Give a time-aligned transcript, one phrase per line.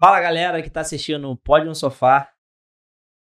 [0.00, 2.30] Fala galera que está assistindo o Pode no Sofá.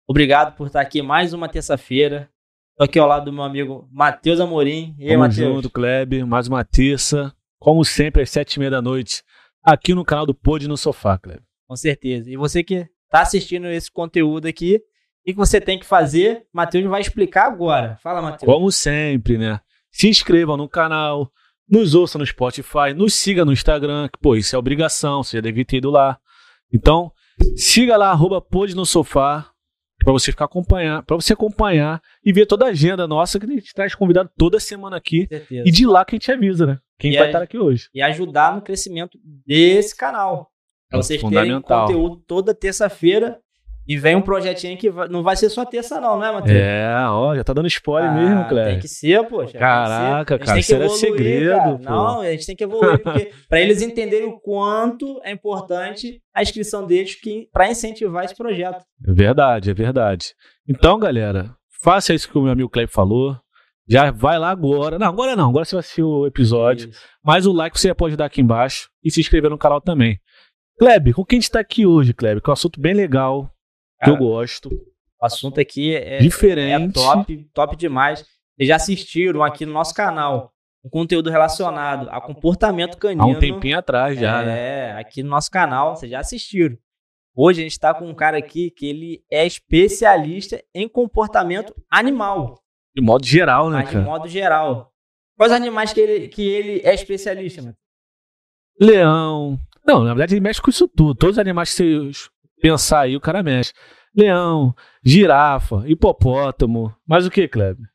[0.08, 2.30] Obrigado por estar aqui mais uma terça-feira.
[2.74, 4.96] Estou aqui ao lado do meu amigo Matheus Amorim.
[5.00, 5.52] E aí, Matheus?
[5.52, 6.28] junto, Kleber.
[6.28, 7.36] Mais uma terça.
[7.58, 9.24] Como sempre, às sete e meia da noite.
[9.64, 11.42] Aqui no canal do Pode no Sofá, Kleber.
[11.68, 12.30] Com certeza.
[12.30, 16.46] E você que está assistindo esse conteúdo aqui, o que você tem que fazer?
[16.54, 17.98] Matheus vai explicar agora.
[18.04, 18.46] Fala, Matheus.
[18.46, 19.60] Como sempre, né?
[19.90, 21.32] Se inscreva no canal,
[21.68, 25.42] nos ouça no Spotify, nos siga no Instagram, que, pô, isso é obrigação, você já
[25.42, 26.20] deve ter ido lá.
[26.72, 27.12] Então,
[27.56, 29.52] siga lá, arroba Pode no Sofá,
[30.04, 33.50] para você ficar acompanhar, para você acompanhar e ver toda a agenda nossa que a
[33.50, 35.28] gente traz convidado toda semana aqui.
[35.50, 36.80] E de lá que a gente avisa, né?
[36.98, 37.90] Quem e vai estar aqui hoje.
[37.94, 40.52] E ajudar no crescimento desse canal.
[40.90, 43.40] Para é vocês terem conteúdo toda terça-feira
[43.90, 46.56] e vem um projetinho que vai, não vai ser só terça, não, né, Matheus?
[46.56, 48.74] É, ó, já tá dando spoiler ah, mesmo, Cléber.
[48.74, 49.58] Tem que ser, poxa.
[49.58, 50.46] Caraca, ser.
[50.46, 51.58] cara, isso era segredo.
[51.58, 51.78] Cara.
[51.80, 51.84] Pô.
[51.90, 56.44] Não, a gente tem que evoluir, porque para eles entenderem o quanto é importante a
[56.44, 57.18] inscrição deles
[57.52, 58.84] para incentivar esse projeto.
[59.08, 60.36] É verdade, é verdade.
[60.68, 63.36] Então, galera, faça isso que o meu amigo Cléber falou.
[63.88, 65.00] Já vai lá agora.
[65.00, 66.90] Não, agora não, agora você vai assistir o episódio.
[66.90, 67.02] Isso.
[67.24, 70.20] Mas o like você pode dar aqui embaixo e se inscrever no canal também.
[70.78, 72.40] Kleber, com quem a gente tá aqui hoje, Kleber?
[72.40, 73.52] Que é um assunto bem legal
[74.04, 74.70] que eu gosto.
[75.22, 76.98] O assunto aqui é, Diferente.
[77.00, 78.26] é top, top demais.
[78.56, 83.24] Vocês já assistiram aqui no nosso canal um conteúdo relacionado a comportamento canino.
[83.24, 84.60] Há um tempinho atrás já, é, né?
[84.60, 86.78] É, aqui no nosso canal, vocês já assistiram.
[87.36, 92.60] Hoje a gente está com um cara aqui que ele é especialista em comportamento animal.
[92.96, 94.00] De modo geral, né, Mas cara?
[94.00, 94.92] De modo geral.
[95.38, 97.76] Quais animais que ele, que ele é especialista, mano?
[98.80, 99.60] Leão.
[99.86, 101.16] Não, na verdade ele mexe com isso tudo.
[101.16, 102.20] Todos os animais que você
[102.62, 103.74] pensar aí, o cara mexe.
[104.16, 106.94] Leão, girafa, hipopótamo.
[107.08, 107.88] Mais o que, Kleber?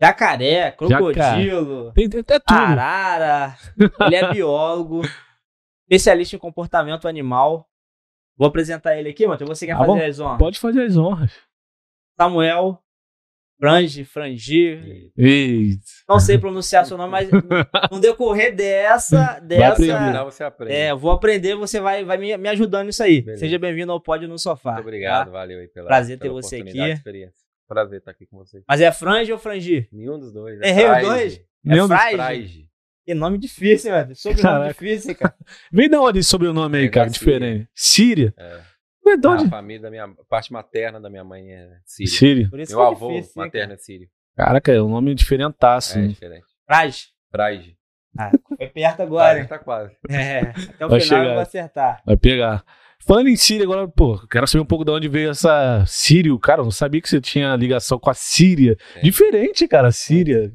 [0.00, 2.58] Jacaré, crocodilo, tem, tem até tudo.
[2.58, 3.56] arara.
[4.06, 5.00] Ele é biólogo,
[5.88, 7.66] especialista em comportamento animal.
[8.36, 9.48] Vou apresentar ele aqui, Matheus.
[9.48, 10.38] Você quer ah, fazer bom, as honras?
[10.38, 11.32] Pode fazer as honras.
[12.18, 12.82] Samuel
[13.58, 15.10] Frange, Frangir.
[15.16, 15.80] Eita.
[16.08, 17.28] Não sei pronunciar seu nome, mas
[17.90, 19.40] no decorrer dessa.
[19.40, 20.74] dessa vai você aprende.
[20.74, 23.22] É, vou aprender, você vai, vai me, me ajudando nisso aí.
[23.22, 23.40] Beleza.
[23.40, 24.74] Seja bem-vindo ao Pódio no Sofá.
[24.74, 25.32] Muito obrigado, tá?
[25.32, 27.30] valeu aí pela Prazer pela ter você aqui.
[27.66, 28.62] Prazer estar aqui com você.
[28.68, 29.88] Mas é Frange ou Frangir?
[29.90, 30.60] Nenhum dos dois.
[30.60, 31.40] É Errei os dois?
[31.64, 32.68] Nenhum é Frage.
[33.06, 34.14] Que nome difícil, mano.
[34.16, 35.34] Sobrenome difícil, cara.
[35.72, 37.68] Vem da onde esse sobrenome aí, é cara, diferente?
[37.72, 38.34] Síria.
[38.36, 38.60] É.
[39.08, 39.14] É?
[39.28, 42.12] A família da minha parte materna da minha mãe é síria.
[42.12, 42.50] Síria.
[42.68, 44.08] Meu avô difícil, materno é sírio.
[44.36, 45.98] Caraca, é um nome diferentaço.
[45.98, 46.08] É, né?
[46.08, 46.46] diferente.
[46.66, 47.06] Praj.
[47.30, 47.74] Praj.
[48.18, 49.42] Ah, foi perto agora.
[49.42, 49.94] Tá, tá quase.
[50.08, 51.24] É, até o vai final chegar.
[51.24, 52.02] eu vou acertar.
[52.04, 52.64] Vai pegar.
[53.06, 56.38] Falando em Síria, agora, pô, quero saber um pouco de onde veio essa Sírio.
[56.38, 58.76] Cara, eu não sabia que você tinha ligação com a Síria.
[58.96, 59.00] É.
[59.00, 60.52] Diferente, cara, a Síria.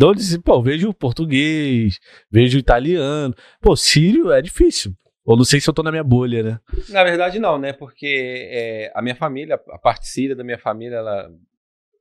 [0.00, 1.98] De onde, pô, vejo português,
[2.30, 3.34] vejo italiano.
[3.60, 4.94] Pô, sírio é difícil.
[5.30, 6.60] Ou não sei se eu tô na minha bolha, né?
[6.88, 7.72] Na verdade, não, né?
[7.72, 11.32] Porque é, a minha família, a parte síria da minha família, ela,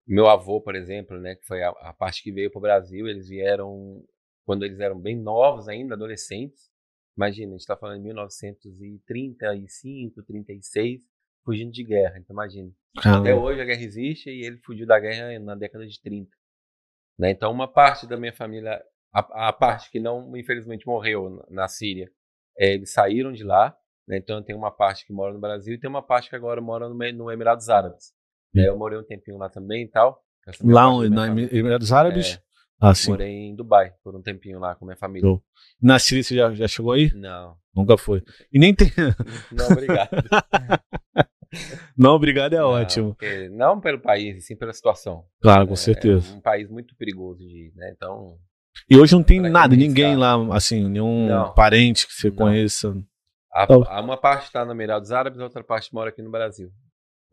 [0.07, 3.07] meu avô, por exemplo, né, que foi a, a parte que veio para o Brasil,
[3.07, 4.03] eles vieram
[4.45, 6.71] quando eles eram bem novos ainda, adolescentes.
[7.15, 11.03] Imagina, a gente está falando de 1935, 36,
[11.45, 12.17] fugindo de guerra.
[12.17, 12.71] Então, imagina.
[12.97, 16.35] Até hoje a guerra existe e ele fugiu da guerra na década de 30.
[17.19, 17.29] Né?
[17.29, 21.67] Então, uma parte da minha família, a, a parte que não, infelizmente, morreu na, na
[21.67, 22.11] Síria,
[22.59, 23.75] é, eles saíram de lá.
[24.07, 24.17] Né?
[24.17, 26.89] Então, tem uma parte que mora no Brasil e tem uma parte que agora mora
[26.89, 28.13] no, no Emirados Árabes.
[28.55, 30.21] É, eu morei um tempinho lá também e tal.
[30.63, 31.09] Lá onde?
[31.09, 32.33] Na Emirados Árabes?
[32.33, 32.41] É,
[32.81, 33.11] ah, sim.
[33.11, 35.27] Morei em Dubai por um tempinho lá com minha família.
[35.27, 35.43] Show.
[35.81, 37.11] Na Síria você já, já chegou aí?
[37.13, 37.55] Não.
[37.75, 38.23] Nunca foi.
[38.51, 38.87] E nem tem.
[39.51, 40.09] Não, obrigado.
[41.97, 43.15] não, obrigado é não, ótimo.
[43.15, 45.25] Porque, não pelo país, sim pela situação.
[45.41, 46.31] Claro, com é, certeza.
[46.31, 47.91] É um país muito perigoso de ir, né?
[47.95, 48.37] Então.
[48.89, 51.53] E hoje não tem nada, ninguém lá, assim, nenhum não.
[51.53, 52.35] parente que você não.
[52.35, 52.93] conheça.
[53.53, 56.69] A, então uma parte está no Emirados Árabes, a outra parte mora aqui no Brasil.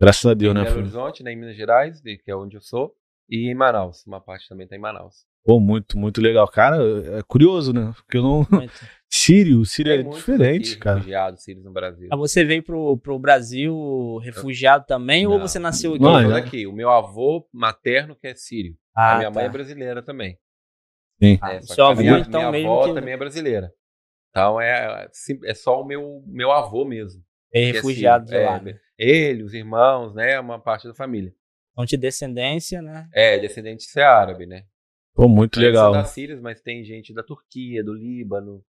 [0.00, 0.60] Graças a Deus, em né?
[0.62, 2.94] Em Belo Horizonte, né, em Minas Gerais, que é onde eu sou,
[3.28, 4.04] e em Manaus.
[4.06, 5.24] Uma parte também está em Manaus.
[5.44, 6.48] Pô, muito, muito legal.
[6.48, 6.76] Cara,
[7.18, 7.92] é curioso, né?
[7.94, 8.46] Porque eu não.
[9.08, 10.96] Sírio, Sírio é, é diferente, aqui, cara.
[10.96, 12.08] Refugiado, Sírio no Brasil.
[12.10, 16.02] Ah, você veio pro, pro Brasil refugiado também não, ou você nasceu aqui?
[16.02, 16.66] Não, eu aqui.
[16.66, 18.74] O meu avô materno que é sírio.
[18.94, 19.38] Ah, a minha tá.
[19.38, 20.36] mãe é brasileira também.
[21.22, 21.38] Sim.
[21.42, 22.94] É, seu avô, minha, então, minha avó que...
[22.94, 23.72] também é brasileira.
[24.30, 25.08] Então é,
[25.44, 27.22] é só o meu, meu avô mesmo.
[27.52, 28.62] É refugiado é, de lá.
[28.70, 30.38] É, ele, os irmãos, né?
[30.38, 31.32] Uma parte da família.
[31.72, 33.08] Então, de descendência, né?
[33.12, 34.64] É, descendente de ser árabe, né?
[35.14, 35.92] Pô, muito legal.
[35.92, 38.62] São da Síria, mas tem gente da Turquia, do Líbano,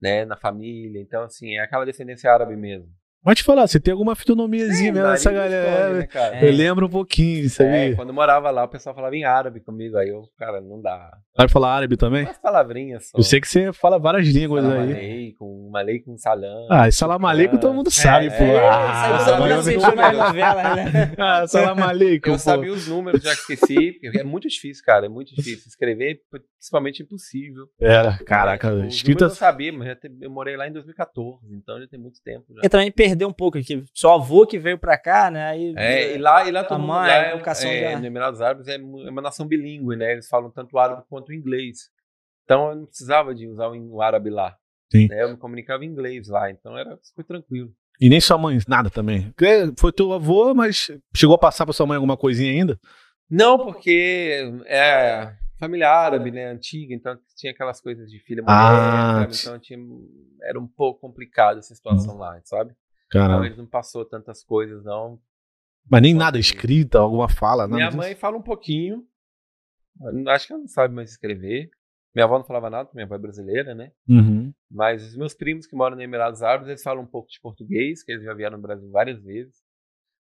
[0.00, 0.24] né?
[0.24, 1.00] Na família.
[1.00, 2.88] Então, assim, é aquela descendência árabe mesmo.
[3.24, 5.92] Mas te falar, você tem alguma fisionomiazinha mesmo nessa galera.
[5.94, 6.08] Né,
[6.42, 7.70] eu lembro um pouquinho, sabe?
[7.70, 9.96] É, quando eu morava lá, o pessoal falava em árabe comigo.
[9.96, 11.16] Aí eu, cara, não dá.
[11.36, 12.24] Sabe falar árabe também?
[12.24, 13.16] Umas palavrinhas só.
[13.16, 14.92] Eu sei que você fala várias línguas salam aí.
[14.92, 16.66] Aleikum, maleikum salam.
[16.68, 18.42] Ah, e salam aleikum todo mundo sabe, é, pô.
[18.42, 19.14] É, ah,
[20.74, 21.12] né?
[21.16, 22.30] Ah, salam aleikum.
[22.30, 22.38] Eu pô.
[22.38, 24.00] sabia os números, já esqueci.
[24.14, 25.06] É muito difícil, cara.
[25.06, 25.68] É muito difícil.
[25.68, 27.66] Escrever, principalmente impossível.
[27.80, 28.68] Era, caraca.
[28.68, 29.24] É, escrita...
[29.24, 32.44] Eu não sabia, mas eu morei lá em 2014, então já tem muito tempo.
[32.54, 32.60] Já.
[32.64, 33.84] Eu também perdeu um pouco aqui.
[33.92, 35.44] Só avô que veio pra cá, né?
[35.50, 38.66] Aí, é, e lá, e lá todo mundo, lá, é, educação é, no Emirados Árabes
[38.66, 40.12] é, é uma nação bilíngue, né?
[40.12, 41.90] Eles falam tanto árabe quanto inglês.
[42.44, 44.56] Então eu não precisava de usar o árabe lá.
[44.90, 45.08] Sim.
[45.08, 45.22] Né?
[45.22, 47.70] Eu me comunicava em inglês lá, então era super tranquilo.
[48.00, 49.32] E nem sua mãe, nada também.
[49.78, 52.80] Foi teu avô, mas chegou a passar pra sua mãe alguma coisinha ainda?
[53.30, 59.28] Não, porque é família árabe, né, antiga, então tinha aquelas coisas de filha mulher, ah,
[59.30, 59.78] então tinha,
[60.42, 62.18] era um pouco complicado essa situação hum.
[62.18, 62.74] lá, sabe?
[63.12, 63.34] Caramba.
[63.34, 65.20] Então ele não passou tantas coisas, não.
[65.88, 67.98] Mas nem nada escrita, alguma fala, nada Minha disso.
[67.98, 69.06] mãe fala um pouquinho.
[70.28, 71.70] Acho que ela não sabe mais escrever.
[72.14, 73.92] Minha avó não falava nada, minha avó é brasileira, né?
[74.08, 74.52] Uhum.
[74.70, 78.02] Mas os meus primos que moram nos Emirados Árabes, eles falam um pouco de português,
[78.02, 79.54] que eles já vieram no Brasil várias vezes.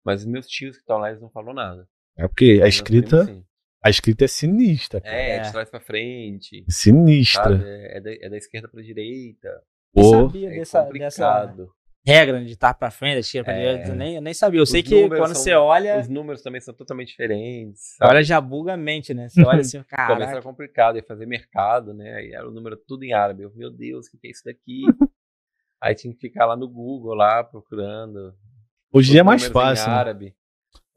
[0.04, 1.88] Mas os meus tios que estão lá, eles não falam nada.
[2.18, 3.26] É porque a escrita.
[3.26, 3.46] Primos,
[3.84, 5.02] a escrita é sinistra.
[5.02, 5.16] Cara.
[5.16, 6.66] É, de trás pra frente.
[6.70, 7.56] Sinistra.
[7.56, 9.50] É, da, é da esquerda pra direita.
[9.96, 11.56] Eu sabia é dessa, dessa,
[12.06, 13.60] regra de estar para frente, para é.
[13.60, 14.60] direita, eu nem, eu nem sabia.
[14.60, 16.00] Eu os sei que quando são, você olha.
[16.00, 17.96] Os números também são totalmente diferentes.
[17.98, 18.12] Sabe?
[18.12, 19.30] Olha, já buga a mente, né?
[19.30, 20.14] Você olha assim, cara.
[20.14, 22.16] Começa a complicado, ia fazer mercado, né?
[22.16, 23.44] Aí era o número tudo em árabe.
[23.44, 24.82] Eu, meu Deus, o que, que é isso daqui?
[25.82, 28.34] Aí tinha que ficar lá no Google, lá procurando.
[28.92, 29.86] Hoje em dia é mais fácil.
[29.86, 29.96] Em né?
[29.96, 30.26] árabe.
[30.26, 30.32] Né?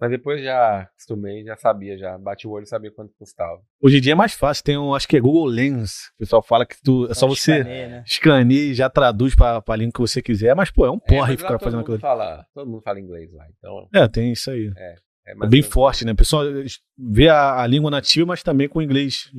[0.03, 3.63] Mas depois já acostumei, já sabia, já bati o olho e sabia quanto custava.
[3.81, 6.09] Hoje em dia é mais fácil, tem um, acho que é Google Lens.
[6.17, 8.05] O pessoal fala que tu, é só você escaneia, né?
[8.05, 11.07] escaneia e já traduz pra, pra língua que você quiser, mas pô, é um é,
[11.07, 12.01] porre é, ficar fazendo aquilo.
[12.01, 13.89] Fala, todo mundo fala inglês lá, então.
[13.95, 14.73] É, tem isso aí.
[14.77, 14.97] É.
[15.25, 16.11] É, é bem forte, né?
[16.11, 16.43] O pessoal
[16.99, 19.31] vê a, a, língua nativa, mas também com o inglês.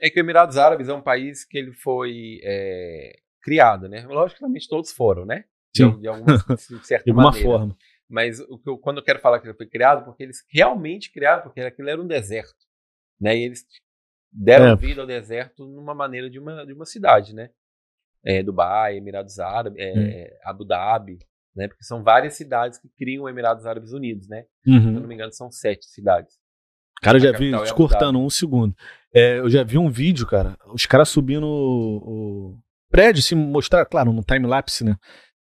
[0.00, 4.04] É que o Emirados Árabes é um país que ele foi é, criado, né?
[4.04, 5.44] Logicamente todos foram, né?
[5.76, 5.92] Sim.
[5.92, 7.76] De, de alguma, de certa de alguma forma.
[8.08, 11.12] Mas o que eu, quando eu quero falar que ele foi criado, porque eles realmente
[11.12, 12.64] criaram, porque aquilo era um deserto,
[13.20, 13.36] né?
[13.36, 13.66] E eles
[14.32, 14.76] deram é.
[14.76, 17.50] vida ao deserto numa maneira de uma, de uma cidade, né?
[18.24, 20.38] É, Dubai, Emirados Árabes, é, hum.
[20.50, 21.18] Abu Dhabi,
[21.54, 21.68] né?
[21.68, 24.46] Porque são várias cidades que criam Emirados Árabes Unidos, né?
[24.66, 24.80] Uhum.
[24.80, 26.34] Se eu não me engano, são sete cidades.
[27.02, 28.74] Cara, eu já vi, te cortando um segundo.
[29.14, 32.58] É, eu já vi um vídeo, cara, os caras subindo o, o
[32.90, 34.96] prédio, se assim, mostrar, claro, no time-lapse, né?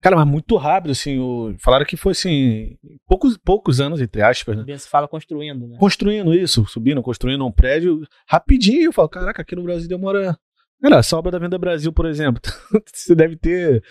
[0.01, 1.19] Cara, mas muito rápido, assim.
[1.19, 1.55] O...
[1.59, 2.75] Falaram que foi assim.
[3.07, 4.77] Poucos, poucos anos, entre aspas, né?
[4.77, 5.77] Você fala construindo, né?
[5.79, 8.85] Construindo isso, subindo, construindo um prédio rapidinho.
[8.85, 10.35] Eu falo, caraca, aqui no Brasil demora.
[10.81, 12.41] Cara, essa obra da Venda Brasil, por exemplo,
[12.91, 13.83] você deve ter.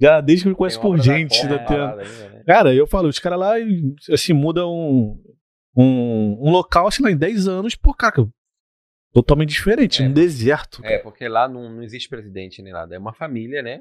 [0.00, 1.44] Já desde que me conheço por gente.
[1.44, 1.58] né?
[1.58, 2.42] né?
[2.46, 3.54] Cara, eu falo, os caras lá,
[4.10, 5.22] assim, mudam um,
[5.76, 8.26] um, um local, assim, lá em 10 anos, pô, cara,
[9.12, 10.80] totalmente diferente, é, um deserto.
[10.84, 12.94] É, porque lá não, não existe presidente nem nada.
[12.94, 13.80] É uma família, né?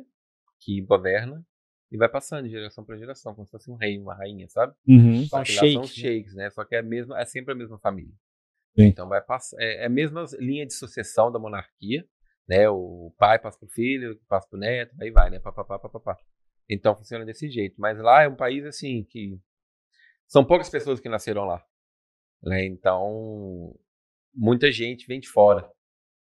[0.59, 1.45] Que governa
[1.91, 4.73] e vai passando de geração para geração, como se fosse um rei, uma rainha, sabe?
[4.87, 5.25] Uhum.
[5.25, 6.49] Só que lá são os sheiks, né?
[6.49, 8.13] Só que é, a mesma, é sempre a mesma família.
[8.77, 8.85] Sim.
[8.85, 9.57] Então vai passar.
[9.59, 12.05] É, é a mesma linha de sucessão da monarquia,
[12.47, 12.69] né?
[12.69, 15.39] O pai passa pro filho, passa pro neto, aí vai, né?
[15.39, 16.17] Papapá, papapá.
[16.69, 17.75] Então funciona desse jeito.
[17.79, 19.39] Mas lá é um país assim que
[20.27, 21.63] são poucas pessoas que nasceram lá.
[22.43, 22.65] Né?
[22.65, 23.73] Então
[24.33, 25.69] muita gente vem de fora.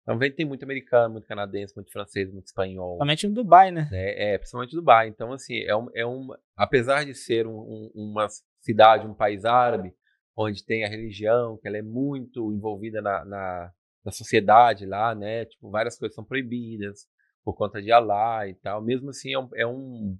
[0.08, 2.90] Então tem muito americano, muito canadense, muito francês, muito espanhol.
[2.90, 3.88] Principalmente no Dubai, né?
[3.92, 5.08] É, é principalmente no Dubai.
[5.08, 8.28] Então, assim, é, um, é um, apesar de ser um, um, uma
[8.60, 9.92] cidade, um país árabe,
[10.36, 13.72] onde tem a religião, que ela é muito envolvida na, na,
[14.04, 15.44] na sociedade lá, né?
[15.44, 17.08] Tipo, várias coisas são proibidas
[17.44, 18.80] por conta de Allah e tal.
[18.80, 20.16] Mesmo assim, é um, é um,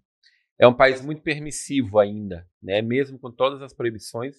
[0.59, 2.83] é um país muito permissivo ainda, né?
[2.83, 4.35] Mesmo com todas as proibições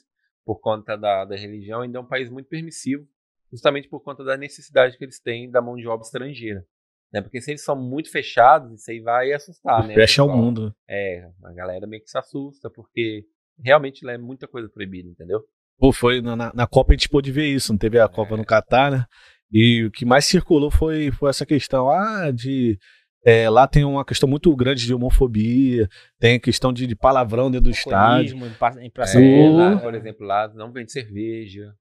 [0.46, 3.08] por conta da, da religião, ainda é um país muito permissivo
[3.52, 6.64] justamente por conta da necessidade que eles têm da mão de obra estrangeira.
[7.12, 7.22] Né?
[7.22, 9.94] Porque se eles são muito fechados, isso aí vai assustar, né?
[9.94, 10.76] Fecha o mundo.
[10.90, 13.24] É, a galera meio que se assusta, porque
[13.64, 15.42] realmente lá é muita coisa proibida, entendeu?
[15.80, 18.38] Pô, foi na, na Copa a gente pôde ver isso, não teve a Copa é.
[18.38, 19.06] no Catar, né?
[19.52, 22.78] E o que mais circulou foi, foi essa questão, ah, de
[23.26, 25.88] é, lá tem uma questão muito grande de homofobia,
[26.20, 28.38] tem questão de, de palavrão dentro do estádio.
[28.82, 31.74] Em praça é, lá, por exemplo, lá não vende cerveja,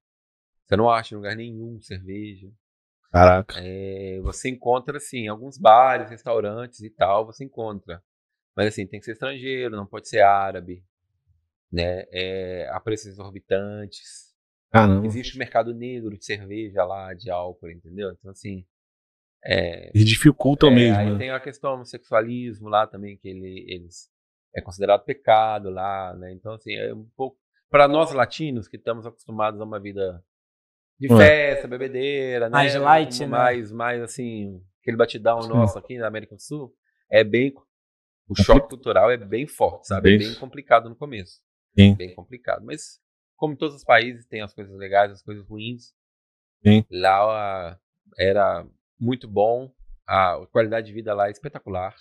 [0.67, 2.51] você não acha em lugar nenhum cerveja.
[3.09, 3.55] Caraca.
[3.59, 8.03] É, você encontra, assim, alguns bares, restaurantes e tal, você encontra.
[8.55, 10.83] Mas, assim, tem que ser estrangeiro, não pode ser árabe.
[11.71, 12.05] Né?
[12.11, 14.35] É, a preços exorbitantes.
[14.69, 15.05] Caramba.
[15.07, 18.11] Existe o mercado negro de cerveja lá, de álcool, entendeu?
[18.11, 18.65] Então, assim.
[19.45, 20.99] É, eles dificultam é, mesmo.
[20.99, 21.17] Aí né?
[21.17, 24.11] tem a questão do homossexualismo lá também, que ele, eles
[24.53, 26.33] é considerado pecado lá, né?
[26.33, 27.37] Então, assim, é um pouco.
[27.69, 30.23] Para nós latinos que estamos acostumados a uma vida
[30.99, 32.53] de festa, bebedeira, né?
[32.53, 33.27] Mais light, né?
[33.27, 35.49] Mais, mais assim, aquele batidão Sim.
[35.49, 36.73] nosso aqui na América do Sul,
[37.09, 37.53] é bem.
[38.27, 40.15] O choque cultural é bem forte, sabe?
[40.15, 41.41] É bem complicado no começo.
[41.77, 41.95] Sim.
[41.95, 42.65] Bem complicado.
[42.65, 42.99] Mas,
[43.35, 45.93] como todos os países, tem as coisas legais, as coisas ruins.
[46.61, 46.83] Sim.
[46.91, 47.79] Lá
[48.17, 48.67] era
[48.99, 49.71] muito bom,
[50.05, 51.95] a qualidade de vida lá é espetacular.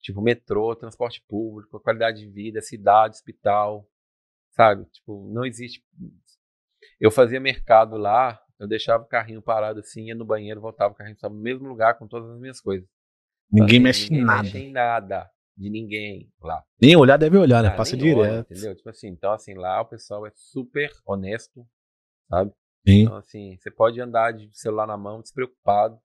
[0.00, 3.88] Tipo, metrô, transporte público, qualidade de vida, cidade, hospital,
[4.50, 4.84] sabe?
[4.86, 5.82] Tipo, não existe.
[7.00, 10.96] Eu fazia mercado lá, eu deixava o carrinho parado assim, ia no banheiro, voltava o
[10.96, 12.88] carrinho, estava no mesmo lugar com todas as minhas coisas.
[13.50, 14.42] Ninguém mexe ninguém em nada.
[14.42, 16.62] Mexe em nada de ninguém lá.
[16.80, 17.70] Nem olhar deve olhar, né?
[17.70, 18.20] Ah, Passa direto.
[18.20, 18.76] Olha, entendeu?
[18.76, 21.66] Tipo assim, então assim, lá o pessoal é super honesto,
[22.28, 22.52] sabe?
[22.86, 23.02] Sim.
[23.02, 25.98] Então assim, você pode andar de celular na mão, despreocupado,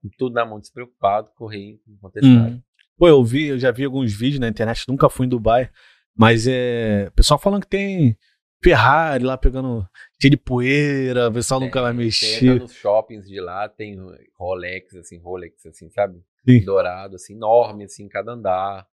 [0.00, 2.34] com tudo na mão, despreocupado, correr, não acontece hum.
[2.36, 2.62] nada.
[2.96, 5.70] Pô, eu vi, eu já vi alguns vídeos na internet, nunca fui em Dubai,
[6.16, 7.10] mas é.
[7.10, 8.16] pessoal falando que tem
[8.62, 9.88] Ferrari lá pegando
[10.20, 12.60] cheio de poeira, o pessoal é, nunca vai mexer.
[12.60, 13.96] nos shoppings de lá, tem
[14.36, 16.22] Rolex, assim, Rolex, assim, sabe?
[16.48, 16.64] Sim.
[16.64, 18.86] Dourado, assim, enorme, assim, em cada andar.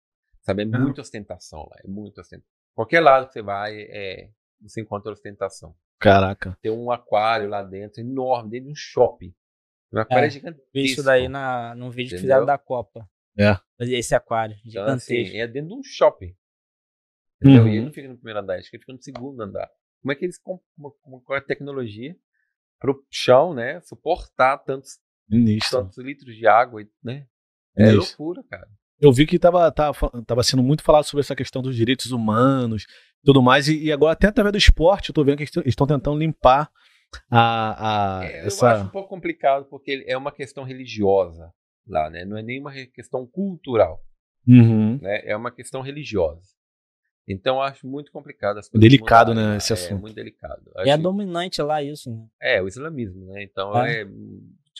[0.42, 0.62] Sabe?
[0.62, 2.52] É muita ostentação lá, é muita ostentação.
[2.74, 4.28] Qualquer lado que você vai, é,
[4.60, 5.74] você encontra ostentação.
[5.98, 6.58] Caraca.
[6.60, 9.34] Tem um aquário lá dentro, enorme, dentro de um shopping.
[9.92, 10.68] Um aquário é, gigantesco.
[10.74, 12.18] Vi isso daí na, num vídeo Entendeu?
[12.18, 13.08] que fizeram da Copa.
[13.38, 13.56] É.
[13.80, 15.12] Esse aquário, então, gigantesco.
[15.12, 16.36] Assim, é dentro de um shopping.
[17.44, 17.68] Uhum.
[17.68, 19.68] E ele não fica no primeiro andar, acho que ele fica no segundo andar.
[20.02, 20.60] Como é que eles, com,
[21.00, 22.14] com a tecnologia,
[22.78, 24.98] pro chão, né, suportar tantos,
[25.70, 27.26] tantos litros de água, né?
[27.76, 27.96] É Isso.
[27.96, 28.68] loucura, cara.
[29.00, 32.86] Eu vi que estava tava, tava sendo muito falado sobre essa questão dos direitos humanos
[33.24, 35.86] tudo mais, e, e agora até através do esporte eu tô vendo que eles estão
[35.86, 36.70] tentando limpar
[37.30, 38.66] a, a é, essa...
[38.66, 41.52] Eu acho um pouco complicado porque é uma questão religiosa
[41.86, 42.24] lá, né?
[42.24, 44.00] Não é nem uma questão cultural,
[44.46, 44.98] uhum.
[45.00, 45.22] né?
[45.24, 46.53] É uma questão religiosa.
[47.26, 48.68] Então eu acho muito complicado as.
[48.68, 49.56] Delicado, mudarem, né?
[49.56, 49.98] Esse é, assunto.
[49.98, 50.70] É muito delicado.
[50.76, 50.90] Acho...
[50.90, 52.26] É dominante lá isso, né?
[52.40, 53.42] É, o islamismo, né?
[53.42, 54.02] Então é.
[54.02, 54.06] é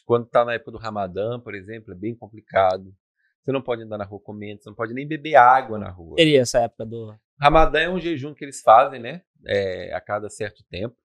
[0.05, 2.95] quando tá na época do Ramadã, por exemplo, é bem complicado.
[3.43, 6.17] Você não pode andar na rua comendo, você não pode nem beber água na rua.
[6.19, 7.15] Seria essa época do.
[7.41, 9.23] Ramadã é um jejum que eles fazem, né?
[9.47, 10.97] É, a cada certo tempo.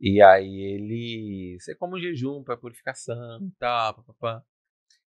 [0.00, 1.68] E aí eles.
[1.68, 4.42] É como um jejum para purificação e tal, papapá.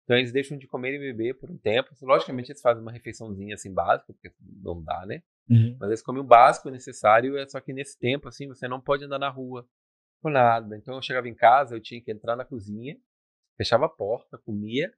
[0.05, 1.91] Então eles deixam de comer e beber por um tempo.
[2.03, 4.33] Logicamente eles fazem uma refeiçãozinha assim básica, porque
[4.63, 5.23] não dá, né?
[5.49, 5.76] Uhum.
[5.79, 9.05] Mas eles comem o básico necessário, é só que nesse tempo, assim, você não pode
[9.05, 9.67] andar na rua
[10.21, 10.76] por nada.
[10.76, 12.97] Então eu chegava em casa, eu tinha que entrar na cozinha,
[13.57, 14.93] fechava a porta, comia,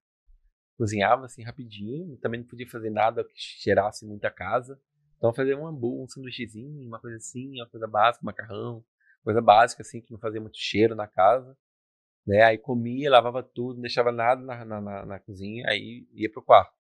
[0.76, 4.81] cozinhava assim rapidinho, também não podia fazer nada que cheirasse muito a casa.
[5.17, 8.85] Então fazer um hambúrguer, um sanduíchezinho, uma coisa assim, uma coisa básica, macarrão,
[9.25, 11.57] coisa básica assim, que não fazia muito cheiro na casa.
[12.26, 12.43] Né?
[12.43, 16.43] Aí comia, lavava tudo, não deixava nada na, na, na, na cozinha, aí ia pro
[16.43, 16.76] quarto.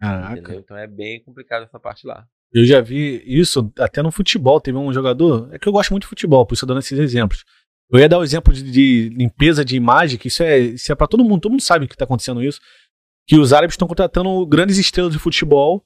[0.00, 0.32] Caraca.
[0.32, 0.60] Entendeu?
[0.60, 2.26] Então é bem complicado essa parte lá.
[2.52, 4.60] Eu já vi isso até no futebol.
[4.60, 5.48] Teve um jogador.
[5.52, 7.44] É que eu gosto muito de futebol, por isso eu dando esses exemplos.
[7.90, 10.94] Eu ia dar o exemplo de, de limpeza de imagem, que isso é, isso é
[10.94, 11.42] para todo mundo.
[11.42, 12.60] Todo mundo sabe que está acontecendo isso.
[13.26, 15.84] Que os árabes estão contratando grandes estrelas de futebol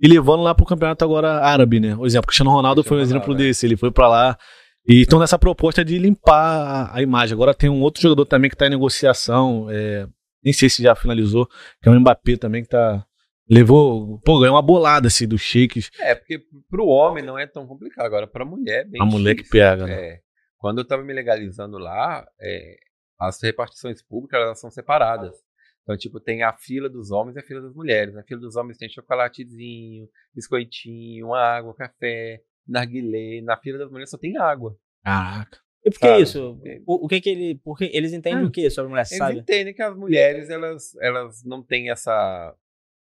[0.00, 1.96] e levando lá pro campeonato agora árabe, né?
[1.96, 3.46] O exemplo, Cristiano Ronaldo Cristiano foi um exemplo Ronaldo, é.
[3.48, 3.66] desse.
[3.66, 4.38] Ele foi para lá.
[4.86, 7.34] E estão nessa proposta de limpar a, a, imagem.
[7.34, 9.66] Agora tem um outro jogador também que está em negociação.
[9.70, 10.06] É,
[10.42, 11.46] nem sei se já finalizou,
[11.82, 13.04] que é o Mbappé também, que tá
[13.50, 15.90] Levou, pô, ganhou uma bolada assim dos shakes.
[15.98, 19.34] É, porque pro homem não é tão complicado, agora pra mulher é bem A mulher
[19.34, 19.92] que pega, né?
[19.94, 20.20] É.
[20.58, 22.76] Quando eu tava me legalizando lá, é,
[23.18, 25.34] as repartições públicas elas são separadas.
[25.82, 28.14] Então, tipo, tem a fila dos homens e a fila das mulheres.
[28.14, 33.40] Na fila dos homens tem chocolatezinho, biscoitinho, água, café, narguilé.
[33.40, 34.76] Na fila das mulheres só tem água.
[35.02, 35.58] Caraca.
[35.82, 36.22] E por que sabe?
[36.22, 36.60] isso?
[36.86, 37.60] O, o, que que ele.
[37.64, 39.32] Porque eles entendem ah, o que sobre mulher, eles sabe?
[39.32, 42.54] Eles entendem que as mulheres, elas, elas não têm essa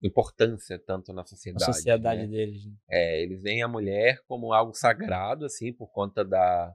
[0.02, 1.64] importância tanto na sociedade.
[1.64, 2.28] A sociedade né?
[2.28, 2.64] deles.
[2.67, 2.73] Né?
[2.90, 6.75] É, eles veem a mulher como algo sagrado, assim, por conta da,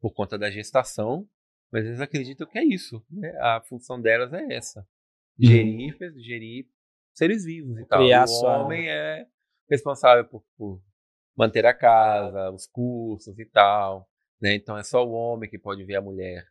[0.00, 1.28] por conta da gestação,
[1.70, 3.04] mas eles acreditam que é isso.
[3.10, 3.30] Né?
[3.40, 5.48] A função delas é essa: uhum.
[5.48, 6.66] gerir, gerir
[7.14, 8.02] seres vivos e tal.
[8.02, 8.64] O sua...
[8.64, 9.26] homem é
[9.70, 10.82] responsável por, por,
[11.36, 14.08] manter a casa, os cursos e tal.
[14.40, 14.54] Né?
[14.54, 16.44] Então é só o homem que pode ver a mulher.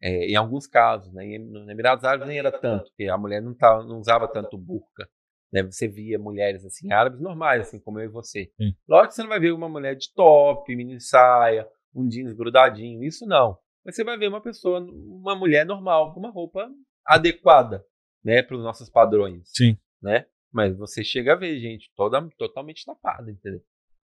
[0.00, 1.24] É, em alguns casos, né?
[1.24, 5.08] Em Emirados Árabes nem era tanto, porque a mulher não, tava, não usava tanto burca.
[5.52, 5.62] Né?
[5.62, 8.50] Você via mulheres assim, árabes normais, assim como eu e você.
[8.56, 8.74] Sim.
[8.88, 13.02] Lógico que você não vai ver uma mulher de top, mini saia, um jeans grudadinho,
[13.02, 13.58] isso não.
[13.84, 16.68] Mas você vai ver uma pessoa, uma mulher normal, com uma roupa
[17.06, 17.84] adequada,
[18.24, 19.48] né, para os nossos padrões.
[19.54, 19.78] Sim.
[20.02, 20.26] Né?
[20.52, 23.62] Mas você chega a ver gente toda totalmente tapada, entendeu?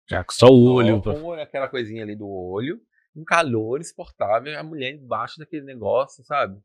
[0.08, 1.02] Já só o olho.
[1.02, 2.80] Só com aquela coisinha ali do olho,
[3.14, 6.60] um calor exportável, a mulher embaixo daquele negócio, sabe?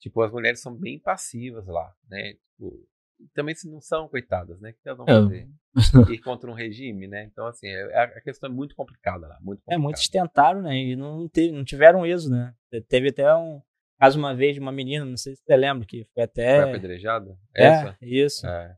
[0.00, 2.34] Tipo, as mulheres são bem passivas lá, né?
[2.34, 2.86] Tipo,
[3.34, 4.70] também se não são coitadas, né?
[4.70, 5.12] O que elas vão é.
[5.12, 6.12] fazer?
[6.12, 7.24] Ir contra um regime, né?
[7.24, 9.38] Então, assim, é, a questão é muito complicada lá.
[9.40, 9.74] Muito complicada.
[9.74, 10.76] É, muitos tentaram, né?
[10.76, 12.54] E não, teve, não tiveram êxito, né?
[12.88, 13.60] Teve até um
[13.98, 16.62] caso uma vez de uma menina, não sei se você lembra, que foi até.
[16.62, 17.36] Foi apedrejada?
[17.54, 17.98] É, Essa?
[18.00, 18.46] isso.
[18.46, 18.76] É.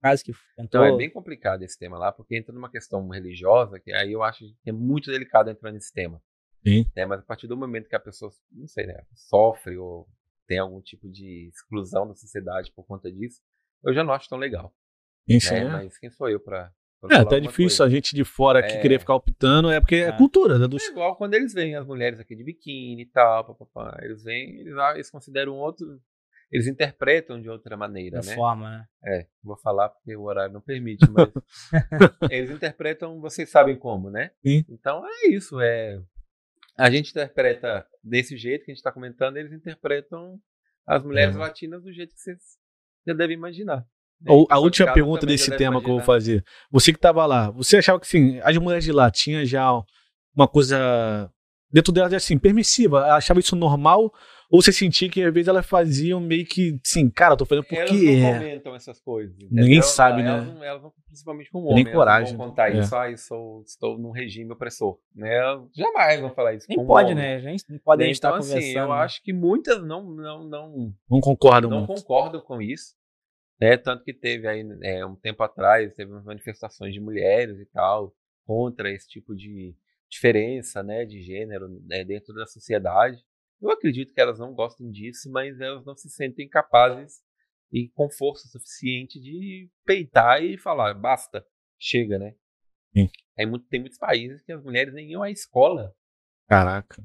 [0.00, 0.80] Caso que tentou...
[0.80, 4.22] Então é bem complicado esse tema lá, porque entra numa questão religiosa, que aí eu
[4.22, 6.20] acho que é muito delicado entrar nesse tema.
[6.66, 6.84] Sim.
[6.96, 7.06] Né?
[7.06, 10.08] Mas a partir do momento que a pessoa, não sei, né, sofre ou
[10.46, 13.40] tem algum tipo de exclusão da sociedade por conta disso,
[13.84, 14.74] eu já não acho tão legal.
[15.26, 15.60] Isso né?
[15.60, 15.64] é.
[15.64, 16.72] Mas quem sou eu para
[17.10, 17.84] é, até difícil coisa.
[17.84, 18.80] a gente de fora aqui é...
[18.80, 20.58] querer ficar optando, é porque é, é cultura.
[20.58, 20.82] Né, dos...
[20.82, 24.60] É igual quando eles veem as mulheres aqui de biquíni e tal, papapá, eles vêm,
[24.60, 25.84] eles, ah, eles consideram outro,
[26.50, 28.34] eles interpretam de outra maneira, da né?
[28.34, 28.84] forma, né?
[29.04, 31.28] É, vou falar porque o horário não permite, mas
[32.30, 34.30] eles interpretam, vocês sabem como, né?
[34.46, 34.64] Sim.
[34.68, 36.00] Então é isso, é
[36.78, 40.38] a gente interpreta desse jeito que a gente está comentando, eles interpretam
[40.86, 41.38] as mulheres é.
[41.38, 42.38] latinas do jeito que vocês
[43.06, 43.84] já devem imaginar.
[44.26, 45.80] Ou a última pergunta desse tema imaginar.
[45.80, 46.44] que eu vou fazer.
[46.70, 49.68] Você que estava lá, você achava que assim, as mulheres de lá tinham já
[50.34, 51.30] uma coisa
[51.70, 53.14] dentro delas assim, permissiva?
[53.14, 54.12] Achava isso normal?
[54.52, 57.64] Ou você sentia que às vezes elas faziam meio que, sim, cara, eu tô fazendo
[57.64, 58.38] porque elas não é.
[58.38, 59.34] comentam essas coisas.
[59.50, 60.52] Ninguém sabe, elas, né?
[60.52, 62.32] Não, elas não, principalmente com homem, Nem coragem.
[62.32, 62.78] Não vão contar é.
[62.78, 64.98] isso, ah, eu sou, estou num regime opressor.
[65.14, 65.40] Né?
[65.74, 66.66] Jamais vão falar isso.
[66.68, 67.36] Nem pode, né?
[67.36, 68.78] A gente não pode então, estar assim, conversando.
[68.78, 68.94] Eu né?
[69.00, 71.94] acho que muitas não, não, não, não concordam não muito.
[72.02, 72.94] concordam com isso.
[73.58, 73.78] Né?
[73.78, 78.90] Tanto que teve aí, é, um tempo atrás, teve manifestações de mulheres e tal, contra
[78.90, 79.74] esse tipo de
[80.10, 83.16] diferença né, de gênero né, dentro da sociedade.
[83.62, 87.22] Eu acredito que elas não gostam disso, mas elas não se sentem capazes
[87.70, 91.46] e com força suficiente de peitar e falar, basta,
[91.78, 92.34] chega, né?
[92.92, 93.08] Sim.
[93.46, 95.94] Muito, tem muitos países que as mulheres nem iam à escola.
[96.48, 97.02] Caraca.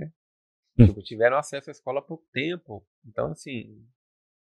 [0.00, 0.86] É.
[0.86, 2.84] Tipo, tiveram acesso à escola há pouco tempo.
[3.04, 3.86] Então, assim,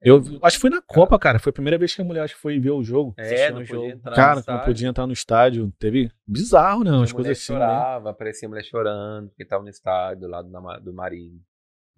[0.04, 1.38] eu acho que foi na Copa, cara.
[1.38, 3.14] Foi a primeira vez que a mulher acho que foi ver o jogo.
[3.16, 3.86] É, não jogo.
[3.86, 5.72] entrar Cara, não podia entrar no estádio.
[5.78, 6.90] Teve bizarro, né?
[6.90, 7.52] Umas coisas assim.
[7.52, 7.58] Né?
[7.58, 8.10] chorava, né?
[8.10, 11.40] aparecia a mulher chorando, porque tava no estádio, lá do, do marido.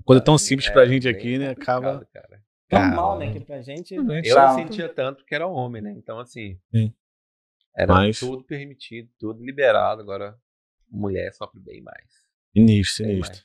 [0.04, 1.50] Coisa tão simples é, pra gente aqui, né?
[1.50, 2.06] Acaba.
[2.12, 2.42] Cara.
[2.70, 3.32] Normal, né?
[3.32, 3.94] Que pra gente.
[3.94, 5.94] Eu não sentia tanto que era homem, né?
[5.96, 6.58] Então, assim.
[6.75, 6.92] Sim.
[7.76, 8.20] Era Mas...
[8.20, 10.00] tudo permitido, tudo liberado.
[10.00, 10.37] Agora,
[10.90, 12.04] mulher sofre bem mais.
[12.52, 13.42] Sinistro, sinistro.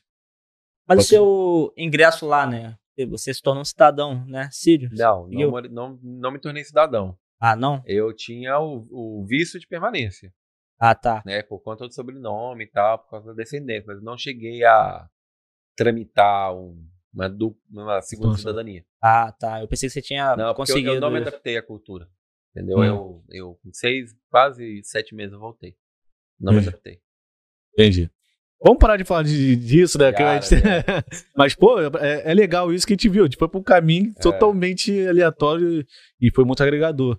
[0.86, 2.76] Mas o seu ingresso lá, né?
[3.06, 4.90] Você se tornou um cidadão, né, Sírio?
[4.92, 7.16] Não, não, não, não, me tornei cidadão.
[7.38, 7.82] Ah, não?
[7.86, 10.32] Eu tinha o, o visto de permanência.
[10.78, 11.22] Ah, tá.
[11.26, 13.84] Né, por conta do sobrenome e tal, por causa da descendência.
[13.86, 15.08] Mas não cheguei a
[15.76, 18.40] tramitar um, uma, dupla, uma segunda Nossa.
[18.40, 18.84] cidadania.
[19.02, 19.60] Ah, tá.
[19.60, 20.88] Eu pensei que você tinha não, conseguido.
[20.88, 22.08] Eu, eu não me adaptei à cultura.
[22.54, 22.78] Entendeu?
[22.78, 22.84] Hum.
[22.84, 25.76] Eu, eu, com seis, quase sete meses, eu voltei.
[26.38, 27.00] Não me adaptei.
[27.74, 28.10] Entendi.
[28.62, 30.12] Vamos parar de falar de, disso, né?
[30.12, 30.54] Cara, gente...
[30.56, 30.84] é.
[31.34, 33.22] Mas, pô, é, é, legal isso que a gente viu.
[33.22, 34.20] A gente foi para um caminho é.
[34.20, 35.86] totalmente aleatório
[36.20, 37.18] e foi muito agregador.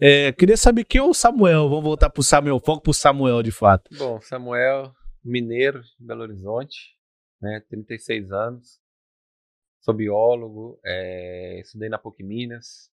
[0.00, 1.68] É, queria saber quem é o Samuel.
[1.68, 2.58] Vamos voltar pro Samuel.
[2.58, 3.88] Foco pro Samuel, de fato.
[3.96, 4.92] Bom, Samuel,
[5.24, 6.96] mineiro de Belo Horizonte,
[7.40, 7.62] né?
[7.68, 8.80] 36 anos.
[9.80, 12.90] Sou biólogo, é, estudei na PUC Minas.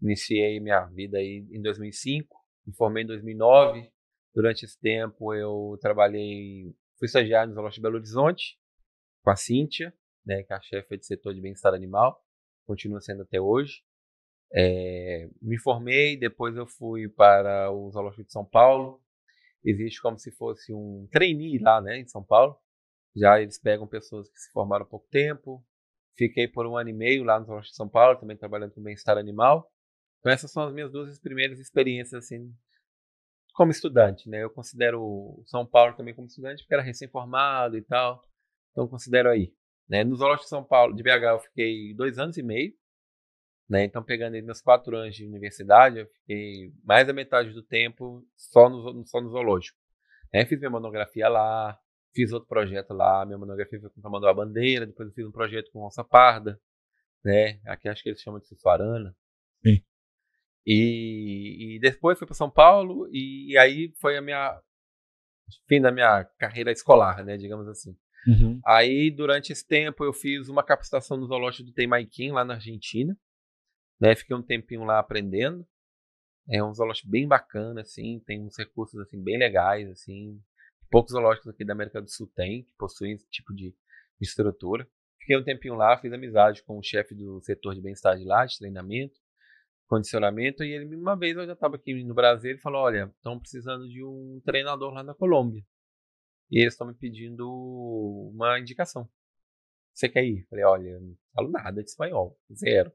[0.00, 2.36] Iniciei minha vida aí em 2005.
[2.66, 3.90] Me formei em 2009.
[4.32, 8.58] Durante esse tempo eu trabalhei Fui estagiário no Zoológico de Belo Horizonte,
[9.24, 9.90] com a Cíntia,
[10.24, 12.22] né, que é a chefe de setor de bem-estar animal,
[12.66, 13.82] continua sendo até hoje.
[14.52, 19.02] É, me formei, depois eu fui para o Zoológico de São Paulo.
[19.64, 22.54] Existe como se fosse um trainee lá, né, em São Paulo.
[23.16, 25.64] Já eles pegam pessoas que se formaram há pouco tempo.
[26.18, 28.82] Fiquei por um ano e meio lá no Zoológico de São Paulo, também trabalhando com
[28.82, 29.72] bem-estar animal.
[30.18, 32.54] Então essas são as minhas duas primeiras experiências assim
[33.54, 34.42] como estudante, né?
[34.42, 38.22] Eu considero São Paulo também como estudante, porque era recém-formado e tal.
[38.72, 39.52] Então considero aí.
[39.88, 40.04] Né?
[40.04, 42.72] No Zoológico de São Paulo, de BH, eu fiquei dois anos e meio.
[43.68, 43.84] Né?
[43.84, 48.26] Então, pegando aí meus quatro anos de universidade, eu fiquei mais da metade do tempo
[48.36, 49.78] só no, só no zoológico.
[50.32, 50.44] Né?
[50.44, 51.78] Fiz minha monografia lá,
[52.14, 53.24] fiz outro projeto lá.
[53.26, 56.60] Minha monografia foi com o a Bandeira, depois eu fiz um projeto com onça parda.
[57.24, 57.60] Né?
[57.66, 59.14] Aqui acho que eles chamam de Sussuarana.
[59.64, 59.82] Sim.
[60.66, 64.60] E, e depois fui para São Paulo e, aí foi a minha
[65.66, 67.96] fim da minha carreira escolar, né, digamos assim.
[68.26, 68.60] Uhum.
[68.64, 73.16] Aí durante esse tempo eu fiz uma capacitação no zoológico do Temaiquim lá na Argentina,
[74.00, 75.66] né, fiquei um tempinho lá aprendendo.
[76.48, 80.40] É um zoológico bem bacana assim, tem uns recursos assim bem legais assim.
[80.90, 83.74] Poucos zoológicos aqui da América do Sul têm que possuem esse tipo de
[84.20, 84.86] estrutura.
[85.20, 88.44] Fiquei um tempinho lá, fiz amizade com o chefe do setor de bem-estar de lá,
[88.44, 89.19] de treinamento
[89.90, 90.62] condicionamento.
[90.62, 93.88] E ele, uma vez, eu já estava aqui no Brasil, ele falou: Olha, estão precisando
[93.88, 95.62] de um treinador lá na Colômbia.
[96.48, 97.48] E eles estão me pedindo
[98.32, 99.10] uma indicação.
[99.92, 100.46] Você quer ir?
[100.48, 102.92] Falei: Olha, não falo nada de espanhol, zero.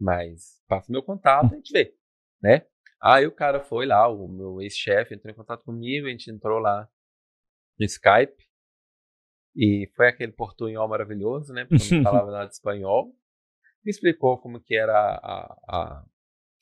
[0.00, 1.94] Mas passa meu contato, a gente vê,
[2.40, 2.66] né?
[3.00, 6.58] Aí o cara foi lá, o meu ex-chefe entrou em contato comigo, a gente entrou
[6.58, 6.88] lá
[7.78, 8.48] no Skype.
[9.54, 11.64] E foi aquele portunhol maravilhoso, né?
[11.66, 13.14] Porque não falava nada de espanhol.
[13.84, 16.06] Me explicou como que era a, a,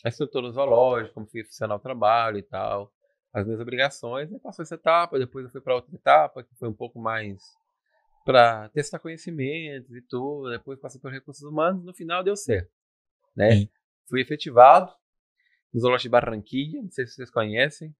[0.04, 2.92] a estrutura zoológica, como que funcionava o trabalho e tal,
[3.32, 4.32] as minhas obrigações.
[4.32, 7.40] Aí passou essa etapa, depois eu fui para outra etapa, que foi um pouco mais
[8.24, 10.50] para testar conhecimentos e tudo.
[10.50, 12.70] Depois passei por recursos humanos, no final deu certo,
[13.36, 13.52] né?
[13.52, 13.68] Sim.
[14.08, 14.92] Fui efetivado
[15.72, 17.94] no Zoológico de Barranquilla, não sei se vocês conhecem.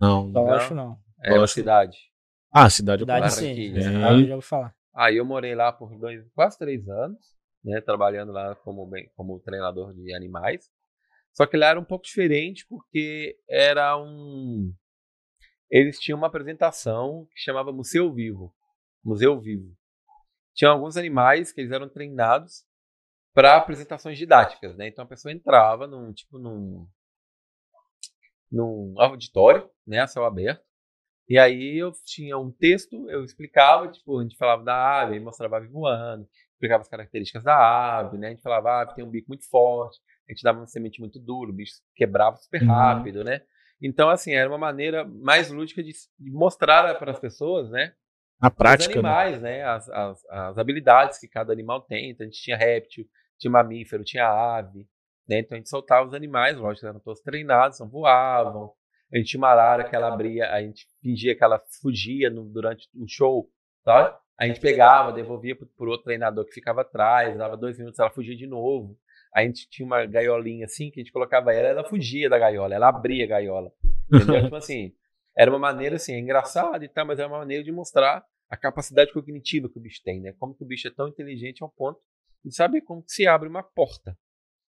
[0.00, 0.52] Não, não.
[0.52, 0.98] acho não.
[1.22, 1.98] É uma cidade.
[2.50, 3.80] Ah, cidade, cidade Barranquilla.
[3.82, 4.26] Sim, é.
[4.26, 4.74] já vou falar.
[4.94, 7.18] Aí eu morei lá por dois, quase três anos,
[7.64, 7.80] né?
[7.80, 10.70] Trabalhando lá como, como treinador de animais.
[11.32, 14.72] Só que lá era um pouco diferente porque era um.
[15.70, 18.54] Eles tinham uma apresentação que chamava Museu Vivo.
[19.02, 19.74] Museu Vivo.
[20.54, 22.64] Tinha alguns animais que eles eram treinados
[23.32, 24.88] para apresentações didáticas, né?
[24.88, 26.86] Então a pessoa entrava num tipo num
[28.50, 30.62] num auditório, né, a céu aberto.
[31.26, 35.56] E aí eu tinha um texto, eu explicava, tipo, a gente falava da ave, mostrava
[35.56, 38.26] a ave voando, explicava as características da ave, né?
[38.26, 41.00] A gente falava, a ave tem um bico muito forte, a gente dava uma semente
[41.00, 42.68] muito dura, o bicho quebrava super uhum.
[42.68, 43.24] rápido, uhum.
[43.24, 43.42] né?
[43.80, 47.92] Então, assim, era uma maneira mais lúdica de, mostrar para as pessoas, né?
[48.40, 48.96] A prática.
[48.96, 49.08] Os né?
[49.08, 49.58] animais, né?
[49.58, 49.64] né?
[49.64, 52.10] As, as, as, habilidades que cada animal tem.
[52.10, 53.04] Então, a gente tinha réptil,
[53.38, 54.86] tinha mamífero, tinha ave,
[55.28, 55.40] né?
[55.40, 58.72] Então, a gente soltava os animais, lógico, eram todos treinados, não voavam.
[59.12, 62.44] A gente tinha uma arara que ela abria, a gente fingia que ela fugia no,
[62.44, 63.50] durante o show,
[63.84, 64.16] sabe?
[64.38, 68.34] A gente pegava, devolvia por outro treinador que ficava atrás, dava dois minutos, ela fugia
[68.34, 68.98] de novo
[69.34, 72.74] a gente tinha uma gaiolinha assim, que a gente colocava ela, ela fugia da gaiola,
[72.74, 73.72] ela abria a gaiola.
[74.12, 74.42] Entendeu?
[74.44, 74.92] tipo assim,
[75.36, 78.56] era uma maneira assim, é engraçada e tal, mas era uma maneira de mostrar a
[78.56, 80.34] capacidade cognitiva que o bicho tem, né?
[80.38, 81.98] Como que o bicho é tão inteligente ao ponto
[82.44, 84.16] de saber como se abre uma porta,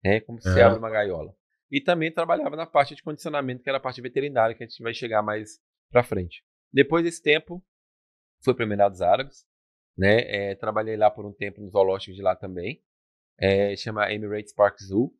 [0.03, 0.19] né?
[0.21, 0.63] Como se é.
[0.63, 1.33] abre uma gaiola.
[1.71, 4.83] E também trabalhava na parte de condicionamento, que era a parte veterinária, que a gente
[4.83, 6.43] vai chegar mais pra frente.
[6.71, 7.63] Depois desse tempo,
[8.43, 9.47] fui para Emirados Árabes,
[9.97, 10.51] né?
[10.51, 12.83] É, trabalhei lá por um tempo no zoológico de lá também
[13.41, 15.11] é, chama Emirates Park Zoo.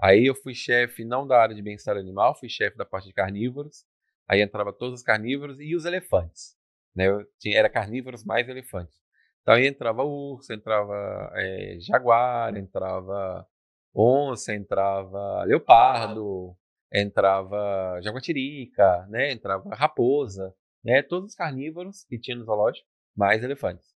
[0.00, 3.14] Aí eu fui chefe não da área de bem-estar animal, fui chefe da parte de
[3.14, 3.84] carnívoros.
[4.28, 6.56] Aí entrava todos os carnívoros e os elefantes.
[6.94, 7.06] Né?
[7.38, 8.96] Tinha, era carnívoros mais elefantes.
[9.42, 13.46] Então aí entrava urso, entrava é, jaguar, entrava
[13.94, 16.56] onça, entrava leopardo,
[16.92, 19.32] entrava jaguatirica, né?
[19.32, 21.02] entrava raposa, né?
[21.02, 23.94] todos os carnívoros que tinha no zoológico, mais elefantes.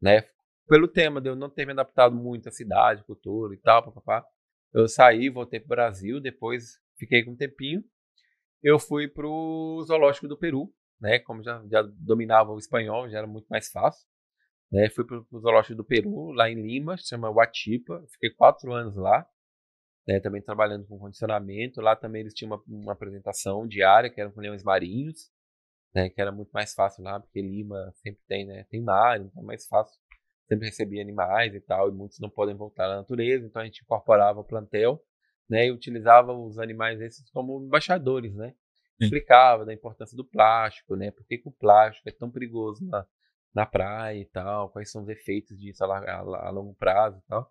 [0.00, 0.24] Né?
[0.70, 4.24] Pelo tema de eu não ter me adaptado muito à cidade, cultura e tal, papapá,
[4.72, 7.82] eu saí, voltei para o Brasil, depois fiquei com um tempinho.
[8.62, 11.18] Eu fui para o Zoológico do Peru, né?
[11.18, 14.06] Como já, já dominava o espanhol, já era muito mais fácil.
[14.70, 14.88] Né?
[14.90, 18.04] Fui para o Zoológico do Peru, lá em Lima, chama Huatipa.
[18.12, 19.26] Fiquei quatro anos lá,
[20.06, 20.20] né?
[20.20, 21.80] também trabalhando com condicionamento.
[21.80, 25.32] Lá também eles tinham uma, uma apresentação diária, que era com leões marinhos,
[25.92, 26.10] né?
[26.10, 28.64] que era muito mais fácil lá, porque Lima sempre tem, né?
[28.70, 29.98] tem mar, então é mais fácil
[30.50, 33.82] sempre recebia animais e tal, e muitos não podem voltar à natureza, então a gente
[33.82, 35.00] incorporava o plantel,
[35.48, 38.54] né, e utilizava os animais esses como embaixadores, né?
[39.00, 41.10] Explicava da importância do plástico, né?
[41.10, 43.06] Por que, que o plástico é tão perigoso na,
[43.54, 47.22] na praia e tal, quais são os efeitos disso a, a, a longo prazo e
[47.26, 47.50] tal.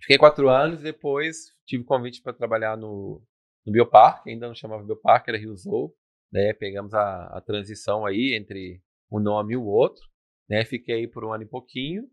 [0.00, 3.20] Fiquei quatro anos, depois tive convite para trabalhar no,
[3.66, 5.92] no Bioparque, ainda não chamava Bioparque, era Rio Zoo,
[6.32, 6.52] né?
[6.52, 10.08] Pegamos a, a transição aí entre um nome e o outro,
[10.48, 10.64] né?
[10.64, 12.04] Fiquei por um ano e pouquinho.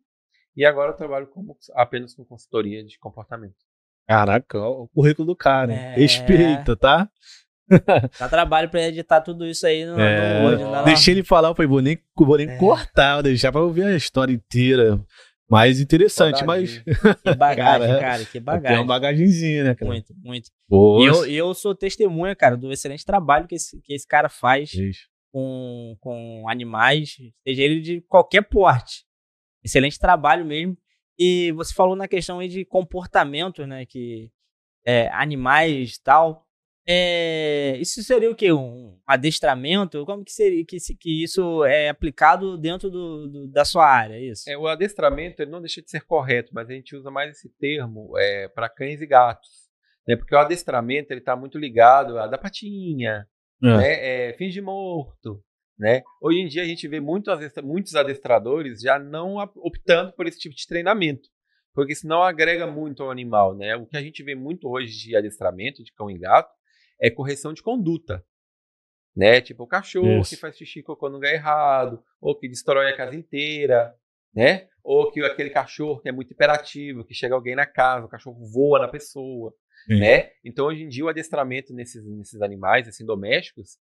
[0.56, 3.56] E agora eu trabalho como, apenas com consultoria de comportamento.
[4.08, 5.74] Caraca, o currículo do cara.
[5.74, 5.96] É...
[5.96, 7.10] Respeita, tá?
[8.20, 10.40] Dá trabalho pra editar tudo isso aí no, é...
[10.40, 10.64] no Word.
[10.64, 10.84] Né?
[10.86, 12.58] Deixei ele falar, eu falei, vou nem, vou nem é...
[12.58, 15.04] cortar, vou deixar pra ouvir a história inteira.
[15.50, 16.80] Mais interessante, mas.
[17.24, 18.78] Que bagagem, cara, cara, que bagagem.
[18.78, 19.92] Tem uma bagagenzinha, né, cara?
[19.92, 20.50] Muito, muito.
[20.72, 24.74] E eu, eu sou testemunha, cara, do excelente trabalho que esse, que esse cara faz
[24.74, 29.04] Isso com, com animais, seja ele de qualquer porte.
[29.62, 30.78] Excelente trabalho mesmo.
[31.20, 33.86] E você falou na questão aí de comportamento, né?
[33.86, 34.32] Que
[34.86, 36.48] é, animais tal.
[36.88, 38.54] É, isso seria o quê?
[38.54, 40.06] Um adestramento?
[40.06, 44.18] Como que seria que, que isso é aplicado dentro do, do, da sua área?
[44.18, 44.50] Isso?
[44.50, 47.50] É, o adestramento ele não deixa de ser correto, mas a gente usa mais esse
[47.60, 49.50] termo é, para cães e gatos.
[50.08, 50.16] Né?
[50.16, 53.28] Porque o adestramento ele está muito ligado a da patinha,
[53.64, 53.78] é.
[53.78, 54.30] Né?
[54.30, 55.44] É, finge morto.
[55.78, 56.02] Né?
[56.22, 57.30] Hoje em dia a gente vê muito,
[57.64, 61.28] muitos adestradores já não optando por esse tipo de treinamento,
[61.74, 63.56] porque senão agrega muito ao animal.
[63.56, 63.76] Né?
[63.76, 66.54] O que a gente vê muito hoje de adestramento de cão e gato
[67.00, 68.24] é correção de conduta.
[69.16, 69.42] Né?
[69.42, 70.30] Tipo o cachorro Isso.
[70.30, 73.94] que faz xixi cocô no lugar errado, ou que destrói a casa inteira,
[74.34, 74.68] né?
[74.86, 78.46] ou que aquele cachorro que é muito hiperativo, que chega alguém na casa, o cachorro
[78.54, 79.52] voa na pessoa,
[79.86, 80.00] Sim.
[80.00, 80.30] né?
[80.44, 83.78] Então hoje em dia o adestramento nesses, nesses animais assim domésticos,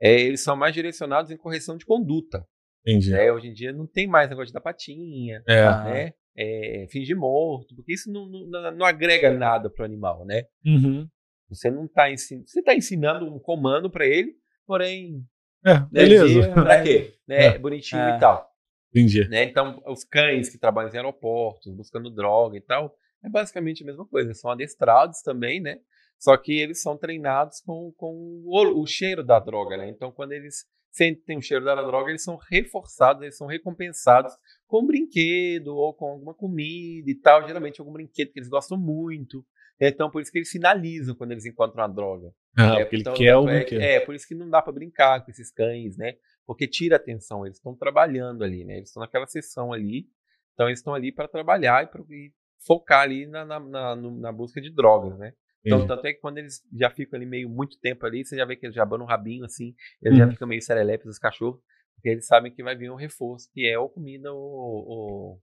[0.00, 2.46] é, eles são mais direcionados em correção de conduta.
[2.86, 3.10] Entendi.
[3.10, 3.32] Né?
[3.32, 5.64] Hoje em dia não tem mais negócio dar patinha, é.
[5.64, 6.12] né?
[6.36, 10.42] É, fingir morto, porque isso não, não, não agrega nada para o animal, né?
[10.66, 11.08] Uhum.
[11.48, 14.32] Você não está ensinando, você está ensinando um comando para ele,
[14.66, 15.24] porém,
[15.64, 16.52] é, né, beleza.
[16.52, 17.14] Para quê?
[17.26, 17.46] Né?
[17.46, 17.58] É.
[17.58, 18.18] Bonitinho e é.
[18.18, 18.50] tal.
[18.90, 19.28] Entendi.
[19.28, 19.44] Né?
[19.44, 24.06] Então, os cães que trabalham em aeroportos, buscando droga e tal, é basicamente a mesma
[24.06, 24.34] coisa.
[24.34, 25.78] São adestrados também, né?
[26.18, 29.88] Só que eles são treinados com, com o, o cheiro da droga, né?
[29.88, 34.32] Então, quando eles sentem o cheiro da droga, eles são reforçados, eles são recompensados
[34.66, 37.46] com um brinquedo ou com alguma comida e tal.
[37.46, 39.44] Geralmente algum brinquedo que eles gostam muito.
[39.80, 42.32] Então, por isso que eles sinalizam quando eles encontram a droga.
[42.56, 44.72] Ah, é, porque então, ele quer o é, é, por isso que não dá para
[44.72, 46.14] brincar com esses cães, né?
[46.46, 48.76] Porque tira a atenção, eles estão trabalhando ali, né?
[48.76, 50.06] Eles estão naquela sessão ali,
[50.52, 52.32] então eles estão ali para trabalhar e, pra, e,
[52.66, 55.32] focar ali na, na, na, na, busca de drogas, né?
[55.64, 55.94] Então, Entendi.
[55.94, 58.54] tanto é que quando eles já ficam ali meio muito tempo ali, você já vê
[58.54, 60.24] que eles já abanam o rabinho assim, eles uhum.
[60.26, 61.60] já ficam meio serelepes, os cachorros,
[61.94, 64.40] porque eles sabem que vai vir um reforço, que é ou comida ou.
[64.40, 65.42] ou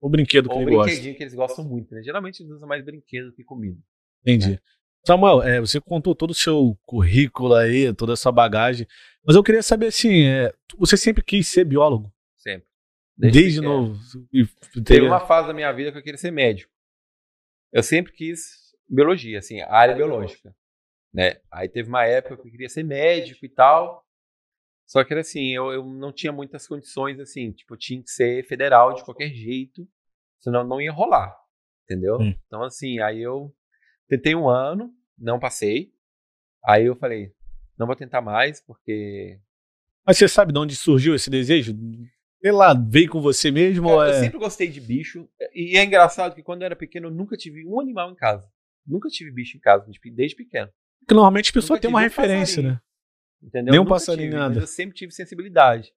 [0.00, 0.86] o brinquedo que ou ele gosta.
[0.86, 2.02] brinquedinho que eles gostam muito, né?
[2.02, 3.78] Geralmente eles usam mais brinquedo que comida.
[4.22, 4.52] Entendi.
[4.52, 4.58] Né?
[5.06, 8.86] Samuel, é, você contou todo o seu currículo aí, toda a sua bagagem,
[9.24, 12.12] mas eu queria saber assim, é, você sempre quis ser biólogo?
[13.20, 13.98] Desde, Desde novo?
[14.84, 16.72] Teve uma fase da minha vida que eu queria ser médico.
[17.72, 20.54] Eu sempre quis biologia, assim, área biológica,
[21.12, 21.40] né?
[21.52, 24.04] Aí teve uma época que eu queria ser médico e tal,
[24.86, 28.44] só que era assim, eu, eu não tinha muitas condições, assim, tipo, tinha que ser
[28.46, 29.86] federal de qualquer jeito,
[30.40, 31.32] senão não ia rolar,
[31.84, 32.18] entendeu?
[32.18, 32.34] Hum.
[32.46, 33.54] Então, assim, aí eu
[34.10, 35.92] Tentei um ano, não passei.
[36.66, 37.32] Aí eu falei,
[37.78, 39.40] não vou tentar mais, porque.
[40.04, 41.72] Mas você sabe de onde surgiu esse desejo?
[42.40, 43.90] Sei lá, veio com você mesmo?
[44.02, 44.16] É, é...
[44.16, 45.28] Eu sempre gostei de bicho.
[45.54, 48.48] E é engraçado que quando eu era pequeno, eu nunca tive um animal em casa.
[48.86, 50.70] Nunca tive bicho em casa, desde pequeno.
[51.00, 52.80] Porque normalmente a pessoa nunca tem uma um referência, né?
[53.42, 53.72] Entendeu?
[53.72, 54.60] Nem um passarinho, tive, nada.
[54.60, 55.92] eu sempre tive sensibilidade.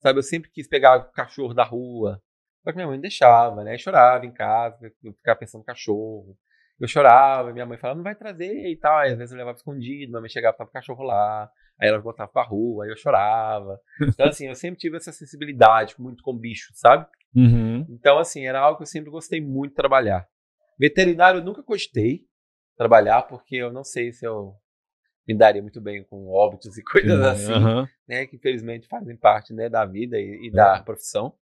[0.00, 2.22] Sabe, eu sempre quis pegar o cachorro da rua.
[2.62, 3.74] Só que minha mãe não deixava, né?
[3.74, 6.36] Eu chorava em casa, eu ficava pensando no cachorro
[6.80, 8.98] eu chorava, minha mãe falava, não vai trazer e tal.
[8.98, 11.50] Aí, às vezes eu levava escondido, minha mãe chegava, tava o cachorro lá,
[11.80, 13.80] aí ela voltava pra rua, aí eu chorava.
[14.00, 17.06] Então, assim, eu sempre tive essa sensibilidade muito com bicho, sabe?
[17.34, 17.86] Uhum.
[17.88, 20.26] Então, assim, era algo que eu sempre gostei muito de trabalhar.
[20.78, 24.54] Veterinário eu nunca gostei de trabalhar, porque eu não sei se eu
[25.26, 27.86] me daria muito bem com óbitos e coisas assim, uhum.
[28.08, 31.34] né, que infelizmente fazem parte né, da vida e, e da profissão.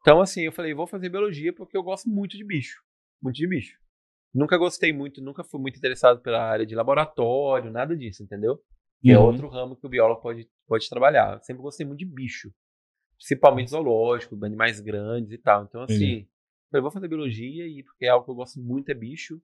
[0.00, 2.80] Então, assim, eu falei, vou fazer biologia porque eu gosto muito de bicho,
[3.20, 3.76] muito de bicho.
[4.34, 8.58] Nunca gostei muito, nunca fui muito interessado pela área de laboratório, nada disso, entendeu?
[9.02, 9.24] Que é uhum.
[9.24, 11.34] é outro ramo que o biólogo pode, pode trabalhar.
[11.34, 12.52] Eu sempre gostei muito de bicho.
[13.16, 15.64] Principalmente zoológico, animais grandes e tal.
[15.64, 16.26] Então, assim, uhum.
[16.74, 19.40] eu vou fazer biologia e porque é algo que eu gosto muito é bicho.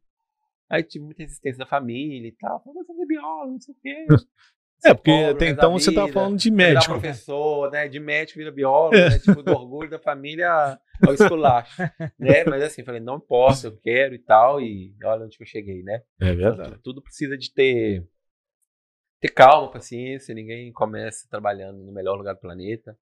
[0.71, 2.63] Aí tive muita resistência da família e tal.
[2.63, 4.07] Falei, vou fazer biólogo, não sei o quê.
[4.85, 6.93] É, porque até então você estava falando de médico.
[6.93, 7.89] Professor, né?
[7.89, 9.11] De médico vira biólogo, é.
[9.11, 9.19] né?
[9.19, 11.83] Tipo, do orgulho da família ao esculacho,
[12.19, 12.45] né?
[12.45, 16.03] Mas assim, falei, não posso, eu quero e tal, e olha onde eu cheguei, né?
[16.21, 16.71] É verdade.
[16.71, 18.07] Tudo, tudo precisa de ter,
[19.21, 22.97] ter calma, paciência, ninguém começa trabalhando no melhor lugar do planeta,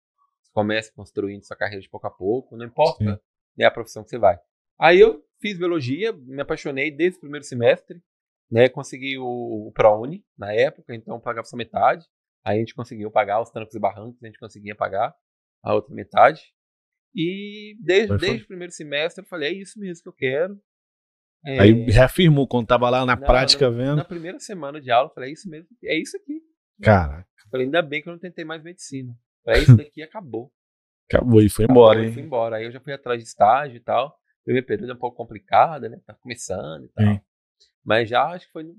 [0.53, 3.21] começa construindo sua carreira de pouco a pouco, não importa
[3.57, 4.39] né, a profissão que você vai.
[4.79, 8.01] Aí eu fiz biologia, me apaixonei desde o primeiro semestre,
[8.49, 8.69] né?
[8.69, 12.05] Consegui o, o ProUni na época, então pagava só metade.
[12.43, 15.15] Aí a gente conseguiu pagar os trancos e barrancos, a gente conseguia pagar
[15.63, 16.53] a outra metade.
[17.13, 20.61] E desde, desde o primeiro semestre eu falei, é isso mesmo que eu quero.
[21.45, 21.59] É...
[21.59, 23.95] Aí reafirmou quando tava lá na, na prática na, vendo.
[23.97, 26.41] Na primeira semana de aula, eu falei, é isso mesmo, é isso aqui.
[26.81, 27.27] Caraca.
[27.51, 29.15] falei, ainda bem que eu não tentei mais medicina.
[29.47, 30.51] É isso daqui acabou.
[31.09, 32.13] Acabou e foi embora, acabou, hein?
[32.13, 32.55] Fui embora.
[32.57, 34.17] Aí eu já fui atrás de estágio e tal.
[34.43, 35.99] Primeiro período é um pouco complicado, né?
[36.05, 37.05] Tá começando e tal.
[37.05, 37.21] Sim.
[37.83, 38.75] Mas já acho que foi no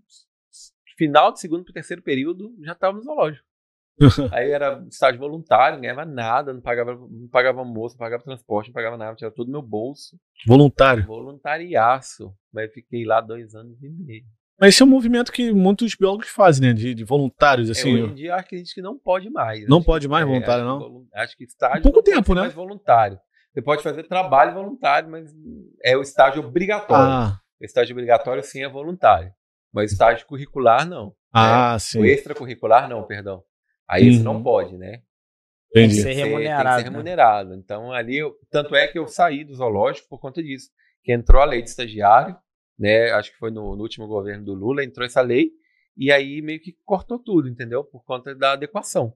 [0.96, 3.46] final do segundo para o terceiro período, já estava no zoológico.
[4.32, 8.68] Aí era estágio voluntário, não ganhava nada, não pagava, não pagava almoço, não pagava transporte,
[8.68, 10.18] não pagava nada, tinha tudo meu bolso.
[10.46, 11.06] Voluntário?
[11.06, 12.32] Voluntariaço.
[12.52, 14.24] Mas fiquei lá dois anos e meio.
[14.58, 16.74] Mas esse é um movimento que muitos biólogos fazem, né?
[16.74, 17.90] De, de voluntários, é, assim.
[17.90, 19.66] É, hoje em dia acho que a gente não pode mais.
[19.68, 21.04] Não pode mais é, voluntário, acho não?
[21.04, 22.42] Que, acho que estágio pouco tempo, né?
[22.42, 23.18] mais voluntário.
[23.52, 25.30] Você pode fazer trabalho voluntário, mas
[25.82, 27.04] é o estágio obrigatório.
[27.04, 27.40] Ah.
[27.60, 29.30] O estágio obrigatório sim é voluntário.
[29.72, 31.14] Mas estágio curricular não.
[31.32, 31.78] Ah, né?
[31.78, 32.00] sim.
[32.00, 33.42] O extracurricular não, perdão.
[33.88, 34.42] Aí isso não uhum.
[34.42, 35.02] pode, né?
[35.72, 36.64] Tem que ser remunerado.
[36.64, 37.50] Tem que ser remunerado.
[37.50, 37.56] Né?
[37.62, 40.70] Então, ali, eu, tanto é que eu saí do zoológico por conta disso.
[41.04, 42.36] Que entrou a lei de estagiário,
[42.78, 43.10] né?
[43.12, 45.50] Acho que foi no, no último governo do Lula, entrou essa lei,
[45.96, 47.84] e aí meio que cortou tudo, entendeu?
[47.84, 49.12] Por conta da adequação.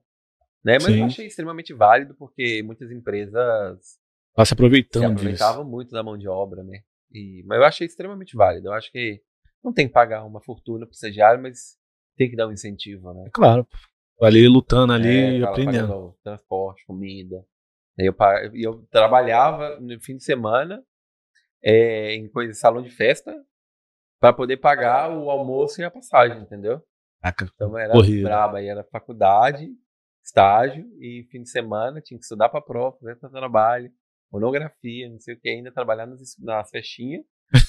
[0.63, 0.73] Né?
[0.73, 0.99] Mas Sim.
[0.99, 3.99] eu achei extremamente válido, porque muitas empresas
[4.33, 5.69] Tá se aproveitando se aproveitava disso.
[5.69, 6.81] muito da mão de obra, né?
[7.11, 8.69] E, mas eu achei extremamente válido.
[8.69, 9.21] Eu acho que
[9.63, 11.77] não tem que pagar uma fortuna pro estagiário, mas
[12.15, 13.29] tem que dar um incentivo, né?
[13.33, 13.67] Claro.
[14.21, 16.15] Ali lutando ali, é, aprendendo.
[16.23, 17.43] Transporte, comida.
[17.97, 18.15] Eu,
[18.53, 20.83] eu trabalhava no fim de semana
[21.63, 23.35] é, em coisa, salão de festa
[24.19, 26.81] para poder pagar o almoço e a passagem, entendeu?
[27.55, 28.27] Então era corrida.
[28.27, 29.69] braba, aí era faculdade,
[30.23, 33.91] estágio e fim de semana tinha que estudar para prova, fazer trabalho,
[34.31, 37.23] monografia, não sei o que, ainda trabalhar nas, nas festinhas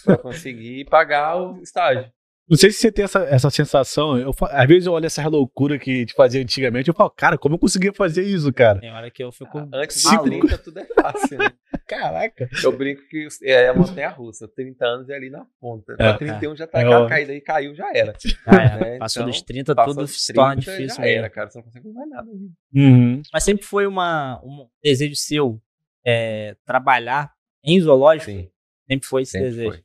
[0.05, 2.11] para conseguir pagar o estágio.
[2.49, 4.19] Não sei se você tem essa, essa sensação.
[4.19, 6.89] Eu, às vezes eu olho essa loucura que te fazia antigamente.
[6.89, 8.81] Eu falo, cara, como eu conseguia fazer isso, cara?
[8.81, 9.59] Tem hora que eu fico.
[9.59, 11.53] Ah, antes de 30, tudo é fácil, né?
[11.87, 12.49] Caraca.
[12.63, 14.49] Eu brinco que é a montanha russa.
[14.49, 15.95] 30 anos é ali na ponta.
[15.99, 18.13] É, 31 já tá é, caída aí, caiu, já era.
[18.47, 18.81] Ah, é.
[18.81, 18.99] né?
[18.99, 20.97] Passou então, dos 30, tudo se torna difícil.
[20.97, 21.49] Já era, cara.
[21.49, 22.29] Você não consegue mais nada.
[22.75, 23.23] Uhum.
[23.33, 25.63] Mas sempre foi uma, um desejo seu
[26.05, 27.33] é, trabalhar
[27.65, 28.31] em zoológico?
[28.31, 28.51] Sim.
[28.89, 29.71] Sempre foi esse sempre desejo?
[29.71, 29.85] Foi.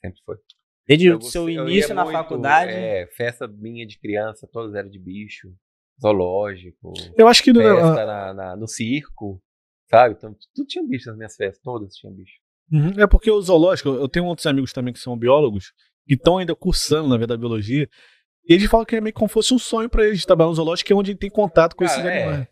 [0.00, 0.36] Sempre foi.
[0.88, 2.72] Desde o seu início na muito, faculdade?
[2.72, 5.52] É, festa minha de criança, todas eram de bicho,
[6.00, 6.94] zoológico.
[7.14, 9.38] Eu acho que no, festa na, na, no circo,
[9.90, 10.14] sabe?
[10.16, 12.40] Então, tudo tinha bicho nas minhas festas, todas tinham bicho.
[12.72, 15.74] Uhum, é porque o zoológico, eu tenho outros amigos também que são biólogos,
[16.06, 17.86] que estão ainda cursando, na verdade, biologia,
[18.48, 20.86] e eles falam que é meio como fosse um sonho para eles trabalhar no zoológico,
[20.86, 22.22] que é onde tem contato com Cara, esses é.
[22.22, 22.48] animais.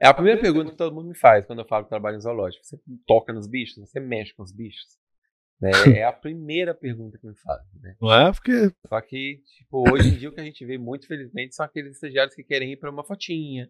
[0.00, 2.20] É a primeira pergunta que todo mundo me faz quando eu falo que trabalho em
[2.20, 2.64] zoológico.
[2.64, 3.76] Você toca nos bichos?
[3.78, 4.98] Você mexe com os bichos?
[5.60, 5.70] Né?
[6.02, 7.80] É a primeira pergunta que me fazem.
[7.80, 7.96] Né?
[8.00, 8.32] Não é?
[8.32, 8.70] Porque.
[8.88, 11.94] Só que, tipo, hoje em dia o que a gente vê, muito felizmente, são aqueles
[11.94, 13.68] estagiários que querem ir para uma fotinha,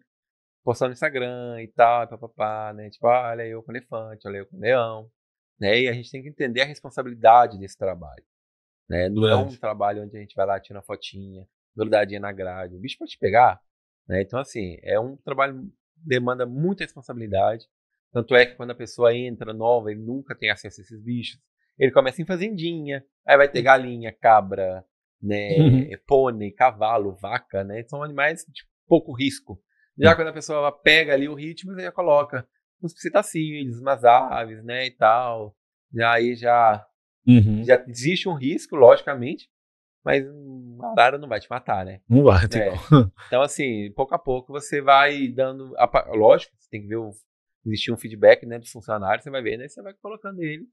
[0.63, 2.89] postar no Instagram e tal, papapá, né?
[2.89, 5.09] Tipo, ah, olha eu com elefante, olha eu com leão.
[5.59, 5.81] Né?
[5.81, 8.23] E a gente tem que entender a responsabilidade desse trabalho.
[8.89, 9.09] Né?
[9.09, 12.75] Não é um trabalho onde a gente vai lá, tira uma fotinha, grudadinha na grade.
[12.75, 13.59] O bicho pode te pegar.
[14.07, 14.21] Né?
[14.21, 17.65] Então, assim, é um trabalho que demanda muita responsabilidade.
[18.11, 21.39] Tanto é que quando a pessoa entra nova, ele nunca tem acesso a esses bichos.
[21.77, 24.83] Ele começa em fazendinha, aí vai ter galinha, cabra,
[25.21, 25.89] né, uhum.
[26.07, 27.83] pônei, cavalo, vaca, né?
[27.83, 29.59] São animais de pouco risco.
[29.97, 30.15] Já uhum.
[30.15, 32.47] quando a pessoa pega ali o ritmo, você já coloca
[32.81, 35.55] uns psitacídeos, umas aves, né, e tal.
[35.93, 36.85] E aí já,
[37.27, 37.63] uhum.
[37.63, 39.49] já existe um risco, logicamente,
[40.03, 41.99] mas a arara não vai te matar, né?
[42.07, 42.73] Não vai, é.
[43.27, 45.73] Então, assim, pouco a pouco você vai dando.
[46.15, 47.11] Lógico, você tem que ver o.
[47.65, 49.67] Existir um feedback né, do funcionário, você vai ver, né?
[49.67, 50.65] Você vai colocando ele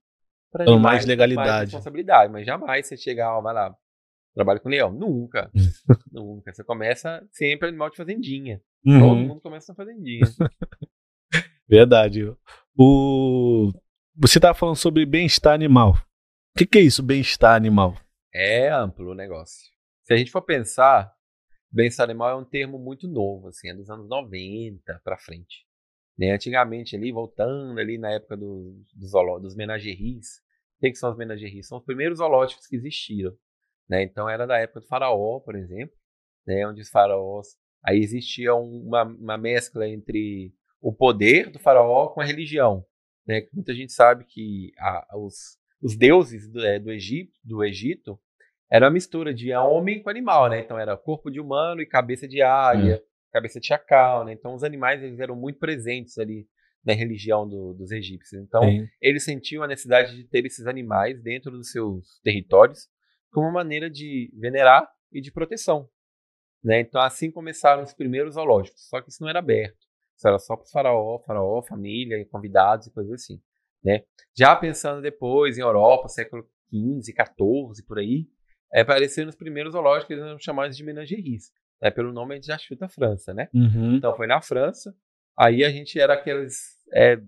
[0.54, 1.48] para mais, mais legalidade.
[1.48, 3.76] Mais responsabilidade, mas jamais você chegar, ó, vai lá,
[4.32, 4.92] trabalho com leão.
[4.92, 5.50] Nunca.
[6.12, 6.54] Nunca.
[6.54, 8.62] Você começa sempre animal de fazendinha.
[8.86, 9.00] Uhum.
[9.00, 10.24] Todo mundo começa na fazendinha.
[11.68, 12.32] Verdade.
[12.78, 13.72] O...
[14.16, 15.92] Você estava falando sobre bem-estar animal.
[15.92, 17.96] O que, que é isso, bem-estar animal?
[18.32, 19.72] É amplo o negócio.
[20.04, 21.12] Se a gente for pensar,
[21.72, 25.66] bem-estar animal é um termo muito novo, assim, é dos anos 90 para frente.
[26.16, 26.30] Né?
[26.30, 29.10] Antigamente, ali, voltando ali na época do, dos,
[29.42, 30.43] dos menageries,
[30.78, 31.68] o que são os menageries?
[31.68, 33.32] São os primeiros zoológicos que existiram.
[33.88, 34.02] Né?
[34.02, 35.96] Então, era da época do faraó, por exemplo,
[36.46, 36.66] né?
[36.66, 37.48] onde os faraós...
[37.86, 42.82] Aí existia uma, uma mescla entre o poder do faraó com a religião.
[43.26, 43.46] Né?
[43.52, 48.18] Muita gente sabe que a, os, os deuses do, é, do, Egito, do Egito
[48.70, 50.60] era uma mistura de homem com animal, né?
[50.60, 53.06] Então era corpo de humano e cabeça de águia, hum.
[53.32, 54.32] cabeça de chacal, né?
[54.32, 56.48] Então os animais eles eram muito presentes ali
[56.84, 58.42] na religião do, dos egípcios.
[58.42, 58.86] Então, Sim.
[59.00, 62.88] eles sentiam a necessidade de ter esses animais dentro dos seus territórios
[63.32, 65.88] como uma maneira de venerar e de proteção.
[66.62, 66.80] Né?
[66.80, 68.88] Então, assim começaram os primeiros zoológicos.
[68.88, 69.78] Só que isso não era aberto.
[70.16, 73.40] Isso era só para os faraó, faraó, família, convidados e coisas assim.
[73.82, 74.02] Né?
[74.36, 78.26] Já pensando depois em Europa, século XV, XIV, por aí,
[78.72, 81.52] é, apareceram os primeiros zoológicos que eles eram chamados de menageries.
[81.82, 81.90] Né?
[81.90, 83.48] Pelo nome a gente já chuta França, né?
[83.52, 83.96] Uhum.
[83.96, 84.94] Então foi na França,
[85.38, 86.56] Aí a gente era aqueles
[86.92, 87.18] é,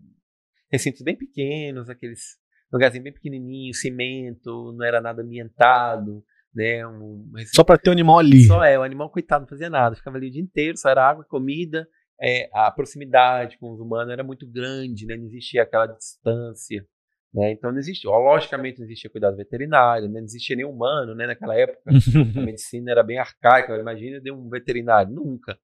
[0.70, 2.36] recintos bem pequenos, aqueles
[2.72, 6.22] lugarzinhos bem pequenininhos, cimento, não era nada ambientado,
[6.54, 6.86] né?
[6.86, 8.44] Um, só para ter o um animal ali.
[8.44, 11.08] Só é, o animal coitado não fazia nada, ficava ali o dia inteiro, só era
[11.08, 11.88] água, comida,
[12.20, 15.16] é, a proximidade com os humanos era muito grande, né?
[15.16, 16.86] Não existia aquela distância.
[17.34, 17.52] Né?
[17.52, 20.20] Então não existia, logicamente não existia cuidado veterinário, né?
[20.20, 21.26] não existia nem humano né?
[21.26, 21.82] naquela época.
[22.34, 25.58] a medicina era bem arcaica, imagina de um veterinário, nunca.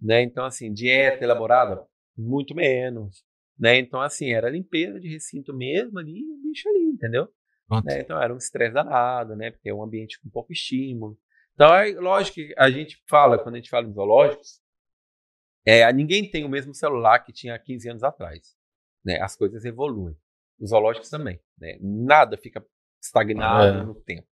[0.00, 0.22] Né?
[0.22, 1.84] Então, assim, dieta elaborada,
[2.16, 3.24] muito menos.
[3.58, 3.78] Né?
[3.78, 7.28] Então, assim, era limpeza de recinto mesmo ali, o bicho ali, entendeu?
[7.84, 8.00] Né?
[8.00, 9.50] Então era um estresse danado, né?
[9.50, 11.18] Porque é um ambiente com pouco estímulo.
[11.54, 14.60] Então, é lógico que a gente fala, quando a gente fala em zoológicos,
[15.66, 18.56] é, ninguém tem o mesmo celular que tinha 15 anos atrás.
[19.04, 19.20] Né?
[19.20, 20.16] As coisas evoluem.
[20.58, 21.40] Os zoológicos também.
[21.58, 21.78] Né?
[21.80, 22.64] Nada fica
[23.02, 23.84] estagnado é.
[23.84, 24.26] no tempo.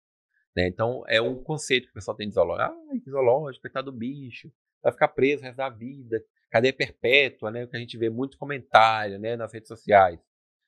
[0.55, 0.69] Né?
[0.69, 2.71] Então, é um conceito que o pessoal tem de zoológico.
[2.71, 4.53] Ah, que zoológico, coitado do bicho
[4.85, 6.23] vai ficar preso o resto da vida.
[6.51, 7.65] Cadeia perpétua, né?
[7.65, 10.21] O que a gente vê muito comentário, né, nas redes sociais.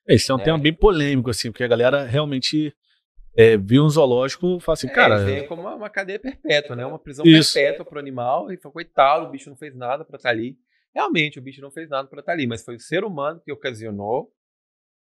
[0.09, 0.45] Esse é um né?
[0.45, 2.75] tema bem polêmico, assim, porque a galera realmente
[3.37, 5.31] é, viu um zoológico e fala assim, é, cara.
[5.31, 6.87] É como uma, uma, cadeia perpétua, né?
[6.87, 7.53] Uma prisão isso.
[7.53, 8.51] perpétua para o animal.
[8.51, 10.57] E foi, coitado, o bicho não fez nada para estar tá ali.
[10.95, 13.41] Realmente, o bicho não fez nada para estar tá ali, mas foi o ser humano
[13.45, 14.33] que ocasionou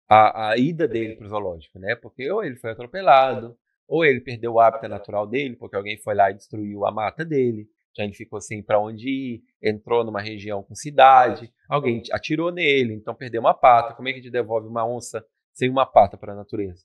[0.08, 1.94] a, a ida dele para o zoológico, né?
[1.94, 6.14] Porque ou ele foi atropelado, ou ele perdeu o hábitat natural dele, porque alguém foi
[6.14, 7.68] lá e destruiu a mata dele.
[7.96, 12.94] Já ele ficou sem para onde ir, entrou numa região com cidade, alguém atirou nele,
[12.94, 13.94] então perdeu uma pata.
[13.94, 15.24] Como é que a gente devolve uma onça
[15.54, 16.84] sem uma pata para a natureza?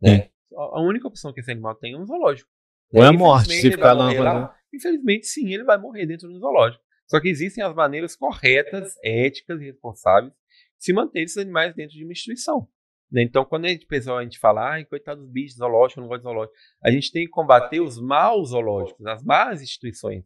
[0.00, 0.30] Né?
[0.54, 2.50] A única opção que esse animal tem é um zoológico.
[2.92, 4.56] Ou é a morte, se ficar lá, lá.
[4.72, 6.82] Infelizmente, sim, ele vai morrer dentro do zoológico.
[7.06, 11.94] Só que existem as maneiras corretas, éticas e responsáveis de se manter esses animais dentro
[11.94, 12.68] de uma instituição.
[13.10, 13.22] Né?
[13.22, 16.08] Então, quando a gente, pessoal, a gente fala, ai, coitado dos bichos, zoológico, eu não
[16.08, 20.24] gosto de zoológico, a gente tem que combater os maus zoológicos, as más instituições.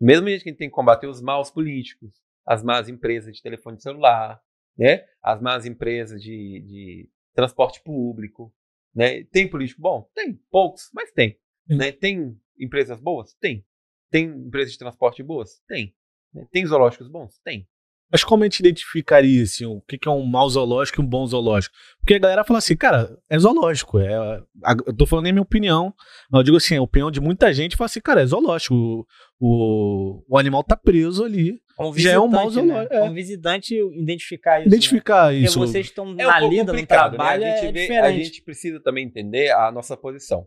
[0.00, 3.42] Mesmo jeito que a gente tem que combater os maus políticos, as más empresas de
[3.42, 4.40] telefone celular,
[4.76, 5.04] né?
[5.22, 8.54] as más empresas de, de transporte público.
[8.94, 9.24] Né?
[9.24, 10.08] Tem político bom?
[10.14, 11.38] Tem, poucos, mas tem.
[11.68, 11.92] Né?
[11.92, 13.34] Tem empresas boas?
[13.34, 13.64] Tem.
[14.10, 15.60] Tem empresas de transporte boas?
[15.66, 15.94] Tem.
[16.32, 16.46] Né?
[16.50, 17.38] Tem zoológicos bons?
[17.40, 17.68] Tem.
[18.10, 21.26] Mas como a gente identificaria assim, o que é um mau zoológico e um bom
[21.26, 21.74] zoológico?
[21.98, 23.98] Porque a galera fala assim, cara, é zoológico.
[23.98, 24.40] É,
[24.86, 25.92] eu tô falando nem minha opinião,
[26.30, 28.74] mas eu digo assim, a opinião de muita gente fala assim, cara, é zoológico.
[28.74, 29.04] O,
[29.40, 31.60] o, o animal tá preso ali.
[31.96, 32.94] já é um mau zoológico.
[32.94, 33.00] Né?
[33.00, 33.02] É.
[33.02, 34.68] Um visitante identificar isso.
[34.68, 35.38] Identificar né?
[35.38, 35.58] isso.
[35.58, 37.54] Porque vocês estão é na um lida, no trabalho, né?
[37.54, 40.46] a, gente é vê, a gente precisa também entender a nossa posição.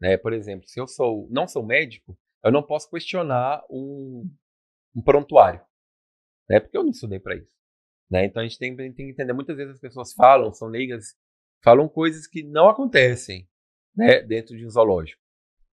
[0.00, 0.16] Né?
[0.16, 4.24] Por exemplo, se eu sou não sou médico, eu não posso questionar um,
[4.94, 5.60] um prontuário
[6.52, 6.60] né?
[6.60, 7.56] Porque eu não estudei para isso.
[8.10, 8.26] Né?
[8.26, 9.32] Então a gente tem, tem, que entender.
[9.32, 11.16] Muitas vezes as pessoas falam, são leigas,
[11.64, 13.48] falam coisas que não acontecem
[13.96, 15.22] né, dentro de um zoológico.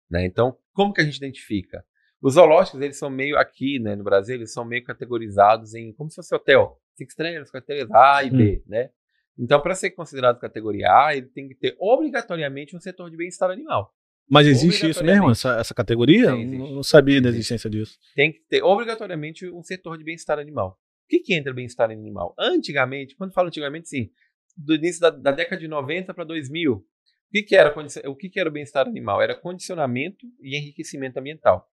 [0.09, 0.25] Né?
[0.25, 1.85] Então, como que a gente identifica?
[2.21, 6.09] Os zoológicos, eles são meio, aqui né, no Brasil, eles são meio categorizados em, como
[6.09, 8.69] se fosse hotel, cinco estrelas, categorias A e B, hum.
[8.69, 8.89] né?
[9.37, 13.49] Então, para ser considerado categoria A, ele tem que ter obrigatoriamente um setor de bem-estar
[13.49, 13.93] animal.
[14.29, 16.31] Mas existe isso mesmo, essa, essa categoria?
[16.31, 17.97] Não, não sabia da existência disso.
[18.15, 20.79] Tem que ter obrigatoriamente um setor de bem-estar animal.
[21.05, 22.35] O que, que entra bem-estar animal?
[22.37, 24.11] Antigamente, quando falo antigamente, sim,
[24.55, 26.85] do início da, da década de 90 para 2000, o
[27.31, 27.73] que, que era
[28.07, 29.21] o que, que era o bem-estar animal?
[29.21, 31.67] Era condicionamento e enriquecimento ambiental.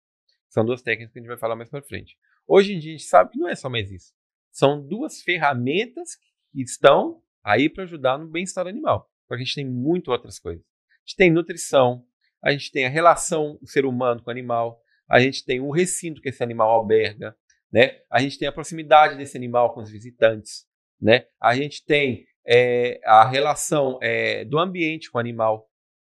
[0.49, 2.17] São duas técnicas que a gente vai falar mais para frente.
[2.47, 4.15] Hoje em dia a gente sabe que não é só mais isso.
[4.51, 6.17] São duas ferramentas
[6.53, 9.11] que estão aí para ajudar no bem-estar animal.
[9.27, 10.65] Porque a gente tem muito outras coisas.
[10.65, 12.07] A gente tem nutrição,
[12.47, 14.81] a gente tem a relação do ser humano com o animal,
[15.11, 17.37] a gente tem o recinto que esse animal alberga,
[17.73, 18.01] né?
[18.09, 20.65] A gente tem a proximidade desse animal com os visitantes,
[21.01, 21.27] né?
[21.43, 25.69] A gente tem é, a relação é, do ambiente com o animal,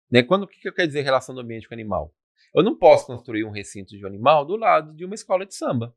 [0.08, 0.22] né?
[0.22, 2.14] Quando o que, que eu quero dizer relação do ambiente com o animal?
[2.54, 5.56] Eu não posso construir um recinto de um animal do lado de uma escola de
[5.56, 5.92] samba.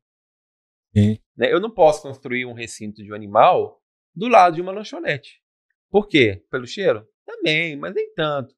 [1.38, 1.54] Né?
[1.54, 3.80] Eu não posso construir um recinto de um animal
[4.16, 5.44] do lado de uma lanchonete.
[5.92, 6.44] Por quê?
[6.50, 7.08] Pelo cheiro?
[7.24, 8.56] Também, mas nem tanto.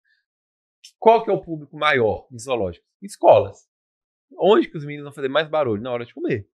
[1.00, 2.88] Qual que é o público maior de zoológicos?
[3.02, 3.68] Escolas.
[4.38, 5.82] Onde que os meninos vão fazer mais barulho?
[5.82, 6.48] Na hora de comer.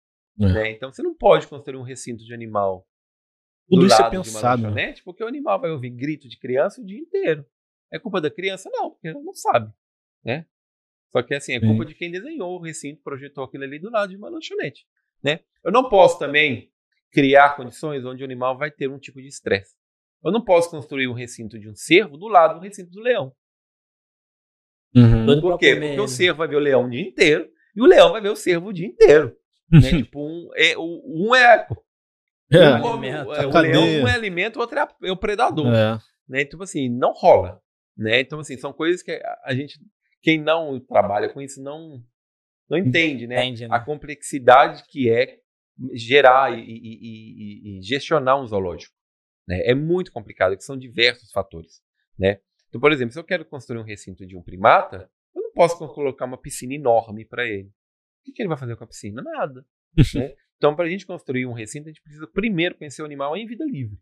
[0.41, 0.53] É.
[0.53, 0.71] Né?
[0.71, 2.87] Então você não pode construir um recinto de animal
[3.69, 4.81] Tudo do isso é lado é pensado, de uma né?
[4.81, 7.45] lanchonete, porque o animal vai ouvir grito de criança o dia inteiro.
[7.93, 8.71] É culpa da criança?
[8.73, 9.73] Não, porque ela não sabe.
[10.25, 10.47] Né?
[11.11, 14.11] Só que assim, é culpa de quem desenhou o recinto, projetou aquilo ali do lado
[14.11, 14.87] de uma lanchonete.
[15.23, 15.41] Né?
[15.65, 16.71] Eu não posso também
[17.11, 19.75] criar condições onde o animal vai ter um tipo de estresse.
[20.23, 23.35] Eu não posso construir um recinto de um cervo do lado do recinto do leão.
[24.95, 25.41] Uhum.
[25.41, 25.75] Por quê?
[25.77, 28.31] Porque o cervo vai ver o leão o dia inteiro e o leão vai ver
[28.31, 29.37] o cervo o dia inteiro.
[29.71, 29.81] Né?
[29.81, 31.69] tipo, um é, um é,
[32.51, 35.67] é, um, alimento, é, o leão um é alimento, o outro é, é o predador.
[35.75, 35.99] É.
[36.29, 36.45] Né?
[36.45, 37.61] Tipo assim, não rola.
[37.97, 38.21] Né?
[38.21, 39.79] Então, assim, são coisas que a gente,
[40.23, 42.03] quem não trabalha com isso, não,
[42.71, 43.45] não entende, né?
[43.45, 43.75] Entende, né?
[43.75, 45.39] A complexidade que é
[45.95, 48.95] gerar e, e, e, e gestionar um zoológico.
[49.47, 49.63] Né?
[49.65, 51.81] É muito complicado, que são diversos fatores.
[52.19, 52.41] Né?
[52.69, 55.77] Então, por exemplo, se eu quero construir um recinto de um primata, eu não posso
[55.89, 57.69] colocar uma piscina enorme para ele.
[58.21, 59.23] O que, ele vai fazer com a piscina?
[59.23, 59.65] Nada.
[60.15, 60.35] né?
[60.57, 63.47] Então, para a gente construir um recinto, a gente precisa primeiro conhecer o animal em
[63.47, 63.99] vida livre.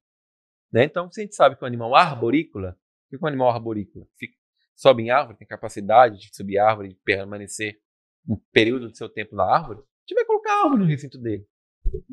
[0.73, 0.85] Né?
[0.85, 4.07] Então, se a gente sabe que o animal arborícola, o que é um animal arborícola?
[4.19, 4.37] Fica,
[4.75, 7.81] sobe em árvore, tem capacidade de subir árvore, de permanecer
[8.29, 11.47] um período do seu tempo na árvore, a gente vai colocar árvore no recinto dele.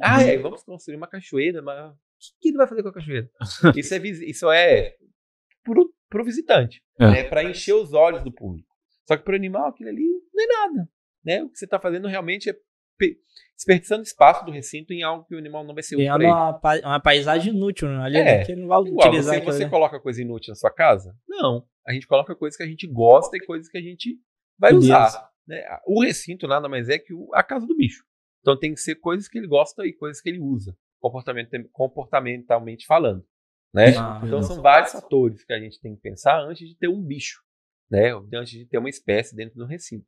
[0.01, 3.29] Ah, é, vamos construir uma cachoeira, mas o que ele vai fazer com a cachoeira?
[3.75, 4.95] Isso é, isso é
[6.13, 7.07] para o visitante, é.
[7.09, 8.69] né, para encher os olhos do público.
[9.07, 10.89] Só que para o animal, aquilo ali não é nada.
[11.25, 11.43] Né?
[11.43, 12.55] O que você está fazendo realmente é
[13.55, 16.61] desperdiçando espaço do recinto em algo que o animal não vai ser útil é uma,
[16.83, 18.03] uma paisagem inútil né?
[18.03, 19.35] ali, é, que não vai igual, utilizar.
[19.39, 21.15] Você, você coloca coisa inútil na sua casa?
[21.27, 21.65] Não.
[21.85, 24.17] A gente coloca coisas que a gente gosta e coisas que a gente
[24.57, 24.85] vai Beleza.
[24.85, 25.29] usar.
[25.47, 25.61] Né?
[25.87, 28.03] O recinto nada mais é que a casa do bicho.
[28.41, 30.75] Então tem que ser coisas que ele gosta e coisas que ele usa,
[31.71, 33.25] comportamentalmente falando.
[33.73, 33.97] Né?
[33.97, 37.01] Ah, então são vários fatores que a gente tem que pensar antes de ter um
[37.01, 37.41] bicho,
[37.89, 38.11] né?
[38.33, 40.05] Antes de ter uma espécie dentro do recinto.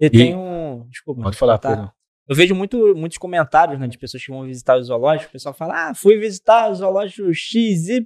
[0.00, 0.86] E, e tem um.
[0.88, 1.22] Desculpa.
[1.22, 1.92] Pode falar, tá?
[2.28, 5.28] Eu vejo muito, muitos comentários né, de pessoas que vão visitar o zoológico.
[5.28, 8.04] O pessoal fala: Ah, fui visitar o zoológico XY.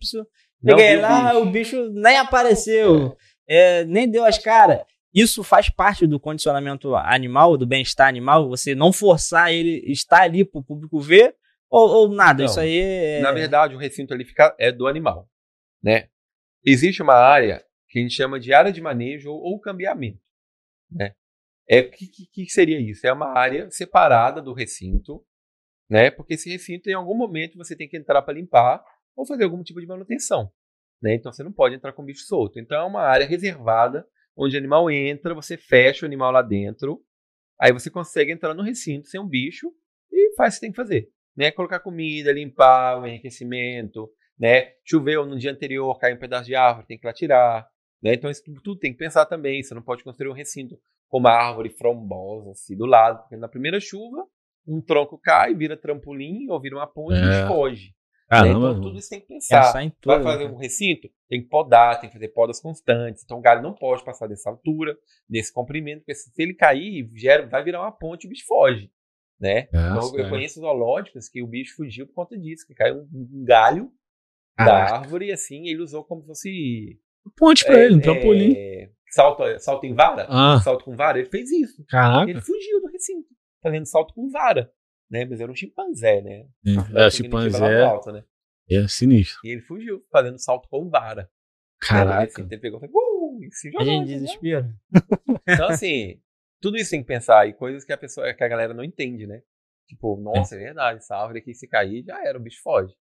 [0.63, 1.49] Cheguei lá, o bicho.
[1.49, 3.17] o bicho nem apareceu,
[3.49, 3.81] é.
[3.81, 4.81] É, nem deu as caras.
[5.13, 10.45] Isso faz parte do condicionamento animal, do bem-estar animal, você não forçar ele estar ali
[10.45, 11.35] para o público ver,
[11.71, 13.21] ou, ou nada, não, isso aí é...
[13.21, 15.29] Na verdade, o recinto ali fica, é do animal,
[15.83, 16.09] né?
[16.65, 20.21] Existe uma área que a gente chama de área de manejo ou, ou cambiamento,
[20.91, 21.15] né?
[21.69, 23.07] É, o que, que, seria isso?
[23.07, 25.25] É uma área separada do recinto,
[25.89, 26.11] né?
[26.11, 29.63] Porque esse recinto, em algum momento, você tem que entrar para limpar ou fazer algum
[29.63, 30.53] tipo de manutenção,
[31.01, 31.15] né?
[31.15, 32.59] Então, você não pode entrar com bicho solto.
[32.59, 34.05] Então, é uma área reservada
[34.37, 37.05] onde o animal entra, você fecha o animal lá dentro,
[37.61, 39.73] aí você consegue entrar no recinto sem um bicho
[40.11, 41.09] e faz o que tem que fazer.
[41.37, 41.51] Né?
[41.51, 44.73] Colocar comida, limpar, o enriquecimento, né?
[44.85, 47.69] Choveu no dia anterior, caiu um pedaço de árvore, tem que lá tirar.
[48.03, 48.15] Né?
[48.15, 49.63] Então isso tudo tem que pensar também.
[49.63, 50.79] Você não pode construir um recinto
[51.09, 54.25] com uma árvore frondosa assim do lado, porque na primeira chuva
[54.67, 57.45] um tronco cai, vira trampolim ou vira uma ponte é.
[57.45, 57.95] e foge.
[58.29, 58.71] Caramba, né?
[58.71, 59.73] Então tudo isso tem que pensar.
[60.01, 61.11] Tudo, Vai fazer um recinto?
[61.29, 63.25] Tem que podar, tem que fazer podas constantes.
[63.25, 64.97] Então o galho não pode passar dessa altura,
[65.29, 68.91] desse comprimento, porque se ele cair, gera, vai virar uma ponte e o bicho foge.
[69.41, 69.69] Né?
[69.69, 73.91] então, eu conheço zoológicos que o bicho fugiu por conta disso, que caiu um galho
[74.59, 77.01] da árvore e assim ele usou como se fosse.
[77.37, 78.55] Ponte pra é, ele, um trampolim.
[78.55, 80.27] É, salto, salto em vara?
[80.29, 80.61] Ah.
[80.61, 81.19] Salto com vara?
[81.19, 81.83] Ele fez isso.
[81.89, 82.31] Caraca.
[82.31, 83.29] Ele fugiu do recinto,
[83.63, 84.71] fazendo salto com vara
[85.11, 85.25] né?
[85.25, 86.47] Mas era um chimpanzé, né?
[86.65, 87.83] É, é chimpanzé.
[87.83, 88.25] Alto, né?
[88.71, 89.41] É sinistro.
[89.45, 91.29] E ele fugiu, fazendo salto com vara.
[91.81, 92.25] Caraca.
[92.25, 93.83] Assim, ele pegou e uh, e se jogou.
[93.83, 94.73] A gente desespera.
[95.49, 96.21] Então, assim,
[96.61, 97.49] tudo isso tem que pensar.
[97.49, 99.43] E coisas que a pessoa, que a galera não entende, né?
[99.87, 102.95] Tipo, nossa, é, é verdade, essa árvore aqui se cair, já era, o bicho foge.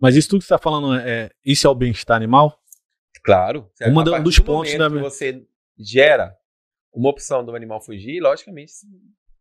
[0.00, 2.58] Mas isso tudo que você tá falando, é, isso é o bem-estar animal?
[3.24, 3.70] Claro.
[3.80, 4.90] Um dos do pontos da.
[4.90, 5.46] Que você
[5.78, 6.36] gera
[6.92, 8.72] uma opção do animal fugir, logicamente,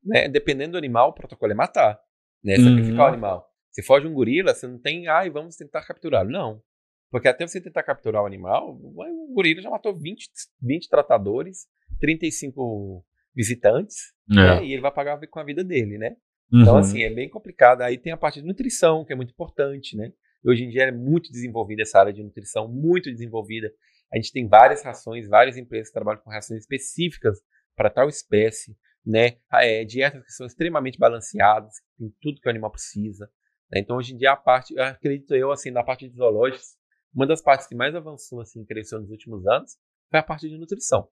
[0.04, 2.00] né, dependendo do animal, o protocolo é matar
[2.44, 2.58] né?
[2.58, 3.04] Sacrificar uhum.
[3.06, 3.50] o animal.
[3.72, 6.26] Se foge um gorila, você não tem, ai, vamos tentar capturar.
[6.26, 6.62] Não.
[7.10, 10.30] Porque até você tentar capturar o animal, o gorila já matou 20,
[10.62, 11.68] 20 tratadores,
[12.00, 13.06] 35
[13.36, 14.36] visitantes, é.
[14.36, 14.66] né?
[14.66, 16.16] e ele vai pagar com a vida dele, né?
[16.48, 16.62] Então, uhum.
[16.62, 17.82] Então, assim, é bem complicado.
[17.82, 20.12] Aí tem a parte de nutrição, que é muito importante, né?
[20.46, 23.72] Hoje em dia é muito desenvolvida essa área de nutrição, muito desenvolvida.
[24.14, 27.40] A gente tem várias rações, várias empresas que trabalham com rações específicas
[27.76, 28.76] para tal espécie
[29.06, 29.38] né?
[29.52, 33.30] É, dietas que são extremamente balanceadas, tem tudo que o animal precisa.
[33.72, 33.82] Né?
[33.82, 36.78] Então, hoje em dia, a parte, acredito eu, assim, na parte de zoológicos,
[37.14, 39.78] uma das partes que mais avançou, assim, cresceu nos últimos anos,
[40.10, 41.08] foi a parte de nutrição.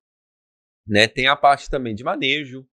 [0.87, 1.07] Né?
[1.07, 2.67] Tem a parte também de manejo,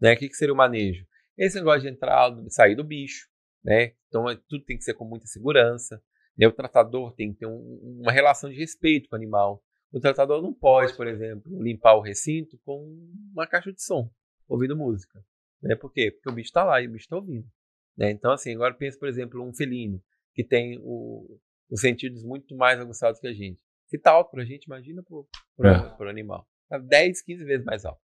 [0.00, 0.14] né?
[0.14, 1.06] O que, que seria o manejo?
[1.36, 3.28] Esse negócio de entrar, e sair do bicho,
[3.64, 3.94] né?
[4.08, 6.00] Então, é, tudo tem que ser com muita segurança.
[6.36, 6.46] Né?
[6.46, 9.62] O tratador tem que ter um, uma relação de respeito com o animal.
[9.90, 12.84] O tratador não pode, por exemplo, limpar o recinto com
[13.32, 14.10] uma caixa de som
[14.48, 15.24] ouvindo música.
[15.62, 15.74] Né?
[15.74, 16.10] Por quê?
[16.10, 17.46] Porque o bicho está lá e o bicho está ouvindo.
[17.96, 18.10] Né?
[18.10, 20.02] Então, assim, agora pensa, por exemplo, um felino
[20.34, 21.40] que tem o,
[21.70, 23.60] os sentidos muito mais aguçados que a gente.
[23.86, 26.10] Se está alto para a gente, imagina para o é.
[26.10, 26.46] animal.
[26.64, 28.00] Está 10, 15 vezes mais alto.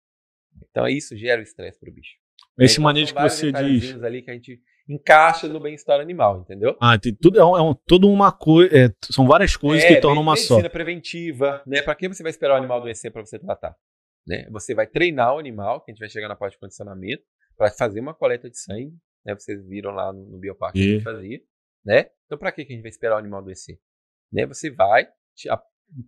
[0.69, 2.15] Então, isso gera estresse para o bicho.
[2.59, 4.03] Esse então, manejo que você diz.
[4.03, 6.75] ali que a gente encaixa no bem-estar animal, entendeu?
[6.81, 8.75] Ah, tem tudo, é, um, é um, tudo uma coisa.
[8.75, 10.55] É, são várias coisas é, que tornam uma só.
[10.55, 11.81] Medicina preventiva, né?
[11.81, 13.75] Para que você vai esperar o animal adoecer para você tratar?
[14.25, 14.47] Né?
[14.51, 17.23] Você vai treinar o animal, que a gente vai chegar na parte de condicionamento,
[17.55, 18.93] para fazer uma coleta de sangue.
[19.25, 19.33] Né?
[19.33, 20.81] Vocês viram lá no, no bioparque e...
[20.81, 21.41] que a gente fazia.
[21.85, 22.09] Né?
[22.25, 23.79] Então, para que a gente vai esperar o animal adoecer?
[24.31, 24.45] Né?
[24.45, 25.07] Você vai,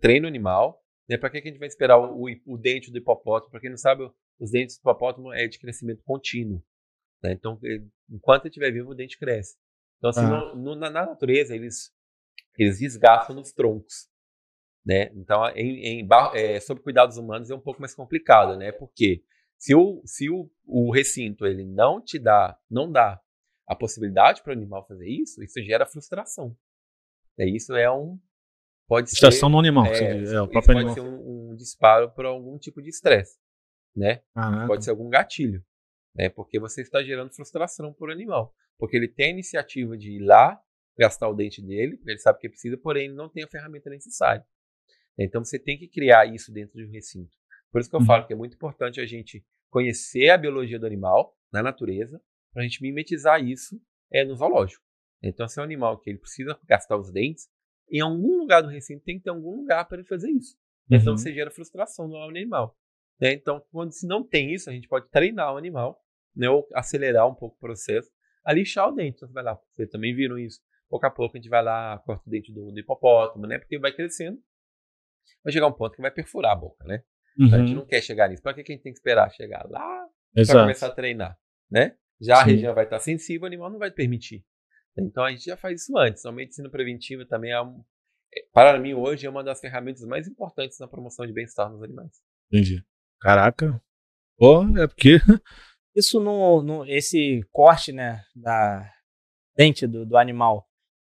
[0.00, 0.82] treina o animal.
[1.10, 1.18] Né?
[1.18, 3.50] Para que a gente vai esperar o, o, o dente do hipopótamo?
[3.50, 4.08] Para quem não sabe,
[4.38, 6.62] os dentes do hipopótamo é de crescimento contínuo.
[7.20, 7.32] Né?
[7.32, 7.58] Então,
[8.08, 9.56] enquanto ele estiver vivo, o dente cresce.
[9.98, 10.54] Então, assim, ah.
[10.54, 11.92] no, no, na, na natureza, eles,
[12.56, 14.08] eles desgastam nos troncos.
[14.86, 15.10] Né?
[15.16, 18.70] Então, em, em é, sob cuidados humanos é um pouco mais complicado, né?
[18.70, 19.24] Porque
[19.58, 23.20] se o, se o, o recinto ele não te dá, não dá
[23.66, 26.56] a possibilidade para o animal fazer isso, isso gera frustração.
[27.36, 28.18] É, isso é um
[28.90, 30.94] pode frustração ser, no animal, é, é, o próprio pode animal.
[30.94, 33.38] ser um, um disparo para algum tipo de estresse,
[33.94, 34.20] né?
[34.66, 35.64] Pode ser algum gatilho,
[36.16, 36.28] né?
[36.28, 40.24] Porque você está gerando frustração para o animal, porque ele tem a iniciativa de ir
[40.24, 40.60] lá
[40.98, 44.44] gastar o dente dele, ele sabe que precisa, porém ele não tem a ferramenta necessária.
[45.16, 47.36] Então você tem que criar isso dentro de um recinto.
[47.70, 48.06] Por isso que eu uhum.
[48.06, 52.20] falo que é muito importante a gente conhecer a biologia do animal na natureza,
[52.52, 53.80] para a gente mimetizar isso
[54.12, 54.84] é, no zoológico.
[55.22, 57.48] Então, se é um animal que ele precisa gastar os dentes,
[57.90, 60.56] em algum lugar do recinto tem que ter algum lugar para ele fazer isso.
[60.86, 61.02] Então, uhum.
[61.02, 62.76] Então você gera frustração no animal.
[63.20, 63.32] Né?
[63.32, 66.00] Então, quando se não tem isso, a gente pode treinar o animal,
[66.34, 66.48] né?
[66.48, 68.10] ou acelerar um pouco o processo,
[68.44, 69.16] a lixar o dente.
[69.16, 70.60] Então, você vai lá, vocês também viram isso.
[70.88, 73.58] pouco a pouco a gente vai lá, corta o dente do, do hipopótamo, né?
[73.58, 74.38] Porque vai crescendo,
[75.44, 77.02] vai chegar um ponto que vai perfurar a boca, né?
[77.38, 77.46] Uhum.
[77.46, 78.42] Então, a gente não quer chegar nisso.
[78.42, 81.38] Para que, que a gente tem que esperar chegar lá para começar a treinar,
[81.70, 81.96] né?
[82.20, 82.42] Já Sim.
[82.42, 84.44] a região vai estar sensível, o animal não vai permitir.
[85.02, 86.20] Então a gente já faz isso antes.
[86.20, 87.82] Então, a medicina preventiva também é, um,
[88.34, 91.82] é, para mim hoje é uma das ferramentas mais importantes na promoção de bem-estar nos
[91.82, 92.10] animais.
[92.52, 92.84] Entendi.
[93.20, 93.80] Caraca.
[94.36, 95.18] Pô, é porque
[95.94, 98.90] isso no, no esse corte, né, da
[99.56, 100.66] dente do, do animal,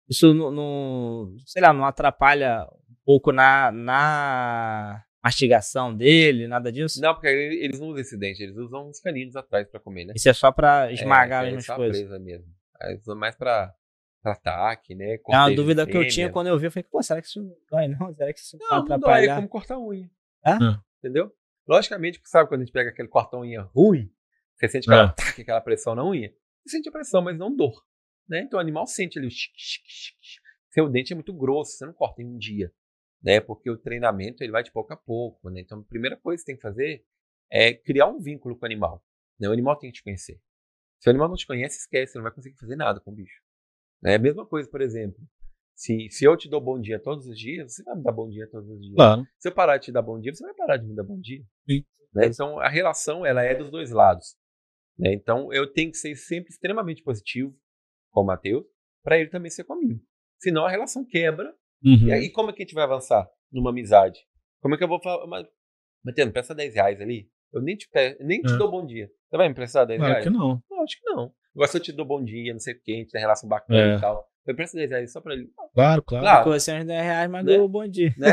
[0.09, 6.99] isso não, não, sei lá, não atrapalha um pouco na, na mastigação dele, nada disso?
[6.99, 10.13] Não, porque eles não usam esse dente, eles usam uns caninos atrás para comer, né?
[10.15, 11.97] Isso é só para esmagar é, as é coisas.
[12.01, 12.47] Presa mesmo.
[12.81, 13.73] Eles usam mais para
[14.27, 15.15] ataque, né?
[15.15, 17.41] É uma dúvida que eu tinha quando eu vi, eu falei, pô, será que isso
[17.69, 18.13] dói não?
[18.15, 18.97] Será que isso não, não atrapalhar?
[18.97, 20.09] Não dói, é como cortar unha.
[20.45, 20.51] É?
[20.97, 21.33] Entendeu?
[21.67, 24.11] Logicamente, sabe quando a gente pega aquele cortão unha ruim,
[24.55, 25.13] você sente aquela, é.
[25.13, 26.33] tac, aquela pressão na unha?
[26.65, 27.85] Você sente a pressão, mas não dor.
[28.27, 28.41] Né?
[28.41, 29.31] Então o animal sente ali o
[30.71, 32.71] Seu dente é muito grosso, você não corta em um dia.
[33.23, 33.39] Né?
[33.39, 35.49] Porque o treinamento ele vai de pouco a pouco.
[35.49, 35.61] Né?
[35.61, 37.05] Então a primeira coisa que você tem que fazer
[37.51, 39.03] é criar um vínculo com o animal.
[39.39, 39.47] Né?
[39.47, 40.41] O animal tem que te conhecer.
[40.99, 43.15] Se o animal não te conhece, esquece, você não vai conseguir fazer nada com o
[43.15, 43.41] bicho.
[44.05, 45.19] É a mesma coisa, por exemplo.
[45.75, 48.29] Se, se eu te dou bom dia todos os dias, você vai me dar bom
[48.29, 48.95] dia todos os dias.
[48.95, 49.25] Claro.
[49.37, 51.19] Se eu parar de te dar bom dia, você vai parar de me dar bom
[51.19, 51.41] dia.
[52.13, 52.25] Né?
[52.25, 54.35] Então a relação ela é dos dois lados.
[54.97, 55.13] Né?
[55.13, 57.55] Então eu tenho que ser sempre extremamente positivo
[58.11, 58.65] com o Matheus
[59.03, 60.01] para ele também ser comigo.
[60.39, 61.53] Senão a relação quebra.
[61.83, 62.07] Uhum.
[62.07, 64.19] E aí como é que a gente vai avançar numa amizade?
[64.61, 65.25] Como é que eu vou falar?
[66.03, 67.29] Matheus, me presta 10 reais ali.
[67.53, 67.87] Eu nem te,
[68.19, 68.57] nem te é.
[68.57, 69.07] dou bom dia.
[69.29, 70.25] Você vai me emprestar 10 claro reais?
[70.25, 70.61] que não.
[70.69, 70.83] não.
[70.83, 71.33] Acho que não.
[71.55, 73.49] Agora se eu te dou bom dia, não sei o que, a gente tem relação
[73.49, 73.95] bacana é.
[73.97, 74.29] e tal.
[74.49, 75.47] Eu presta 10 reais só pra ele.
[75.75, 76.23] Claro, claro.
[76.23, 76.43] claro.
[76.43, 77.51] Com você uns 10 reais, mas né?
[77.53, 78.13] deu bom dia.
[78.17, 78.27] Né?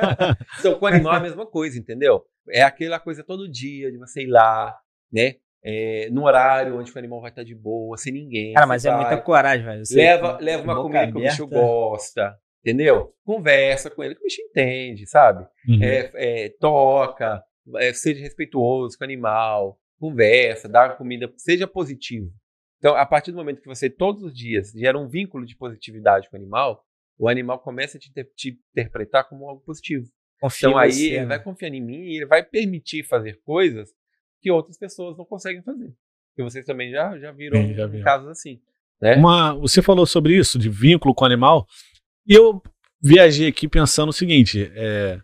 [0.58, 2.24] então, com o animal é a mesma coisa, entendeu?
[2.48, 4.74] É aquela coisa todo dia de você ir lá,
[5.12, 5.34] né?
[5.62, 8.54] É, no horário onde o animal vai estar de boa, sem ninguém.
[8.54, 9.82] Cara, mas é vai, muita coragem, velho.
[9.92, 11.12] Leva, leva uma comida aberta.
[11.12, 12.34] que o bicho gosta,
[12.64, 13.12] entendeu?
[13.22, 15.46] Conversa com ele, que o bicho entende, sabe?
[15.68, 15.82] Uhum.
[15.82, 17.42] É, é, toca,
[17.76, 22.32] é, seja respeituoso com o animal, conversa, dá comida, seja positivo.
[22.80, 26.28] Então, a partir do momento que você todos os dias gera um vínculo de positividade
[26.30, 26.82] com o animal,
[27.18, 30.08] o animal começa a te, te interpretar como algo positivo.
[30.40, 31.26] Confia então aí você, ele né?
[31.26, 33.90] vai confiar em mim e ele vai permitir fazer coisas
[34.40, 35.92] que outras pessoas não conseguem fazer.
[36.34, 38.58] Que vocês também já, já viram Sim, já casos assim.
[39.00, 39.16] Né?
[39.16, 41.66] Uma, você falou sobre isso, de vínculo com o animal,
[42.26, 42.62] e eu
[43.02, 45.20] viajei aqui pensando o seguinte: é,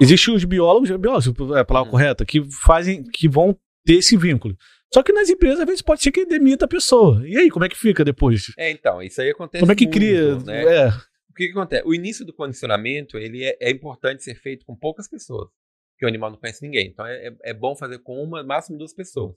[0.00, 1.90] existem os biólogos, biólogos é a palavra hum.
[1.90, 4.56] correta, que fazem, que vão ter esse vínculo.
[4.92, 7.26] Só que nas empresas, às vezes, pode ser que demita a pessoa.
[7.26, 8.52] E aí, como é que fica depois?
[8.56, 10.36] É, então, isso aí acontece Como é que muito, cria?
[10.38, 10.62] Né?
[10.62, 10.88] É.
[10.88, 11.86] O que, que, acontece?
[11.86, 15.48] O início do condicionamento, ele é, é, importante ser feito com poucas pessoas,
[15.92, 16.88] porque o animal não conhece ninguém.
[16.88, 19.34] Então, é, é, bom fazer com uma, máximo duas pessoas,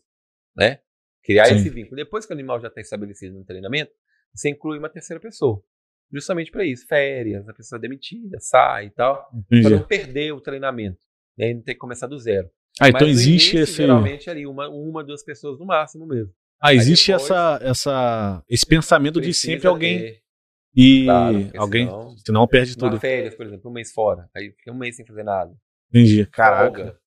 [0.56, 0.80] né?
[1.24, 1.56] Criar Sim.
[1.56, 1.98] esse vínculo.
[1.98, 3.92] Depois que o animal já está estabelecido no treinamento,
[4.34, 5.62] você inclui uma terceira pessoa.
[6.12, 6.88] Justamente para isso.
[6.88, 9.30] Férias, a pessoa é demitida, sai e tal.
[9.62, 11.00] Para não perder o treinamento.
[11.38, 11.54] Né?
[11.54, 12.50] Não ter que começar do zero.
[12.80, 13.74] Ah, então existe início, esse.
[13.74, 16.34] Geralmente ali, uma, uma, duas pessoas no máximo mesmo.
[16.62, 20.00] Ah, existe depois, essa, essa, esse pensamento de sempre alguém.
[20.00, 20.22] Ter.
[20.76, 21.86] E claro, alguém.
[21.86, 23.00] Senão, senão perde tudo.
[23.00, 24.30] férias, por exemplo, um mês fora.
[24.36, 25.54] Aí fica um mês sem fazer nada.
[25.90, 26.26] Entendi.
[26.28, 27.00] Caraca.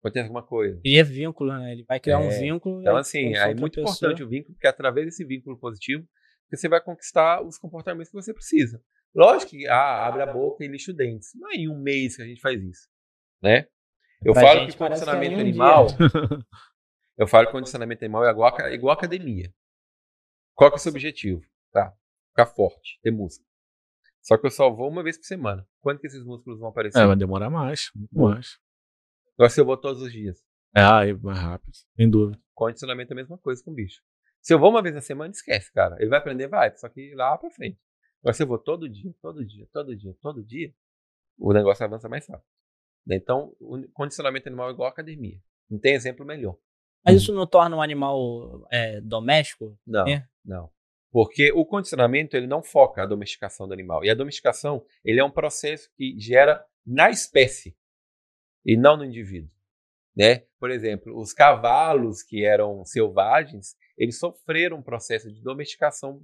[0.00, 0.80] Acontece alguma coisa.
[0.84, 1.72] E é vínculo, né?
[1.72, 2.26] Ele vai criar é.
[2.26, 2.80] um vínculo.
[2.80, 3.94] Então, assim, é muito pessoa.
[3.94, 6.06] importante o vínculo, porque através desse vínculo positivo,
[6.50, 8.80] você vai conquistar os comportamentos que você precisa.
[9.14, 11.26] Lógico que ah, abre a boca e lixa o dente.
[11.36, 12.88] Não é em um mês que a gente faz isso.
[13.42, 13.66] Né?
[14.22, 15.86] Eu pra falo que condicionamento que é animal.
[17.16, 19.52] eu falo que condicionamento animal é igual, igual academia.
[20.54, 21.42] Qual que é o seu objetivo?
[21.72, 21.92] Tá.
[22.30, 23.48] Ficar forte, ter músculo.
[24.22, 25.66] Só que eu só vou uma vez por semana.
[25.80, 26.98] Quando que esses músculos vão aparecer?
[26.98, 27.90] É, vai demorar mais.
[27.94, 28.58] Muito mais.
[29.34, 30.42] Agora se eu vou todos os dias.
[30.74, 32.40] É, aí mais rápido, sem dúvida.
[32.54, 34.00] Condicionamento é a mesma coisa com o bicho.
[34.40, 35.96] Se eu vou uma vez na semana, esquece, cara.
[35.98, 37.78] Ele vai aprender, vai, só que lá pra frente.
[38.22, 40.74] Agora se eu vou todo dia, todo dia, todo dia, todo dia,
[41.38, 42.46] o negócio avança mais rápido.
[43.06, 43.16] Né?
[43.16, 45.38] Então, o condicionamento animal é igual à academia.
[45.68, 46.56] Não tem exemplo melhor.
[47.04, 49.78] Mas isso não torna um animal é, doméstico?
[49.86, 50.26] Não, é?
[50.44, 50.70] não.
[51.12, 54.04] Porque o condicionamento ele não foca a domesticação do animal.
[54.04, 57.76] E a domesticação ele é um processo que gera na espécie
[58.64, 59.50] e não no indivíduo.
[60.16, 60.44] Né?
[60.58, 66.22] Por exemplo, os cavalos que eram selvagens, eles sofreram um processo de domesticação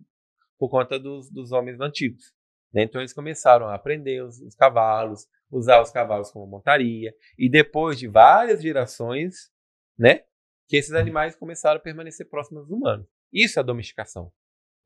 [0.58, 2.32] por conta dos, dos homens antigos.
[2.72, 2.82] Né?
[2.82, 7.98] Então eles começaram a aprender os, os cavalos, usar os cavalos como montaria, e depois
[7.98, 9.50] de várias gerações,
[9.98, 10.24] né,
[10.68, 13.06] que esses animais começaram a permanecer próximos dos humanos.
[13.32, 14.32] Isso é a domesticação.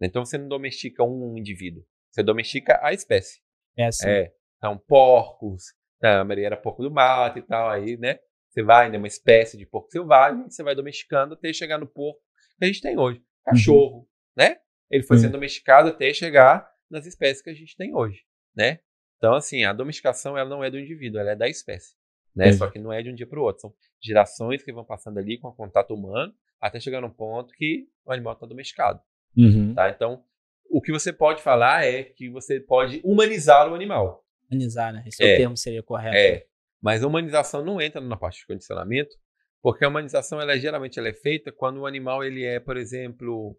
[0.01, 3.41] Então você não domestica um indivíduo, você domestica a espécie.
[3.77, 4.09] É assim.
[4.09, 5.65] É, então porcos,
[6.01, 8.19] tá, a Maria era porco do mato e tal, aí, né,
[8.49, 12.21] você vai, né, uma espécie de porco selvagem, você vai domesticando até chegar no porco
[12.59, 13.21] que a gente tem hoje.
[13.45, 14.07] Cachorro, uhum.
[14.37, 14.59] né?
[14.91, 18.23] Ele foi sendo domesticado até chegar nas espécies que a gente tem hoje,
[18.55, 18.81] né?
[19.19, 21.95] Então, assim, a domesticação ela não é do indivíduo, ela é da espécie,
[22.35, 22.53] né?
[22.53, 23.63] Só que não é de um dia para o outro.
[23.63, 27.89] São gerações que vão passando ali com o contato humano até chegar num ponto que
[28.05, 29.01] o animal está domesticado,
[29.37, 29.75] uhum.
[29.75, 29.91] tá?
[29.91, 30.25] Então,
[30.71, 34.25] o que você pode falar é que você pode humanizar o animal.
[34.51, 35.05] Humanizar, né?
[35.07, 36.17] Esse é, é o termo seria correto.
[36.17, 36.47] É.
[36.81, 39.17] Mas a humanização não entra na parte de condicionamento,
[39.63, 43.59] porque a humanização ela geralmente ela é feita quando o animal ele é, por exemplo,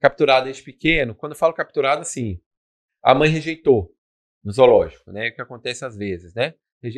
[0.00, 1.14] capturado desde pequeno.
[1.14, 2.40] Quando eu falo capturado, assim,
[3.06, 3.94] a mãe rejeitou
[4.42, 5.28] no zoológico, né?
[5.28, 6.54] O que acontece às vezes, né?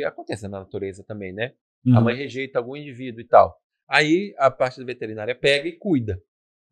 [0.06, 1.54] Acontece na natureza também, né?
[1.84, 1.98] Uhum.
[1.98, 3.60] A mãe rejeita algum indivíduo e tal.
[3.86, 6.18] Aí a parte da veterinária pega e cuida.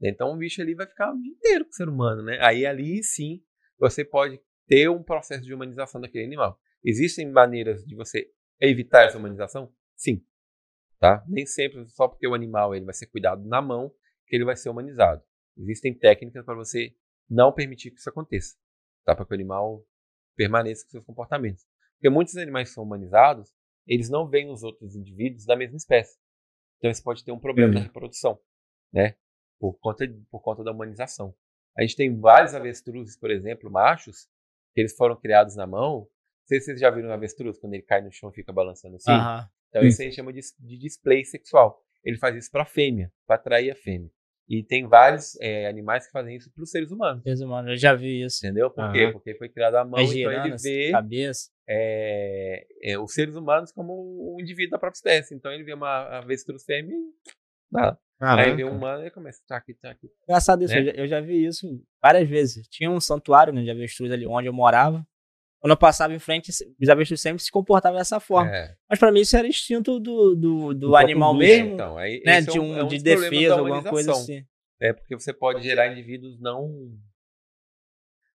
[0.03, 2.39] Então o bicho ali vai ficar o dia inteiro com o ser humano, né?
[2.41, 3.43] Aí ali sim
[3.79, 6.59] você pode ter um processo de humanização daquele animal.
[6.83, 9.71] Existem maneiras de você evitar essa humanização?
[9.95, 10.25] Sim.
[10.99, 11.23] Tá?
[11.29, 13.93] Nem sempre só porque o animal ele vai ser cuidado na mão
[14.27, 15.23] que ele vai ser humanizado.
[15.59, 16.95] Existem técnicas para você
[17.29, 18.57] não permitir que isso aconteça,
[19.07, 19.15] tá?
[19.15, 19.83] Para que o animal
[20.37, 21.65] permaneça com seus comportamentos.
[21.95, 23.55] Porque muitos animais que são humanizados,
[23.87, 26.19] eles não veem os outros indivíduos da mesma espécie.
[26.77, 27.79] Então isso pode ter um problema uhum.
[27.79, 28.39] na reprodução,
[28.93, 29.17] né?
[29.59, 31.35] Por conta, por conta da humanização.
[31.79, 34.29] A gente tem vários avestruzes, por exemplo, machos,
[34.75, 36.01] que eles foram criados na mão.
[36.01, 38.53] Não sei se vocês já viram um avestruz, quando ele cai no chão e fica
[38.53, 39.11] balançando assim.
[39.11, 39.49] Uhum.
[39.69, 41.83] Então isso a gente chama de, de display sexual.
[42.05, 44.11] Ele faz isso para a fêmea, para atrair a fêmea.
[44.49, 47.23] E tem vários é, animais que fazem isso para os seres humanos.
[47.23, 48.45] Seres humanos, eu já vi isso.
[48.45, 48.71] Entendeu?
[48.71, 48.93] Por uhum.
[48.93, 49.09] quê?
[49.13, 51.51] Porque foi criado à mão, então ele vê cabeça.
[51.69, 55.35] É, é, os seres humanos como um indivíduo da própria espécie.
[55.35, 57.13] Então ele vê uma avestruz fêmea e
[57.71, 57.99] nada.
[58.19, 60.09] Aí vê um humano e começa, tá aqui, tá aqui.
[60.23, 60.81] Engraçado isso, né?
[60.81, 61.67] eu, já, eu, já, vi isso
[62.01, 62.67] várias vezes.
[62.69, 65.07] Tinha um santuário né, de avestruz ali onde eu morava.
[65.61, 68.55] Quando eu passava em frente, os avestruz sempre se comportavam dessa forma.
[68.55, 68.77] É.
[68.89, 72.41] Mas para mim isso era instinto do, do, do animal mesmo, então, aí, né?
[72.41, 74.45] De, um, é um, é um de defesa, alguma coisa assim.
[74.81, 76.93] É porque você pode gerar indivíduos não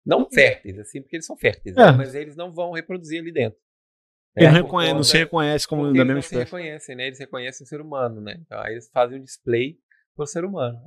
[0.06, 1.84] não férteis, assim, porque eles são férteis, né?
[1.84, 1.92] é.
[1.92, 1.98] né?
[1.98, 3.60] mas eles não vão reproduzir ali dentro.
[4.38, 4.46] Né?
[4.46, 6.36] Não, reconhece, não se reconhece como da mesma espécie.
[6.36, 7.08] Eles se reconhecem, né?
[7.08, 8.38] Eles reconhecem o ser humano, né?
[8.40, 9.78] Então aí eles fazem um display
[10.16, 10.80] para o ser humano.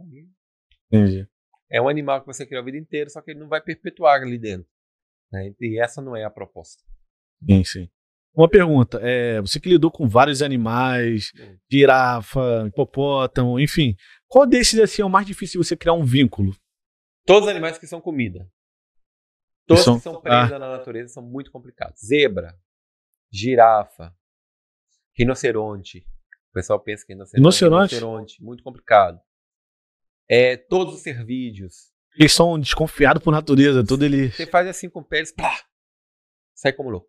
[0.86, 1.28] Entendi.
[1.70, 4.22] É um animal que você criou a vida inteira, só que ele não vai perpetuar
[4.22, 4.68] ali dentro.
[5.32, 5.54] Né?
[5.60, 6.82] E essa não é a proposta.
[7.44, 7.90] Sim, sim.
[8.34, 11.32] Uma pergunta, é, você que lidou com vários animais,
[11.70, 13.96] girafa, hipopótamo, enfim,
[14.28, 16.54] qual desses assim, é o mais difícil de você criar um vínculo?
[17.26, 18.48] Todos os animais que são comida.
[19.66, 20.58] Todos que são, que são presos ah.
[20.58, 22.00] na natureza são muito complicados.
[22.00, 22.56] Zebra,
[23.32, 24.14] girafa,
[25.16, 26.06] rinoceronte.
[26.50, 27.94] O pessoal pensa que rinoceronte, rinoceronte?
[27.94, 29.20] rinoceronte muito complicado.
[30.28, 31.92] É, todos os cervídeos.
[32.20, 34.30] Eles são desconfiados por natureza, tudo ele.
[34.30, 35.58] Você faz assim com pés, pá,
[36.54, 37.08] sai como louco.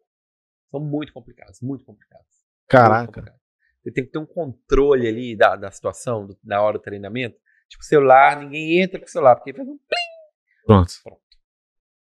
[0.72, 2.30] São muito complicados, muito complicados.
[2.66, 2.98] Caraca.
[3.00, 3.42] Muito complicados.
[3.84, 7.38] Você tem que ter um controle ali da, da situação, do, na hora do treinamento.
[7.68, 10.66] Tipo, celular, ninguém entra com o celular, porque faz um plim.
[10.66, 10.94] Pronto.
[11.04, 11.22] Pronto.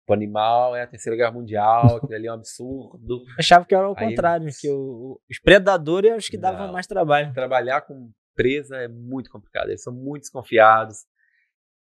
[0.10, 3.24] O animal é a terceira guerra mundial, aquilo ali é um absurdo.
[3.40, 6.86] Achava que era o Aí, contrário, que o, os predadores eram os que davam mais
[6.86, 7.34] trabalho.
[7.34, 11.06] Trabalhar com presa é muito complicado, eles são muito desconfiados.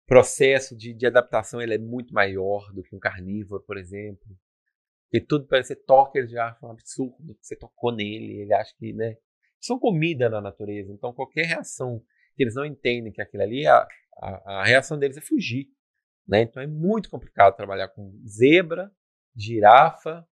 [0.07, 4.25] Processo de, de adaptação ele é muito maior do que um carnívoro, por exemplo.
[5.09, 8.53] Porque tudo parece ser toque, ele já acha um absurdo que você tocou nele, ele
[8.53, 9.15] acha que, né?
[9.59, 12.03] São comida na natureza, então qualquer reação
[12.35, 13.87] que eles não entendem que aquilo ali, a,
[14.17, 15.67] a, a reação deles é fugir.
[16.27, 16.41] Né?
[16.41, 18.91] Então é muito complicado trabalhar com zebra,
[19.35, 20.27] girafa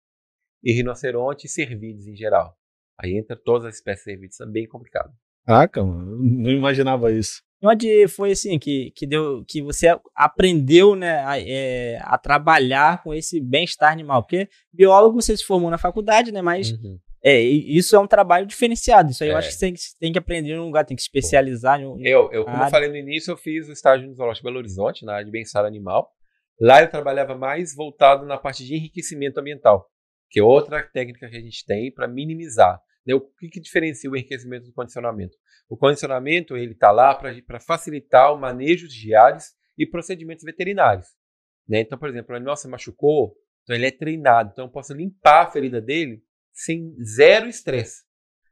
[0.63, 2.57] e rinoceronte e cervídeos em geral.
[2.99, 5.13] Aí entra todas as espécies de é bem complicado.
[5.45, 7.43] Caraca, mano, não imaginava isso.
[7.63, 13.13] Onde foi assim que, que, deu, que você aprendeu né, a, é, a trabalhar com
[13.13, 14.23] esse bem-estar animal?
[14.23, 16.41] Porque biólogo você se formou na faculdade, né?
[16.41, 16.99] Mas uhum.
[17.23, 19.11] É, isso é um trabalho diferenciado.
[19.11, 19.33] Isso aí é.
[19.33, 21.81] eu acho que você tem, que tem que aprender em um lugar, tem que especializar.
[21.81, 24.59] Em, eu, eu como eu falei no início, eu fiz o estágio no Zoológico Belo
[24.59, 26.11] Horizonte, na área de bem-estar animal.
[26.61, 29.87] Lá eu trabalhava mais voltado na parte de enriquecimento ambiental,
[30.31, 32.81] que é outra técnica que a gente tem para minimizar.
[33.09, 33.15] Né?
[33.15, 35.35] O que, que diferencia o enriquecimento do condicionamento?
[35.67, 39.47] O condicionamento ele está lá para facilitar o manejo diários
[39.79, 41.07] e procedimentos veterinários.
[41.67, 41.81] Né?
[41.81, 45.47] Então, por exemplo, o animal se machucou, então ele é treinado, então eu posso limpar
[45.47, 48.07] a ferida dele sem zero estresse.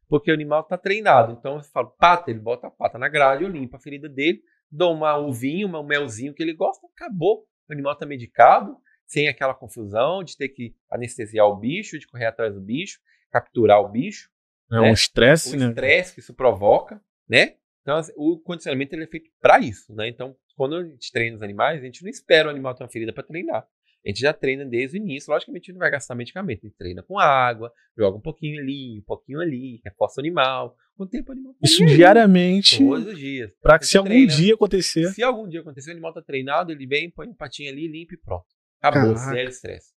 [0.08, 1.32] Porque o animal está treinado.
[1.32, 4.40] Então eu falo, pata, ele bota a pata na grade, eu limpo a ferida dele,
[4.70, 7.44] dou uma uvinha, um melzinho que ele gosta, acabou.
[7.68, 12.26] O animal está medicado, sem aquela confusão de ter que anestesiar o bicho, de correr
[12.26, 13.00] atrás do bicho,
[13.30, 14.30] capturar o bicho.
[14.70, 14.90] É né?
[14.90, 15.66] um estresse, né?
[15.66, 17.54] O estresse que isso provoca, né?
[17.82, 20.08] Então, assim, o condicionamento ele é feito para isso, né?
[20.08, 22.90] Então, quando a gente treina os animais, a gente não espera o animal ter uma
[22.90, 23.66] ferida para treinar.
[24.04, 25.32] A gente já treina desde o início.
[25.32, 26.60] Logicamente, a gente não vai gastar medicamento.
[26.64, 30.76] A gente treina com água, joga um pouquinho ali, um pouquinho ali, reforça o animal.
[30.96, 31.56] Com o tempo, o animal.
[31.62, 32.78] Isso diariamente.
[32.78, 33.50] Todos os dias.
[33.60, 35.06] Para que se algum treina, dia acontecer.
[35.08, 38.14] Se algum dia acontecer, o animal tá treinado, ele vem, põe um patinho ali, limpa
[38.14, 38.46] e pronto.
[38.80, 39.92] Acabou, zero estresse.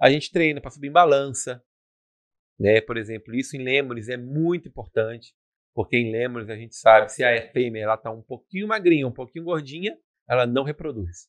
[0.00, 1.62] A gente treina para subir em balança.
[2.62, 2.80] Né?
[2.80, 5.34] Por exemplo, isso em lêmures é muito importante.
[5.74, 9.12] Porque em lêmures a gente sabe se a fêmea ela tá um pouquinho magrinha, um
[9.12, 9.98] pouquinho gordinha,
[10.28, 11.28] ela não reproduz.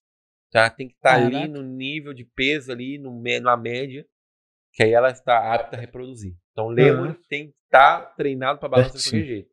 [0.52, 0.70] Tá?
[0.70, 4.06] Tem que estar tá ali no nível de peso ali, no, na média,
[4.74, 6.36] que aí ela está apta a reproduzir.
[6.52, 7.22] Então, lêmure uhum.
[7.28, 9.50] tem que estar tá treinado para balança de qualquer jeito.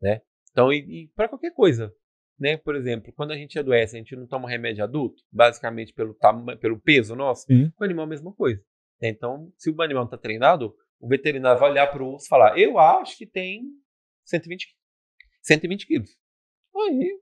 [0.00, 0.20] Né?
[0.52, 1.92] Então, e, e para qualquer coisa.
[2.38, 2.56] Né?
[2.56, 6.16] Por exemplo, quando a gente adoece, a gente não toma remédio adulto, basicamente pelo,
[6.60, 8.62] pelo peso nosso, com o animal a mesma coisa.
[9.00, 12.58] Então, se o animal está treinado, o veterinário vai olhar para o osso e falar:
[12.58, 13.62] Eu acho que tem
[14.24, 14.66] 120,
[15.42, 16.10] 120 quilos.
[16.76, 17.20] Aí,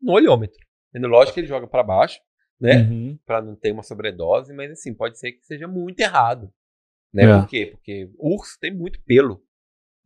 [0.00, 0.58] no olhômetro.
[0.94, 2.20] Lógico que ele joga para baixo,
[2.60, 2.82] né?
[2.82, 3.18] Uhum.
[3.24, 6.52] Para não ter uma sobredose, mas assim, pode ser que seja muito errado.
[7.12, 7.24] Né?
[7.24, 7.38] É.
[7.38, 7.66] Por quê?
[7.66, 9.42] Porque urso tem muito pelo.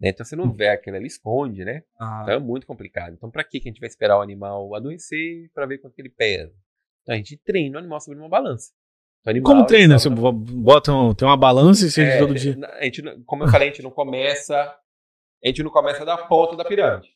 [0.00, 0.10] Né?
[0.10, 1.84] Então você não vê aquilo ali, esconde, né?
[1.98, 2.20] Ah.
[2.22, 3.14] Então é muito complicado.
[3.14, 6.52] Então, para que a gente vai esperar o animal adoecer para ver quanto ele pesa?
[7.02, 8.72] Então a gente treina o animal sobre uma balança.
[9.24, 9.98] Animal, como treina?
[9.98, 12.56] Você bota um, tem uma balança e você é, todo dia.
[12.78, 14.56] A gente, como eu falei, a gente não começa.
[15.44, 17.08] A gente não começa da ponta da pirâmide.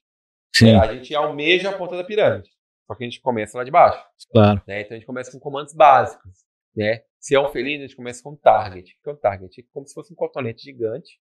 [0.55, 0.71] Sim.
[0.71, 2.49] É, a gente almeja a ponta da pirâmide.
[2.87, 4.03] Só que a gente começa lá de baixo.
[4.31, 4.63] Claro.
[4.67, 4.83] Né?
[4.83, 6.45] Então a gente começa com comandos básicos.
[6.75, 7.03] Né?
[7.19, 8.93] Se é um felino, a gente começa com target.
[8.93, 9.61] O que é um target?
[9.61, 11.21] É como se fosse um cotonete gigante.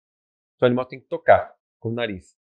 [0.56, 2.36] Então o animal tem que tocar com o nariz.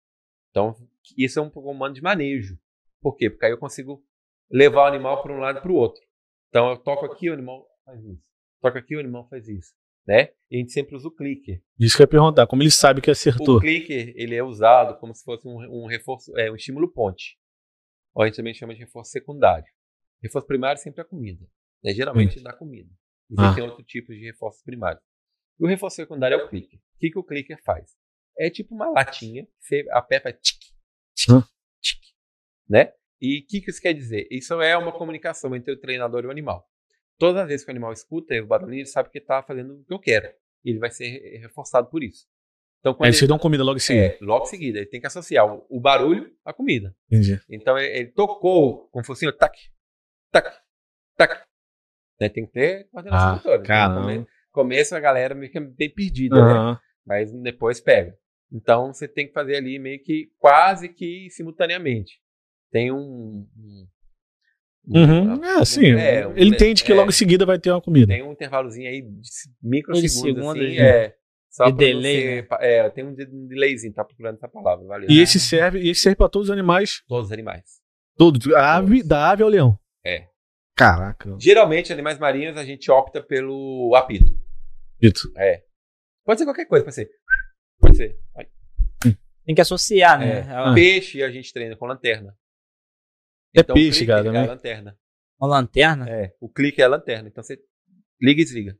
[0.50, 0.74] Então,
[1.16, 2.58] isso é um comando de manejo.
[3.00, 3.30] Por quê?
[3.30, 4.04] Porque aí eu consigo
[4.50, 6.02] levar o animal para um lado e para o outro.
[6.48, 8.31] Então eu toco aqui, o animal faz isso.
[8.62, 9.74] Toco aqui, o animal faz isso.
[10.06, 10.30] Né?
[10.50, 11.62] E a gente sempre usa o clicker.
[11.78, 13.58] Isso que eu ia perguntar, como ele sabe que acertou?
[13.58, 17.36] O clicker, ele é usado como se fosse um, um reforço, é, um estímulo ponte
[18.14, 19.66] ou a gente também chama de reforço secundário.
[20.22, 21.44] Reforço primário sempre é a comida.
[21.82, 21.92] Né?
[21.92, 22.42] Geralmente hum.
[22.42, 22.90] dá comida.
[23.30, 23.66] Existem ah.
[23.66, 25.02] outros tipos de reforços primários.
[25.58, 26.78] E o reforço secundário é o clicker.
[26.78, 27.96] O que, que o clicker faz?
[28.38, 30.58] É tipo uma latinha, você aperta tic,
[31.14, 31.28] tic,
[31.80, 32.00] tic,
[32.68, 32.92] né?
[33.20, 34.26] E o que, que isso quer dizer?
[34.30, 36.68] Isso é uma comunicação entre o treinador e o animal.
[37.22, 39.84] Todas as vezes que o animal escuta o barulho, ele sabe que está fazendo o
[39.84, 40.28] que eu quero.
[40.64, 42.26] E ele vai ser reforçado por isso.
[42.80, 44.06] Então, quando Aí vocês dão comida logo em seguida.
[44.06, 44.78] É, logo em seguida.
[44.80, 46.92] Ele tem que associar o, o barulho à comida.
[47.06, 47.40] Entendi.
[47.48, 49.56] Então, ele, ele tocou com o focinho, tac,
[50.32, 50.52] tac,
[51.16, 51.46] tac.
[52.20, 52.28] Né?
[52.28, 53.88] Tem que ter coordenação ah, motora.
[54.18, 56.72] No começo a galera fica bem perdida, uhum.
[56.72, 56.80] né?
[57.06, 58.18] Mas depois pega.
[58.50, 62.20] Então, você tem que fazer ali meio que quase que simultaneamente.
[62.72, 63.86] Tem um, um
[64.86, 65.34] Uhum.
[65.34, 65.92] Um, é, sim.
[65.92, 68.08] É, um, ele entende que é, logo em seguida vai ter uma comida.
[68.08, 69.20] Tem um intervalozinho aí de
[69.62, 71.14] microsegundos, assim, é,
[71.50, 72.20] só de delay.
[72.20, 72.46] Você, né?
[72.60, 73.14] É, tem um
[73.46, 75.08] delayzinho, tá procurando essa palavra, valeu.
[75.08, 77.02] E esse serve, e esse serve para todos os animais?
[77.06, 77.80] Todos os animais.
[78.16, 78.52] Todos.
[78.54, 79.78] A ave, da ave ao leão.
[80.04, 80.26] É.
[80.76, 81.36] Caraca.
[81.38, 84.32] Geralmente, animais marinhos, a gente opta pelo apito.
[84.96, 85.32] Apito.
[85.36, 85.62] É.
[86.24, 87.10] Pode ser qualquer coisa, pode ser.
[87.80, 88.18] Pode ser.
[88.34, 88.48] Vai.
[89.44, 90.38] Tem que associar, né?
[90.38, 90.46] É.
[90.50, 90.72] Ah.
[90.74, 92.34] Peixe a gente treina com lanterna.
[93.54, 94.26] É então, peixe, cara.
[94.26, 94.98] É a lanterna.
[95.40, 96.08] Uma lanterna?
[96.08, 96.34] É.
[96.40, 97.28] O clique é a lanterna.
[97.28, 97.58] Então você
[98.20, 98.76] liga e desliga.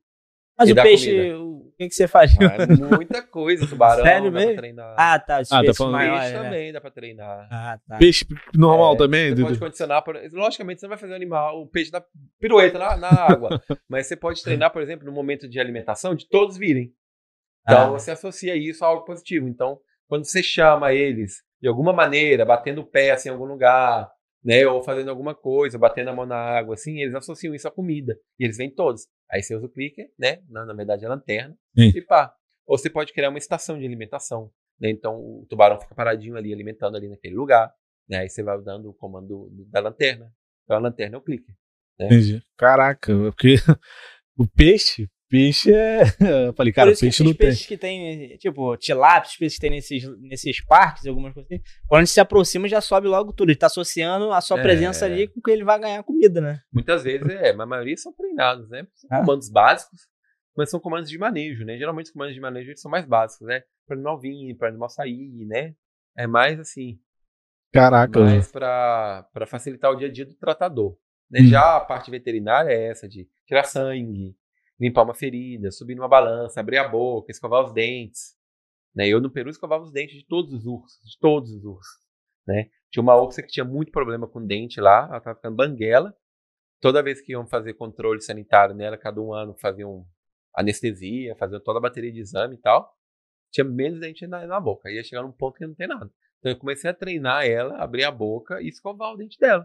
[0.56, 2.30] Mas e o peixe, o que, que você faz?
[2.38, 4.52] Ah, é muita coisa, tubarão Sério dá mesmo?
[4.52, 4.94] pra treinar.
[4.96, 5.40] Ah, tá.
[5.40, 6.42] Os ah, tá falando peixe né?
[6.42, 7.48] também dá pra treinar.
[7.50, 7.96] Ah, tá.
[7.96, 9.34] Peixe normal é, também?
[9.34, 10.16] Você pode condicionar, por...
[10.32, 12.04] logicamente você não vai fazer animal, o peixe da
[12.38, 16.28] pirueta na, na água, mas você pode treinar, por exemplo, no momento de alimentação, de
[16.28, 16.92] todos virem.
[17.62, 17.98] Então ah.
[17.98, 19.48] você associa isso a algo positivo.
[19.48, 24.10] Então, quando você chama eles de alguma maneira, batendo o pé assim, em algum lugar,
[24.44, 27.70] né, ou fazendo alguma coisa, batendo a mão na água, assim, eles associam isso à
[27.70, 28.18] comida.
[28.38, 29.06] E eles vêm todos.
[29.30, 30.42] Aí você usa o clicker, né?
[30.48, 31.56] Na, na verdade, é a lanterna.
[31.76, 31.92] Sim.
[31.94, 32.34] E pá.
[32.66, 34.50] Ou você pode criar uma estação de alimentação.
[34.80, 34.90] Né?
[34.90, 37.72] Então o tubarão fica paradinho ali, alimentando ali naquele lugar.
[38.08, 38.18] Né?
[38.18, 40.32] Aí você vai dando o comando da lanterna.
[40.64, 41.54] Então a lanterna é o clicker.
[41.98, 42.06] Né?
[42.06, 42.42] Entendi.
[42.56, 43.54] Caraca, porque
[44.36, 46.02] o peixe, peixe é.
[46.48, 47.48] Eu falei, cara, peixe não tem.
[47.48, 52.00] peixes que tem, tipo, tilápios, peixes que tem nesses, nesses parques, algumas coisas assim, quando
[52.00, 53.48] a gente se aproxima já sobe logo tudo.
[53.48, 54.62] Ele tá associando a sua é...
[54.62, 56.60] presença ali com que ele vai ganhar comida, né?
[56.70, 58.86] Muitas vezes é, mas a maioria são treinados, né?
[58.94, 59.20] São ah.
[59.20, 60.00] comandos básicos,
[60.54, 61.78] mas são comandos de manejo, né?
[61.78, 63.62] Geralmente os comandos de manejo são mais básicos, né?
[63.86, 65.74] Para animal vir, para animal sair, né?
[66.14, 66.98] É mais assim.
[67.72, 68.20] Caraca.
[68.20, 70.94] Mais para facilitar o dia a dia do tratador.
[71.30, 71.40] Né?
[71.40, 71.46] Hum.
[71.46, 74.36] Já a parte veterinária é essa de tirar sangue,
[74.82, 78.36] limpar uma ferida, subir numa balança, abrir a boca, escovar os dentes.
[78.92, 79.06] Né?
[79.08, 82.02] Eu no Peru escovava os dentes de todos os ursos, de todos os ursos.
[82.44, 82.68] Né?
[82.90, 86.12] Tinha uma ursa que tinha muito problema com dente lá, ela estava ficando banguela.
[86.80, 90.04] Toda vez que iam fazer controle sanitário nela, cada um ano faziam
[90.52, 92.92] anestesia, faziam toda a bateria de exame e tal.
[93.52, 94.90] Tinha menos dente na, na boca.
[94.90, 96.10] Ia chegar num ponto que não tem nada.
[96.40, 99.64] Então eu comecei a treinar ela, abrir a boca e escovar o dente dela.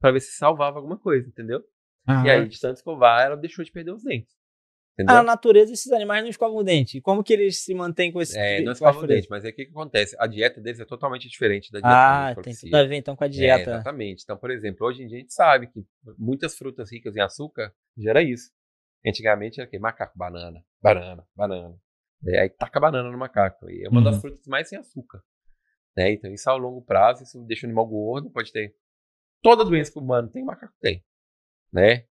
[0.00, 1.62] para ver se salvava alguma coisa, entendeu?
[2.06, 2.24] Ah.
[2.26, 4.34] E aí, de tanto escovar, ela deixou de perder os dentes.
[4.94, 5.16] Entendeu?
[5.16, 7.00] A natureza, esses animais não escovam o dente.
[7.00, 9.54] Como que eles se mantêm com esse É, não escovam o dente, mas aí o
[9.54, 10.14] que, que acontece?
[10.20, 13.24] A dieta deles é totalmente diferente da dieta Ah, tem tudo a ver então com
[13.24, 13.70] a dieta.
[13.70, 14.22] É, exatamente.
[14.22, 15.84] Então, por exemplo, hoje em dia a gente sabe que
[16.16, 18.52] muitas frutas ricas em açúcar gera isso.
[19.04, 19.80] Antigamente era o quê?
[19.80, 21.74] Macaco, banana, banana, banana.
[22.26, 23.68] É, aí taca banana no macaco.
[23.68, 24.04] E é uma uhum.
[24.04, 25.20] das frutas mais sem açúcar.
[25.96, 26.12] Né?
[26.12, 28.74] Então, isso a longo prazo, isso deixa o animal gordo, pode ter.
[29.42, 31.04] Toda doença que o humano tem, o macaco tem.
[31.74, 32.04] Né?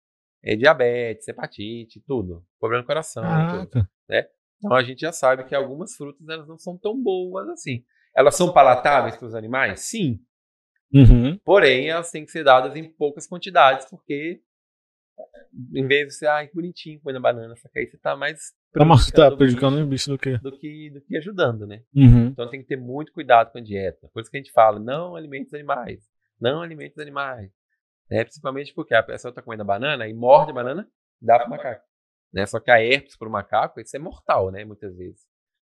[0.43, 2.45] é diabetes, hepatite, tudo.
[2.59, 4.27] Problema no coração, ah, tudo, né?
[4.57, 7.83] Então a gente já sabe que algumas frutas elas não são tão boas assim.
[8.15, 9.79] Elas são palatáveis para os animais?
[9.79, 10.19] Sim.
[10.93, 11.39] Uhum.
[11.43, 14.41] Porém, elas têm que ser dadas em poucas quantidades, porque
[15.73, 18.53] em vez de ser, ai, que bonitinho, comer banana, só que aí você está mais
[18.71, 20.37] tá, tá prejudicando o bicho do que...
[20.37, 21.83] do que do que ajudando, né?
[21.95, 22.27] Uhum.
[22.27, 24.09] Então tem que ter muito cuidado com a dieta.
[24.17, 26.03] Isso que a gente fala, não alimente os animais,
[26.39, 27.51] não alimente os animais.
[28.13, 28.23] Né?
[28.23, 30.87] Principalmente porque a pessoa está comendo a banana e morde a banana,
[31.19, 31.83] dá para o macaco.
[32.31, 32.45] Né?
[32.45, 34.63] Só que a herpes para o macaco, isso é mortal, né?
[34.63, 35.25] Muitas vezes.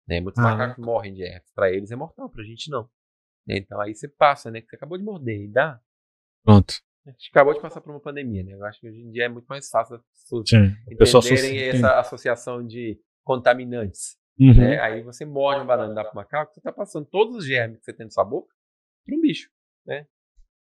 [0.08, 0.20] Né?
[0.20, 1.52] Muitos ah, macacos morrem de herpes.
[1.54, 2.90] Para eles é mortal, para a gente não.
[3.46, 3.58] Né?
[3.58, 4.62] Então aí você passa, né?
[4.62, 5.80] Que você acabou de morder e dá.
[6.44, 6.74] Pronto.
[7.06, 8.54] A gente acabou de passar por uma pandemia, né?
[8.54, 10.76] Eu acho que hoje em dia é muito mais fácil as pessoas Sim.
[10.90, 14.18] entenderem essa associação de contaminantes.
[14.40, 14.56] Uhum.
[14.56, 14.80] Né?
[14.80, 17.46] Aí você morde uma banana e dá para o macaco, você está passando todos os
[17.46, 18.52] germes que você tem na sua boca
[19.06, 19.52] para um bicho,
[19.86, 20.08] né?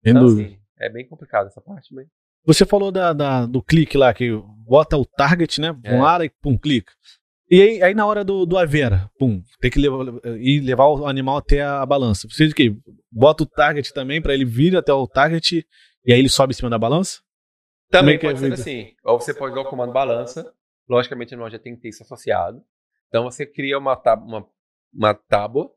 [0.03, 0.49] Sem então, dúvida.
[0.49, 2.07] Assim, é bem complicado essa parte, mas.
[2.43, 4.32] Você falou da, da, do clique lá, que
[4.65, 5.77] bota o target, né?
[5.84, 5.93] É.
[5.93, 6.91] Um ar e pum, clica.
[7.49, 10.05] E aí, aí, na hora do, do Avera, pum, tem que levar,
[10.39, 12.27] ir levar o animal até a, balança.
[12.29, 12.73] Você o que
[13.11, 15.67] bota o target também para ele vir até o target
[16.05, 17.19] e aí ele sobe em cima da balança?
[17.89, 18.95] Também é pode é ser assim.
[19.03, 20.51] Ou você pode dar o comando balança.
[20.89, 22.63] Logicamente, o animal já tem que ter isso associado.
[23.09, 24.47] Então você cria uma, tábua, uma,
[24.93, 25.69] uma tábua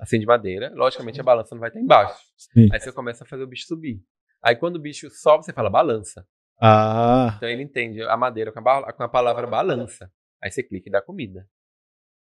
[0.00, 0.72] assim de madeira.
[0.74, 2.20] Logicamente, a balança não vai estar embaixo.
[2.36, 2.68] Sim.
[2.72, 4.02] Aí você começa a fazer o bicho subir.
[4.46, 6.24] Aí quando o bicho sobe, você fala balança.
[6.62, 7.34] Ah.
[7.36, 10.08] Então ele entende a madeira com a, com a palavra balança.
[10.40, 11.48] Aí você clica e dá comida.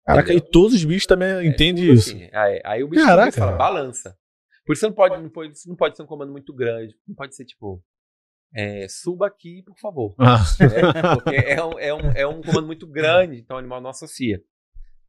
[0.07, 0.49] Caraca, Entendeu?
[0.49, 2.11] e todos os bichos também é, entendem isso.
[2.11, 2.29] Assim.
[2.33, 3.33] Aí, aí, o bicho Caraca.
[3.33, 4.17] fala balança.
[4.65, 6.95] Por isso não pode, não pode, não pode ser um comando muito grande.
[7.09, 7.83] Não pode ser tipo.
[8.55, 10.15] É, suba aqui, por favor.
[10.21, 10.45] Ah.
[10.61, 13.91] É, porque é um, é, um, é um comando muito grande, então o animal não
[13.91, 14.41] associa.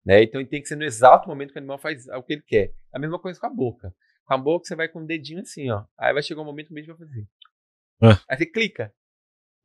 [0.04, 0.24] Né?
[0.24, 2.72] Então tem que ser no exato momento que o animal faz o que ele quer.
[2.92, 3.94] A mesma coisa com a boca.
[4.26, 5.86] Com a boca você vai com o dedinho assim, ó.
[5.98, 7.28] Aí vai chegar um momento que o bicho vai fazer.
[8.02, 8.22] Ah.
[8.30, 8.94] Aí você clica.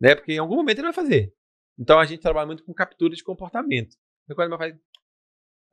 [0.01, 0.15] Né?
[0.15, 1.33] Porque em algum momento ele vai fazer.
[1.79, 3.97] Então a gente trabalha muito com captura de comportamento.
[4.25, 4.75] Então quando ele faz.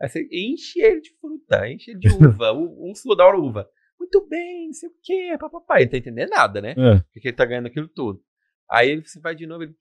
[0.02, 3.70] Aí você enche ele de fruta, enche ele de uva, o urso da uva.
[4.00, 5.78] Muito bem, não sei o quê, papapá.
[5.78, 6.72] Ele não tá entendendo nada, né?
[6.72, 7.00] É.
[7.14, 8.22] Porque ele tá ganhando aquilo tudo.
[8.70, 9.76] Aí você vai de novo, ele...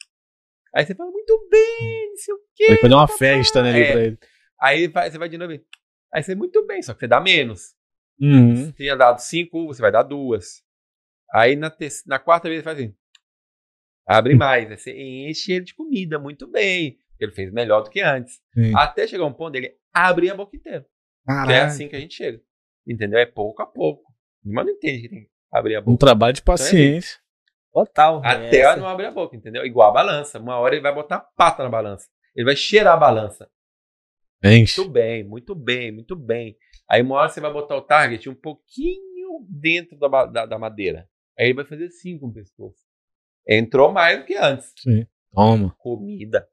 [0.74, 2.66] Aí você fala, muito bem, não sei o quê.
[2.68, 3.92] Vai fazer uma festa, né, ali é.
[3.92, 4.18] pra ele.
[4.60, 5.52] Aí você vai de novo,
[6.12, 7.74] aí você, muito bem, só que você dá menos.
[8.20, 8.56] Uhum.
[8.56, 10.62] Você tinha dado cinco, você vai dar duas.
[11.32, 11.72] Aí na,
[12.06, 12.94] na quarta vez ele faz assim.
[14.06, 14.68] Abre mais.
[14.68, 16.98] Você enche ele de comida muito bem.
[17.18, 18.40] Ele fez melhor do que antes.
[18.52, 18.72] Sim.
[18.76, 20.86] Até chegar um ponto dele abrir a boca inteira.
[21.46, 22.40] Que é assim que a gente chega.
[22.86, 23.18] Entendeu?
[23.18, 24.12] É pouco a pouco.
[24.44, 25.90] Mas não entende que tem que abrir a boca.
[25.90, 27.18] Um trabalho de paciência.
[27.70, 28.22] Então é Total.
[28.24, 28.76] Até essa.
[28.76, 29.64] não abrir a boca, entendeu?
[29.64, 30.38] Igual a balança.
[30.38, 32.08] Uma hora ele vai botar a pata na balança.
[32.36, 33.48] Ele vai cheirar a balança.
[34.42, 34.80] Enche.
[34.80, 36.56] Muito bem, muito bem, muito bem.
[36.88, 41.08] Aí uma hora você vai botar o target um pouquinho dentro da, da, da madeira.
[41.38, 42.78] Aí ele vai fazer assim com o pescoço.
[43.48, 44.72] Entrou mais do que antes.
[44.78, 45.06] Sim.
[45.32, 45.74] Toma.
[45.78, 46.48] Comida.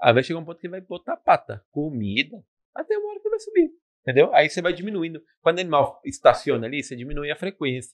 [0.00, 1.64] Aí vai chegar um ponto que ele vai botar a pata.
[1.70, 2.42] Comida.
[2.74, 3.70] Até uma hora que ele vai subir.
[4.02, 4.34] Entendeu?
[4.34, 5.22] Aí você vai diminuindo.
[5.40, 7.92] Quando o animal estaciona ali, você diminui a frequência.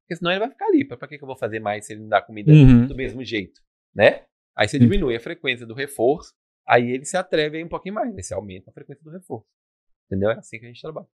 [0.00, 0.84] Porque senão ele vai ficar ali.
[0.84, 2.86] Pra que, que eu vou fazer mais se ele não dá comida uhum.
[2.86, 3.60] do mesmo jeito?
[3.94, 4.26] Né?
[4.56, 6.34] Aí você diminui a frequência do reforço.
[6.66, 8.14] Aí ele se atreve aí um pouquinho mais.
[8.14, 9.48] Aí você aumenta a frequência do reforço.
[10.14, 10.30] Entendeu?
[10.30, 11.06] É assim que a gente trabalha.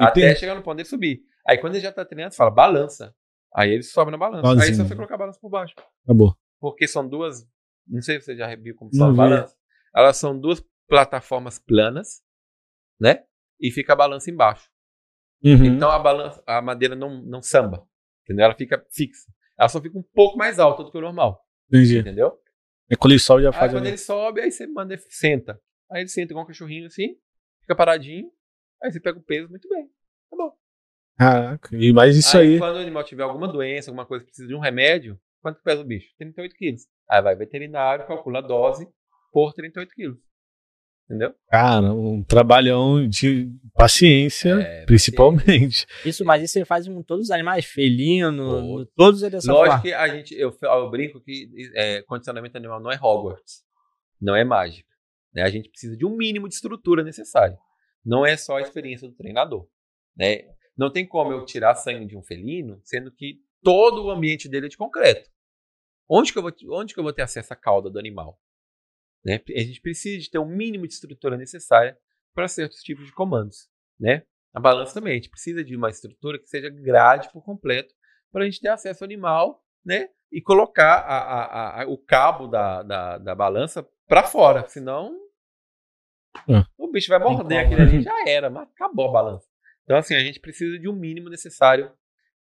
[0.00, 0.36] Até tem...
[0.36, 1.22] chegar no ponto dele subir.
[1.46, 3.14] Aí quando ele já tá treinando, você fala balança.
[3.54, 4.46] Aí ele sobe na balança.
[4.46, 4.64] Sozinho.
[4.64, 5.74] Aí só você colocar a balança por baixo.
[6.04, 6.36] Acabou.
[6.60, 7.46] Porque são duas.
[7.86, 9.56] Não sei se você já viu como são as balanças.
[9.94, 12.22] Elas são duas plataformas planas,
[12.98, 13.24] né?
[13.60, 14.68] E fica a balança embaixo.
[15.42, 15.64] Uhum.
[15.64, 17.86] Então a balança, a madeira não, não samba.
[18.22, 18.46] Entendeu?
[18.46, 19.30] Ela fica fixa.
[19.58, 21.46] Ela só fica um pouco mais alta do que o normal.
[21.68, 21.98] Entendi.
[21.98, 22.38] Entendeu?
[22.90, 23.64] É quando ele sobe já faz.
[23.64, 25.60] Aí quando ele sobe, aí você manda, senta.
[25.90, 27.16] Aí ele senta igual um cachorrinho assim
[27.64, 28.30] fica paradinho,
[28.82, 29.86] aí você pega o peso muito bem.
[30.30, 30.52] Tá bom.
[31.16, 32.58] Caraca, e mais isso aí, aí.
[32.58, 35.84] Quando o animal tiver alguma doença, alguma coisa, precisa de um remédio, quanto pesa o
[35.84, 36.08] bicho?
[36.18, 36.82] 38 quilos.
[37.08, 38.88] Aí vai veterinário, calcula a dose
[39.32, 40.18] por 38 quilos.
[41.04, 41.34] Entendeu?
[41.50, 45.86] Cara, um trabalhão de paciência, é, principalmente.
[46.04, 49.92] Isso, mas isso você faz com todos os animais, felino, todos eles dessa Lógico que
[49.92, 53.62] a gente, eu, eu brinco que é, condicionamento animal não é Hogwarts,
[54.18, 54.93] não é mágica.
[55.34, 55.42] Né?
[55.42, 57.58] A gente precisa de um mínimo de estrutura necessário.
[58.04, 59.68] Não é só a experiência do treinador.
[60.16, 60.42] Né?
[60.76, 64.66] Não tem como eu tirar sangue de um felino, sendo que todo o ambiente dele
[64.66, 65.30] é de concreto.
[66.08, 68.38] Onde que eu vou, onde que eu vou ter acesso à cauda do animal?
[69.24, 69.40] Né?
[69.56, 71.98] A gente precisa de ter o um mínimo de estrutura necessária
[72.34, 73.68] para certos tipos de comandos.
[73.98, 74.24] Né?
[74.52, 77.94] A balança também, a gente precisa de uma estrutura que seja grade por completo
[78.30, 80.10] para a gente ter acesso ao animal né?
[80.30, 85.16] e colocar a, a, a, o cabo da, da, da balança para fora, senão
[86.48, 86.64] é.
[86.76, 89.46] o bicho vai morder aquele ali, já era, mas acabou a balança.
[89.84, 91.90] Então, assim, a gente precisa de um mínimo necessário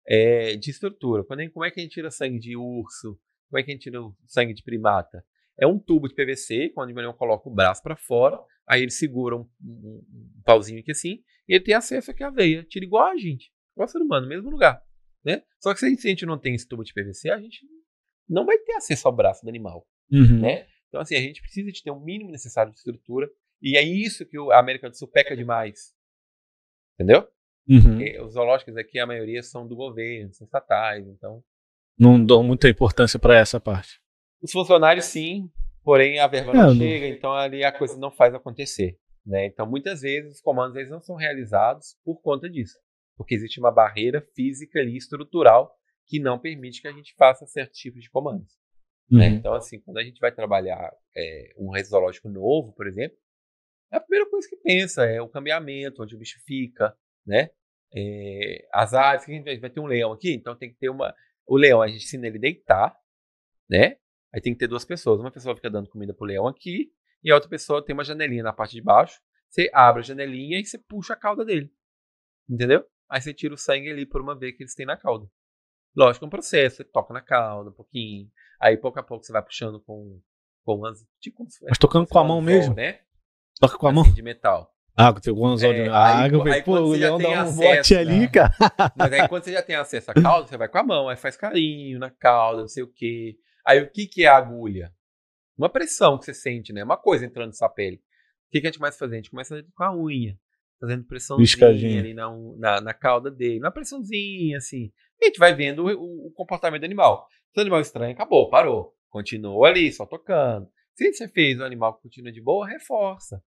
[0.08, 1.24] é, de estrutura.
[1.24, 3.20] Quando, como é que a gente tira sangue de urso?
[3.50, 5.24] Como é que a gente tira sangue de primata?
[5.60, 8.92] É um tubo de PVC, quando o animal coloca o braço para fora, aí ele
[8.92, 12.64] segura um, um, um, pauzinho aqui assim, e ele tem acesso aqui à veia.
[12.64, 14.82] Tira igual a gente, igual ser humano, no mesmo lugar.
[15.24, 15.44] Né?
[15.60, 17.40] Só que se a, gente, se a gente não tem esse tubo de PVC, a
[17.40, 17.60] gente
[18.28, 19.86] não vai ter acesso ao braço do animal.
[20.12, 20.40] Uhum.
[20.40, 20.68] Né?
[20.92, 23.30] Então, assim, a gente precisa de ter o um mínimo necessário de estrutura,
[23.62, 25.96] e é isso que a América do Sul peca demais.
[26.96, 27.26] Entendeu?
[27.66, 28.26] Uhum.
[28.26, 31.42] Os zoológicos aqui, a maioria são do governo, são estatais, então.
[31.98, 34.02] Não dão muita importância para essa parte.
[34.42, 35.50] Os funcionários, sim,
[35.82, 37.14] porém a verba não, é, chega, não...
[37.14, 39.00] então ali a coisa não faz acontecer.
[39.26, 39.46] Né?
[39.46, 42.78] Então, muitas vezes, os comandos eles não são realizados por conta disso,
[43.16, 45.74] porque existe uma barreira física e estrutural
[46.08, 48.61] que não permite que a gente faça certos tipos de comandos.
[49.10, 49.26] Né?
[49.26, 49.32] Uhum.
[49.32, 49.38] Né?
[49.38, 53.18] Então, assim, quando a gente vai trabalhar é, um zoológico novo, por exemplo,
[53.92, 56.96] a primeira coisa que pensa é o cambiamento, onde o bicho fica,
[57.26, 57.50] né?
[57.94, 60.90] É, as áreas que a gente vai ter um leão aqui, então tem que ter
[60.90, 61.14] uma.
[61.46, 62.96] O leão, a gente ensina ele deitar,
[63.70, 63.98] né?
[64.34, 65.20] Aí tem que ter duas pessoas.
[65.20, 66.90] Uma pessoa fica dando comida pro leão aqui,
[67.22, 69.20] e a outra pessoa tem uma janelinha na parte de baixo.
[69.50, 71.70] Você abre a janelinha e você puxa a cauda dele.
[72.50, 72.86] Entendeu?
[73.10, 75.30] Aí você tira o sangue ali por uma vez que eles têm na cauda.
[75.96, 78.30] Lógico, é um processo, você toca na cauda um pouquinho.
[78.60, 80.22] Aí pouco a pouco você vai puxando com,
[80.64, 81.06] com as.
[81.20, 82.74] Tipo, Mas tocando com a mão mesmo?
[82.76, 83.00] Né?
[83.60, 84.04] Toca com a mão?
[84.04, 84.74] Assim, de metal.
[84.96, 85.88] Ah, tem um anzol de...
[85.88, 88.28] Ah, aí, eu falei, pô, o leão dá um bote ali, né?
[88.28, 88.54] cara.
[88.96, 91.16] Mas aí quando você já tem acesso à cauda, você vai com a mão, aí
[91.16, 93.38] faz carinho na cauda, não sei o quê.
[93.66, 94.94] Aí o que, que é a agulha?
[95.58, 96.84] Uma pressão que você sente, né?
[96.84, 97.98] Uma coisa entrando na sua pele.
[97.98, 99.12] O que, que a gente mais faz?
[99.12, 100.38] A gente começa com a unha,
[100.82, 102.28] fazendo pressãozinha ali na,
[102.58, 103.60] na, na, cauda dele.
[103.60, 104.92] Uma pressãozinha, assim.
[105.20, 107.28] E a gente vai vendo o, o comportamento do animal.
[107.54, 108.94] Se o animal estranho, acabou, parou.
[109.10, 110.68] Continua ali, só tocando.
[110.96, 113.44] Se você fez o animal que continua de boa, reforça.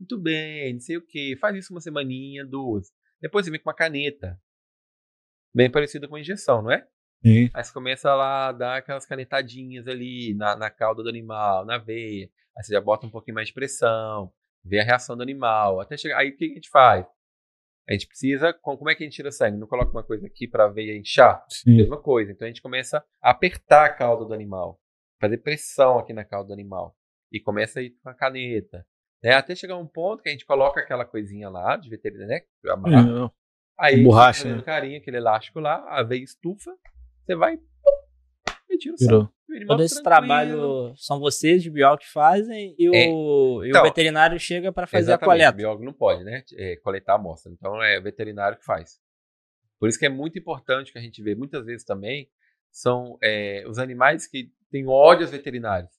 [0.00, 1.36] Muito bem, não sei o que.
[1.36, 2.88] Faz isso uma semaninha, duas.
[3.20, 4.40] Depois você vem com uma caneta.
[5.54, 6.86] Bem parecida com injeção, não é?
[7.22, 7.50] Sim.
[7.52, 11.76] Aí você começa lá a dar aquelas canetadinhas ali na, na cauda do animal, na
[11.76, 12.30] veia.
[12.56, 14.32] Aí você já bota um pouquinho mais de pressão,
[14.64, 15.80] vê a reação do animal.
[15.80, 16.18] Até chegar.
[16.18, 17.06] Aí o que a gente faz?
[17.88, 18.52] A gente precisa.
[18.52, 19.56] Como é que a gente tira sangue?
[19.56, 21.44] Não coloca uma coisa aqui para a veia inchar?
[21.48, 21.76] Sim.
[21.76, 22.32] Mesma coisa.
[22.32, 24.78] Então a gente começa a apertar a cauda do animal,
[25.20, 26.94] fazer pressão aqui na cauda do animal.
[27.32, 28.86] E começa a ir com a caneta,
[29.22, 29.32] né?
[29.32, 32.40] Até chegar um ponto que a gente coloca aquela coisinha lá de veterinário, né?
[32.70, 33.32] Amarra.
[33.78, 34.62] Aí, borracha, né?
[34.62, 36.74] carinho, aquele elástico lá, a veia estufa,
[37.24, 39.28] você vai pum, e tira o sangue.
[39.66, 43.06] Todo esse trabalho são vocês de biólogo que fazem e o, é.
[43.06, 45.52] e então, o veterinário chega para fazer a coleta.
[45.52, 46.42] O biólogo não pode, né?
[46.56, 47.52] É, coletar a amostra.
[47.52, 48.98] Então é o veterinário que faz.
[49.78, 52.28] Por isso que é muito importante que a gente vê muitas vezes também
[52.70, 55.98] são é, os animais que têm ódio aos veterinários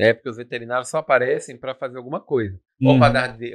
[0.00, 0.14] né?
[0.14, 2.98] Porque os veterinários só aparecem para fazer alguma coisa, uhum.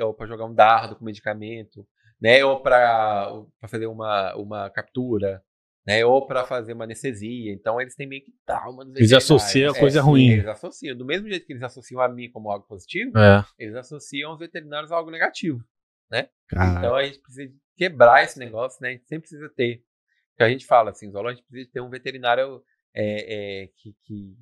[0.01, 1.83] ou para jogar um dardo com medicamento,
[2.21, 2.45] né?
[2.45, 3.31] Ou para
[3.67, 5.41] fazer uma, uma captura,
[5.85, 6.05] né?
[6.05, 7.53] Ou para fazer uma anestesia.
[7.53, 10.31] Então eles têm meio que tal, Eles associam a coisa é, ruim.
[10.31, 10.97] Eles associam.
[10.97, 13.45] Do mesmo jeito que eles associam a mim como algo positivo, é.
[13.59, 15.63] eles associam os veterinários a algo negativo,
[16.11, 16.29] né?
[16.51, 18.89] Então a gente precisa quebrar esse negócio, né?
[18.89, 19.83] A gente sempre precisa ter.
[20.37, 22.61] Que a gente fala assim, a gente precisa ter um veterinário
[22.93, 24.35] é, é, que, que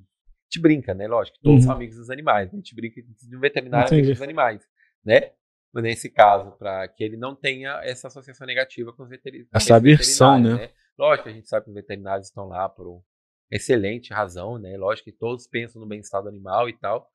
[0.53, 1.07] gente brinca, né?
[1.07, 1.65] Lógico, todos uhum.
[1.65, 2.51] são amigos dos animais.
[2.51, 2.53] Né?
[2.53, 4.61] A gente brinca de um veterinário amigo dos animais,
[5.03, 5.31] né?
[5.73, 9.49] Mas nesse caso, para que ele não tenha essa associação negativa com os veterinários.
[9.53, 10.53] Essa aversão, né?
[10.53, 10.69] né?
[10.97, 13.03] Lógico que a gente sabe que os veterinários estão lá por
[13.49, 14.77] excelente razão, né?
[14.77, 17.09] Lógico que todos pensam no bem-estar do animal e tal.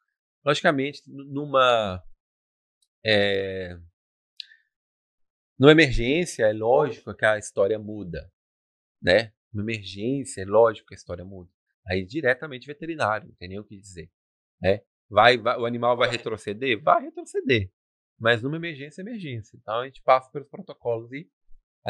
[0.44, 2.02] Logicamente, numa.
[3.04, 3.78] É,
[5.58, 8.30] numa emergência, é lógico que a história muda,
[9.02, 9.32] né?
[9.52, 11.50] Numa emergência, é lógico que a história muda.
[11.86, 14.10] Aí diretamente veterinário, não tem nem o que dizer.
[14.60, 14.82] Né?
[15.08, 16.80] Vai, vai, o animal vai retroceder?
[16.82, 17.72] Vai retroceder.
[18.18, 19.56] Mas numa emergência, é emergência.
[19.56, 21.28] Então a gente passa pelos protocolos e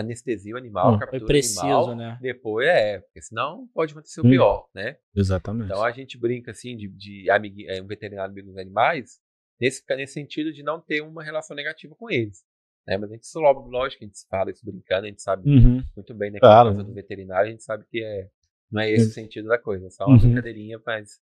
[0.01, 1.97] anestesia o animal, hum, captura preciso, o animal.
[1.97, 2.19] Né?
[2.21, 4.97] Depois é, porque senão pode acontecer o hum, pior, né?
[5.15, 5.67] Exatamente.
[5.67, 9.21] Então a gente brinca assim de, de amigo, é, um veterinário amigo dos animais,
[9.61, 12.45] nesse, nesse sentido de não ter uma relação negativa com eles.
[12.87, 12.97] Né?
[12.97, 15.83] Mas a gente, lógico, a gente fala isso brincando, a gente sabe uhum.
[15.95, 16.39] muito bem, né?
[16.39, 16.73] Claro.
[16.73, 18.29] do veterinário, a gente sabe que é
[18.71, 20.21] não é esse o sentido da coisa, só uma uhum.
[20.21, 21.21] brincadeirinha, mas.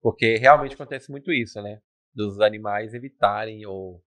[0.00, 1.80] Porque realmente acontece muito isso, né?
[2.14, 4.02] Dos animais evitarem ou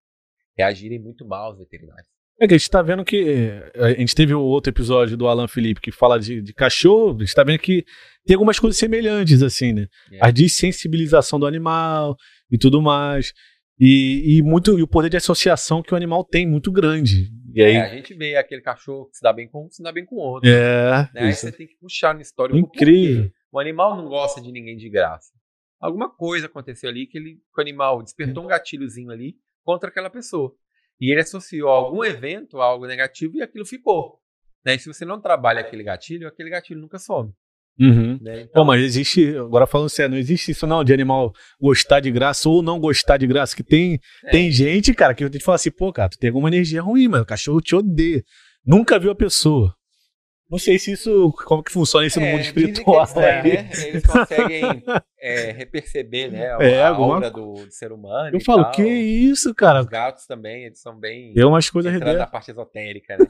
[0.57, 2.09] reagirem muito mal aos veterinários.
[2.39, 3.61] É que a gente tá vendo que.
[3.75, 7.25] A gente teve o outro episódio do Alan Felipe que fala de, de cachorro, a
[7.25, 7.83] gente tá vendo que
[8.25, 9.87] tem algumas coisas semelhantes, assim, né?
[10.11, 10.19] É.
[10.21, 12.15] A desensibilização do animal
[12.49, 13.33] e tudo mais.
[13.79, 17.29] E, e, muito, e o poder de associação que o animal tem muito grande.
[17.53, 17.75] E aí...
[17.75, 20.05] É, a gente vê aquele cachorro que se dá bem com um, se dá bem
[20.05, 20.49] com o outro.
[20.49, 21.09] É.
[21.13, 21.21] Né?
[21.27, 22.57] Aí você tem que puxar na história.
[22.57, 23.31] Incrível.
[23.51, 25.31] O animal não gosta de ninguém de graça.
[25.79, 30.09] Alguma coisa aconteceu ali que, ele, que o animal despertou um gatilhozinho ali contra aquela
[30.09, 30.53] pessoa.
[30.99, 34.19] E ele associou algum evento a algo negativo e aquilo ficou.
[34.65, 34.75] Né?
[34.75, 37.31] E se você não trabalha aquele gatilho, aquele gatilho nunca some.
[37.79, 38.19] Uhum.
[38.21, 38.41] Né?
[38.41, 42.11] Então, Pô, mas existe, agora falando sério, não existe isso não, de animal gostar de
[42.11, 44.31] graça ou não gostar de graça, que tem, é.
[44.31, 47.23] tem gente, cara, que te fala assim, pô, cara, tu tem alguma energia ruim, mano,
[47.23, 48.21] o cachorro te odeia.
[48.65, 49.73] Nunca viu a pessoa.
[50.49, 53.03] Não sei se isso, como que funciona isso é, no mundo espiritual.
[53.03, 53.69] Eles, é, né?
[53.87, 54.83] eles conseguem
[55.21, 57.15] é, reperceber, né, a, é, alguma...
[57.15, 58.71] aura do, do, ser humano Eu falo, tal.
[58.71, 59.81] que isso, cara?
[59.81, 61.33] Os gatos também, eles são bem...
[61.33, 63.27] Tem umas coisas na parte esotérica, né?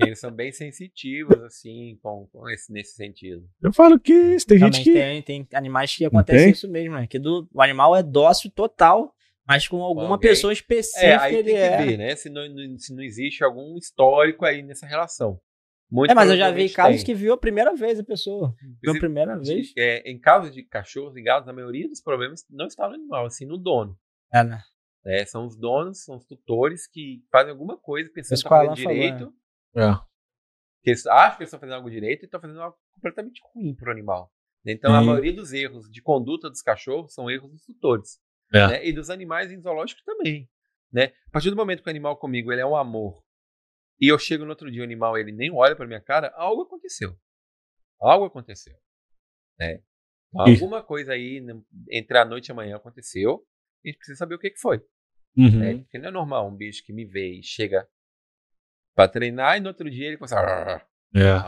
[0.00, 3.44] eles são bem sensitivos, assim, com, com esse, nesse sentido.
[3.62, 4.92] Eu falo que isso, tem gente que...
[4.92, 7.06] Tem, tem animais que acontece isso mesmo, né?
[7.06, 9.14] Que do, o animal é dócil total,
[9.46, 10.30] mas com alguma Alguém...
[10.30, 11.76] pessoa específica é, aí ele tem é...
[11.76, 12.16] que ver, né?
[12.16, 12.42] Se não,
[12.78, 15.40] se não existe algum histórico aí nessa relação.
[15.92, 17.04] Muito é, mas eu já vi casos tem.
[17.04, 18.56] que viu a primeira vez a pessoa.
[18.82, 19.74] Viu a primeira vez.
[19.76, 23.26] É, em casos de cachorros e gatos, a maioria dos problemas não está no animal,
[23.26, 23.94] assim, no dono.
[24.32, 24.62] É, né?
[25.04, 28.74] É, são os donos, são os tutores que fazem alguma coisa pensando que estão fazendo
[28.74, 29.34] direito.
[29.74, 30.00] Falou, é.
[30.82, 33.74] Que eles acham que eles estão fazendo algo direito e estão fazendo algo completamente ruim
[33.74, 34.32] para o animal.
[34.64, 38.18] Então, a maioria dos erros de conduta dos cachorros são erros dos tutores.
[38.50, 38.66] É.
[38.66, 38.86] Né?
[38.86, 40.48] E dos animais em zoológico também.
[40.90, 41.12] Né?
[41.26, 43.22] A partir do momento que o animal comigo ele é um amor
[44.00, 46.62] e eu chego no outro dia, o animal ele nem olha para minha cara, algo
[46.62, 47.16] aconteceu.
[48.00, 48.76] Algo aconteceu.
[49.58, 49.80] Né?
[50.34, 51.44] Alguma coisa aí
[51.90, 53.46] entre a noite e amanhã aconteceu.
[53.84, 54.78] E a gente precisa saber o que, que foi.
[55.36, 55.58] Uhum.
[55.58, 55.78] Né?
[55.78, 57.86] Porque não é normal um bicho que me vê e chega
[58.94, 60.86] para treinar e no outro dia ele começa a...
[61.14, 61.38] É.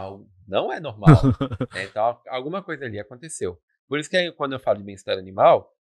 [0.46, 1.16] Não é normal.
[1.74, 1.84] né?
[1.84, 3.58] Então, alguma coisa ali aconteceu.
[3.88, 5.74] Por isso que quando eu falo de bem-estar animal,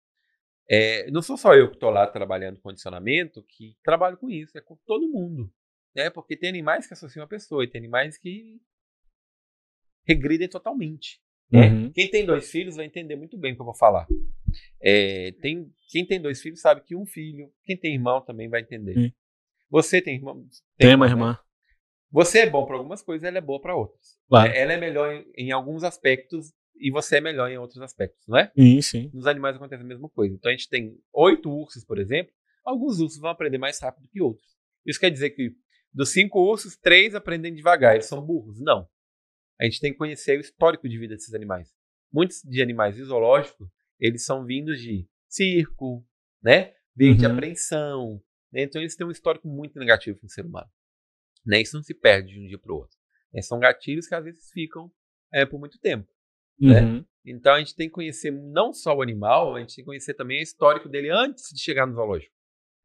[0.71, 4.61] é, não sou só eu que estou lá trabalhando condicionamento que trabalho com isso, é
[4.61, 5.51] com todo mundo.
[5.95, 6.11] Né?
[6.11, 8.61] Porque tem animais que associam a pessoa e tem animais que
[10.07, 11.21] regridem totalmente.
[11.51, 11.69] Né?
[11.69, 11.93] Uhum.
[11.93, 14.07] Quem tem dois filhos vai entender muito bem o que eu vou falar.
[14.81, 18.61] É, tem, quem tem dois filhos sabe que um filho, quem tem irmão também vai
[18.61, 18.97] entender.
[18.97, 19.13] Uhum.
[19.69, 20.35] Você tem irmão?
[20.77, 21.13] Tem, tem uma né?
[21.13, 21.39] irmã.
[22.13, 24.19] Você é bom para algumas coisas, ela é boa para outras.
[24.29, 24.53] Claro.
[24.53, 28.39] Ela é melhor em, em, alguns aspectos e você é melhor em outros aspectos, não
[28.39, 28.51] é?
[28.57, 29.11] Sim, sim.
[29.15, 30.35] Nos animais acontece a mesma coisa.
[30.35, 32.33] Então a gente tem oito ursos, por exemplo.
[32.65, 34.49] Alguns ursos vão aprender mais rápido que outros.
[34.85, 35.55] Isso quer dizer que
[35.93, 38.61] dos cinco ursos, três aprendem devagar, eles são burros.
[38.61, 38.89] Não.
[39.61, 41.69] A gente tem que conhecer o histórico de vida desses animais.
[42.13, 43.69] Muitos de animais zoológicos,
[43.99, 46.07] eles são vindos de circo,
[46.43, 46.75] né?
[46.97, 47.17] Vêm uhum.
[47.17, 48.23] de apreensão.
[48.53, 48.63] Né?
[48.63, 50.69] Então eles têm um histórico muito negativo com o ser humano.
[51.45, 51.61] Né?
[51.61, 52.97] Isso não se perde de um dia para o outro.
[53.33, 53.43] Né?
[53.43, 54.91] São gatilhos que às vezes ficam
[55.33, 56.09] é, por muito tempo.
[56.59, 56.81] Né?
[56.81, 56.97] Uhum.
[56.99, 57.05] Né?
[57.27, 60.15] Então a gente tem que conhecer não só o animal, a gente tem que conhecer
[60.15, 62.35] também o histórico dele antes de chegar no zoológico.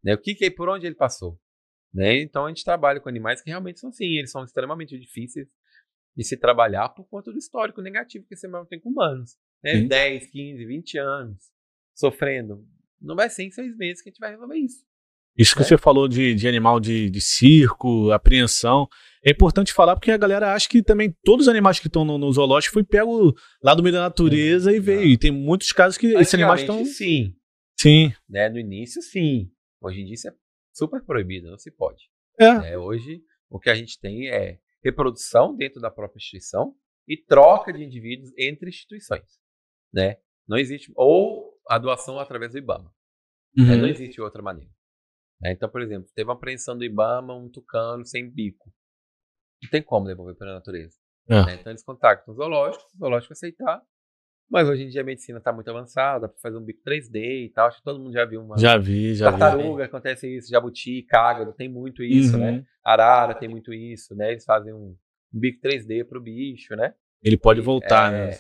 [0.04, 0.14] Né?
[0.14, 1.40] O que, que é, por onde ele passou.
[1.96, 2.22] Né?
[2.22, 5.48] Então a gente trabalha com animais que realmente são assim, eles são extremamente difíceis
[6.14, 9.38] de se trabalhar por conta do histórico negativo que esse animal tem com humanos.
[9.64, 9.82] Né?
[9.82, 11.38] 10, 15, 20 anos
[11.96, 12.68] sofrendo.
[13.02, 14.84] Não vai ser em seis meses que a gente vai resolver isso.
[15.38, 15.68] Isso que né?
[15.68, 18.88] você falou de, de animal de, de, circo, apreensão,
[19.24, 22.18] é importante falar porque a galera acha que também todos os animais que estão no,
[22.18, 25.00] no zoológico foi pego lá do meio da natureza é, e veio.
[25.00, 25.08] Não.
[25.08, 26.84] E tem muitos casos que esses animais estão.
[26.84, 27.34] Sim.
[27.80, 28.14] Sim.
[28.30, 28.50] Né?
[28.50, 29.50] No início, sim.
[29.82, 30.34] Hoje em dia isso é
[30.76, 32.04] super proibido, não se pode.
[32.40, 32.74] É.
[32.74, 32.78] é.
[32.78, 36.76] Hoje, o que a gente tem é reprodução dentro da própria instituição
[37.08, 39.40] e troca de indivíduos entre instituições.
[39.94, 40.18] Né?
[40.48, 40.92] Não existe.
[40.96, 42.94] Ou a doação através do IBAMA.
[43.56, 43.74] Né?
[43.74, 43.82] Uhum.
[43.82, 44.72] Não existe outra maneira.
[45.42, 45.54] Né?
[45.54, 48.72] Então, por exemplo, teve uma apreensão do IBAMA, um tucano sem bico.
[49.64, 50.98] Não tem como devolver para a natureza.
[51.30, 51.56] É.
[51.56, 53.82] Então eles contactam o zoológico, o zoológico aceitar,
[54.50, 57.52] mas hoje em dia a medicina está muito avançada, para fazer um bico 3D e
[57.54, 57.68] tal.
[57.68, 58.58] Acho que todo mundo já viu uma.
[58.58, 59.58] Já vi, já tartaruga, vi.
[59.58, 62.52] Tartaruga, acontece isso, jabuti, cágado, tem muito isso, né?
[62.52, 62.58] uhum.
[62.58, 62.66] né?
[62.84, 64.32] Arara tem muito isso, né?
[64.32, 64.96] Eles fazem um,
[65.36, 66.94] bico 3D pro bicho, né?
[67.24, 68.38] Ele pode voltar, é, né?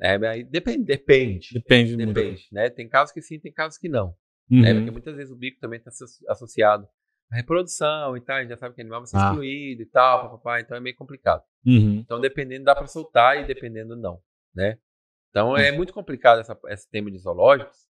[0.00, 1.48] É, aí depende, depende.
[1.52, 2.70] Depende, depende, né?
[2.70, 4.14] Tem casos que sim, tem casos que não.
[4.48, 4.56] Né?
[4.56, 4.62] Uhum.
[4.62, 4.74] Né?
[4.74, 5.90] Porque muitas vezes o bico também está
[6.28, 6.86] associado
[7.30, 9.28] à reprodução e tal, a gente já sabe que o animal vai ser ah.
[9.28, 11.42] excluído e tal, papapá, então é meio complicado.
[11.66, 12.00] Uhum.
[12.04, 14.20] Então, dependendo, dá para soltar e dependendo, não,
[14.54, 14.78] né?
[15.30, 17.88] Então é muito complicado essa, esse tema de zoológicos,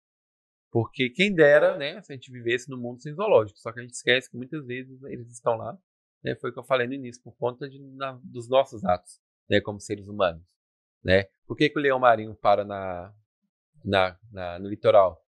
[0.72, 3.84] porque quem dera, né, se a gente vivesse no mundo sem zoológicos, só que a
[3.84, 5.78] gente esquece que muitas vezes eles estão lá,
[6.24, 9.22] né, foi o que eu falei no início, por conta de, na, dos nossos atos,
[9.50, 10.44] né, como seres humanos,
[11.04, 11.26] né?
[11.46, 13.14] Por que, que o leão marinho para na,
[13.86, 15.24] na, na, no litoral?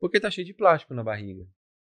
[0.00, 1.46] Porque está cheio de plástico na barriga,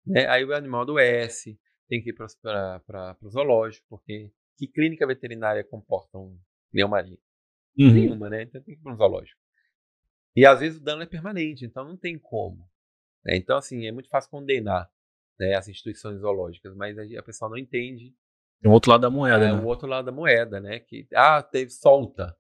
[0.04, 0.26] né?
[0.28, 1.58] Aí o animal adoece,
[1.88, 6.38] tem que ir para o zoológico, porque que clínica veterinária comporta um
[6.72, 7.18] leão marinho?
[7.78, 7.92] Uhum.
[7.92, 8.42] Nenhuma, né?
[8.42, 9.41] Então tem que ir para um zoológico.
[10.34, 12.68] E às vezes o dano é permanente, então não tem como.
[13.24, 13.36] Né?
[13.36, 14.90] Então, assim, é muito fácil condenar
[15.38, 18.14] né, as instituições zoológicas, mas a, a pessoa não entende.
[18.62, 19.60] É o outro lado da moeda, é, né?
[19.60, 20.80] o outro lado da moeda, né?
[20.80, 22.36] Que, ah, teve, solta.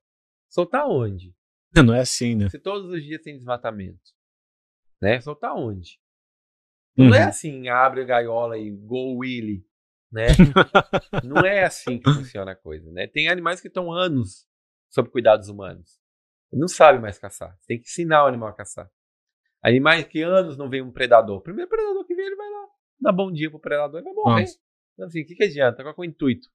[0.48, 1.34] Soltar onde?
[1.74, 2.48] Não é assim, né?
[2.48, 3.98] Se todos os dias tem desmatamento,
[5.00, 5.20] né?
[5.20, 5.98] Soltar onde?
[6.96, 7.14] Não é uhum.
[7.14, 9.66] é assim, abre a gaiola e go Willy,
[10.12, 10.26] né?
[11.24, 13.06] não é assim que funciona a coisa, né?
[13.06, 14.46] Tem animais que estão anos
[14.90, 16.01] sob cuidados humanos.
[16.52, 17.56] Ele não sabe mais caçar.
[17.58, 18.90] Você tem que ensinar o animal a caçar.
[19.62, 21.38] Animais que anos não vem um predador.
[21.38, 22.66] O primeiro predador que vem, ele vai lá,
[23.00, 24.40] dá bom dia pro predador e vai morrer.
[24.42, 24.58] Nossa.
[24.94, 25.82] Então, assim, o que, que adianta?
[25.82, 26.48] Qual é o intuito?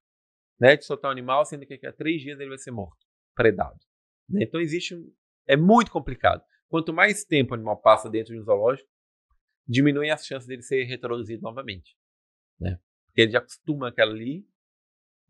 [0.60, 3.78] Né, de soltar um animal, sendo que a três dias ele vai ser morto, predado.
[4.28, 4.42] Né?
[4.42, 5.12] Então existe um...
[5.46, 6.42] É muito complicado.
[6.68, 8.88] Quanto mais tempo o animal passa dentro de um zoológico,
[9.66, 11.96] diminui as chances dele ser reproduzido novamente.
[12.60, 12.78] Né?
[13.06, 14.46] Porque ele já acostuma aquela ali,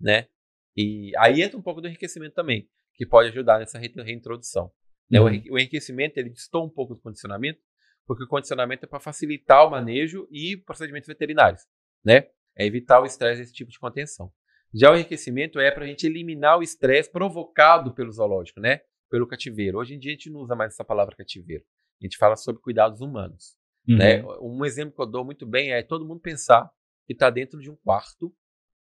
[0.01, 0.29] né?
[0.77, 2.69] E aí entra um pouco do enriquecimento também,
[2.99, 4.73] que pode ajudar nessa reintrodução.
[5.09, 5.21] Né?
[5.21, 5.27] Uhum.
[5.51, 7.61] O enriquecimento ele distou um pouco do condicionamento,
[8.05, 11.63] porque o condicionamento é para facilitar o manejo e procedimentos veterinários,
[12.05, 12.27] né?
[12.57, 14.33] É evitar o estresse desse tipo de contenção.
[14.75, 18.81] Já o enriquecimento é para a gente eliminar o estresse provocado pelo zoológico, né?
[19.09, 19.79] Pelo cativeiro.
[19.79, 21.65] Hoje em dia a gente não usa mais essa palavra cativeiro.
[22.01, 23.57] A gente fala sobre cuidados humanos.
[23.87, 24.21] Né?
[24.23, 24.29] Uhum.
[24.29, 24.39] Né?
[24.43, 26.69] Um exemplo que eu dou muito bem é todo mundo pensar
[27.07, 28.35] que está dentro de um quarto,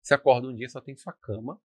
[0.02, 1.60] você acorda um dia só tem sua cama,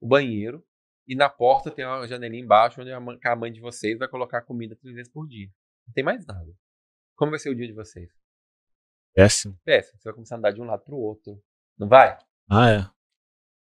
[0.00, 0.64] o banheiro,
[1.12, 4.74] e na porta tem uma janelinha embaixo onde a mãe de vocês vai colocar comida
[4.80, 5.46] três vezes por dia.
[5.86, 6.50] Não tem mais nada.
[7.14, 8.08] Como vai ser o dia de vocês?
[9.14, 9.58] Péssimo.
[9.62, 9.98] Péssimo.
[9.98, 11.38] Você vai começar a andar de um lado para o outro.
[11.78, 12.16] Não vai?
[12.50, 12.86] Ah, é.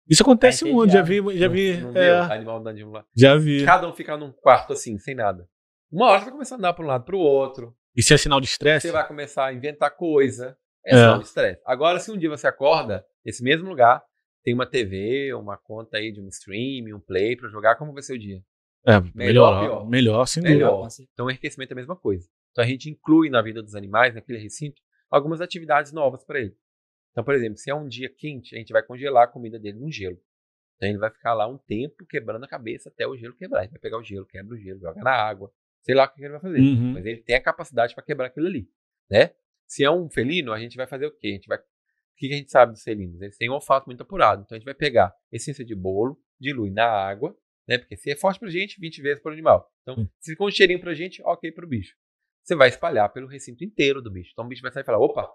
[0.10, 1.78] Isso acontece é muito, já vi, já vi.
[1.78, 2.20] Não, não é...
[2.34, 3.08] Animal andando de um lado.
[3.16, 3.64] Já vi.
[3.64, 5.48] Cada um ficar num quarto assim, sem nada.
[5.90, 7.74] Uma hora você vai começar a andar para um lado para o outro.
[7.96, 8.88] Isso é sinal de estresse?
[8.88, 10.58] Você vai começar a inventar coisa.
[10.86, 10.98] É, é.
[10.98, 11.62] sinal de estresse.
[11.66, 14.04] Agora, se um dia você acorda nesse mesmo lugar,
[14.48, 18.02] tem uma TV, uma conta aí de um stream, um play para jogar, como vai
[18.02, 18.42] ser o dia?
[18.86, 20.88] É, melhor, melhor, melhor, sem melhor.
[21.12, 22.26] Então, o enriquecimento é a mesma coisa.
[22.52, 26.56] Então, a gente inclui na vida dos animais, naquele recinto, algumas atividades novas para ele.
[27.12, 29.80] Então, por exemplo, se é um dia quente, a gente vai congelar a comida dele
[29.80, 30.18] num gelo.
[30.78, 33.64] Então, ele vai ficar lá um tempo quebrando a cabeça até o gelo quebrar.
[33.64, 35.52] Ele vai pegar o gelo, quebra o gelo, joga na água,
[35.82, 36.62] sei lá o que ele vai fazer.
[36.62, 36.94] Uhum.
[36.94, 38.70] Mas ele tem a capacidade para quebrar aquilo ali,
[39.12, 39.32] né?
[39.68, 41.28] Se é um felino, a gente vai fazer o quê?
[41.28, 41.60] A gente vai
[42.18, 43.22] o que a gente sabe dos felinos?
[43.22, 44.42] Eles têm um olfato muito apurado.
[44.42, 47.38] Então a gente vai pegar essência de bolo, dilui na água,
[47.68, 47.78] né?
[47.78, 49.70] Porque se é forte pra gente, 20 vezes para o animal.
[49.84, 51.96] Então, se ficou um cheirinho pra gente, ok pro bicho.
[52.44, 54.32] Você vai espalhar pelo recinto inteiro do bicho.
[54.34, 55.30] Então o bicho vai sair e falar: opa,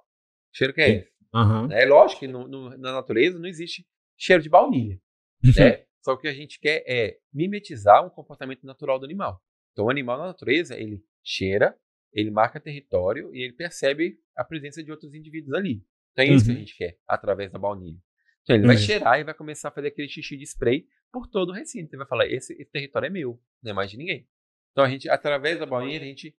[0.53, 1.13] cheiro que é esse?
[1.35, 1.71] Uhum.
[1.71, 3.87] É lógico que no, no, na natureza não existe
[4.19, 4.99] cheiro de baunilha.
[5.45, 5.85] né?
[6.03, 9.41] Só que o que a gente quer é mimetizar um comportamento natural do animal.
[9.73, 11.77] Então o animal na natureza, ele cheira,
[12.13, 15.83] ele marca território e ele percebe a presença de outros indivíduos ali.
[16.13, 16.45] Então é isso uhum.
[16.45, 16.61] que a uhum.
[16.61, 17.99] gente quer, através da baunilha.
[18.43, 18.83] Então ele vai uhum.
[18.83, 21.91] cheirar e vai começar a fazer aquele xixi de spray por todo o recinto.
[21.93, 24.27] Ele vai falar: esse, esse território é meu, não é mais de ninguém.
[24.73, 26.35] Então a gente, através da baunilha, a gente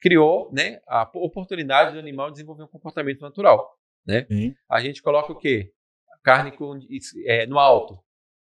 [0.00, 3.76] criou né, a oportunidade do animal desenvolver um comportamento natural.
[4.06, 4.26] Né?
[4.70, 5.72] A gente coloca o quê?
[6.22, 6.78] Carne com,
[7.26, 7.94] é, no alto.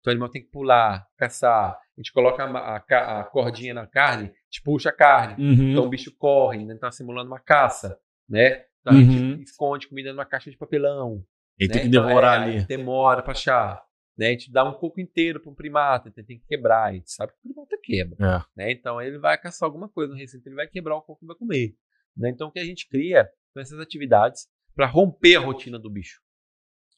[0.01, 1.73] Então o animal tem que pular, caçar.
[1.73, 5.43] A gente coloca a, a, a cordinha na carne, a gente puxa a carne.
[5.45, 5.73] Uhum.
[5.73, 6.75] Então o bicho corre, né?
[6.75, 7.99] Então, tá simulando uma caça.
[8.29, 8.65] Né?
[8.83, 9.01] Então, uhum.
[9.01, 11.25] a gente esconde comida numa caixa de papelão.
[11.59, 11.73] E né?
[11.73, 12.67] tem que demorar então, é, ali.
[12.67, 13.83] Demora para achar.
[14.19, 14.29] Né?
[14.29, 16.91] A gente dá um coco inteiro para um primata, então tem que quebrar.
[16.91, 18.17] A gente sabe que o primata quebra.
[18.21, 18.45] É.
[18.57, 18.73] Né?
[18.73, 21.37] Então ele vai caçar alguma coisa no recinto, ele vai quebrar o coco e vai
[21.37, 21.75] comer.
[22.17, 22.31] Né?
[22.31, 26.21] Então o que a gente cria são essas atividades para romper a rotina do bicho.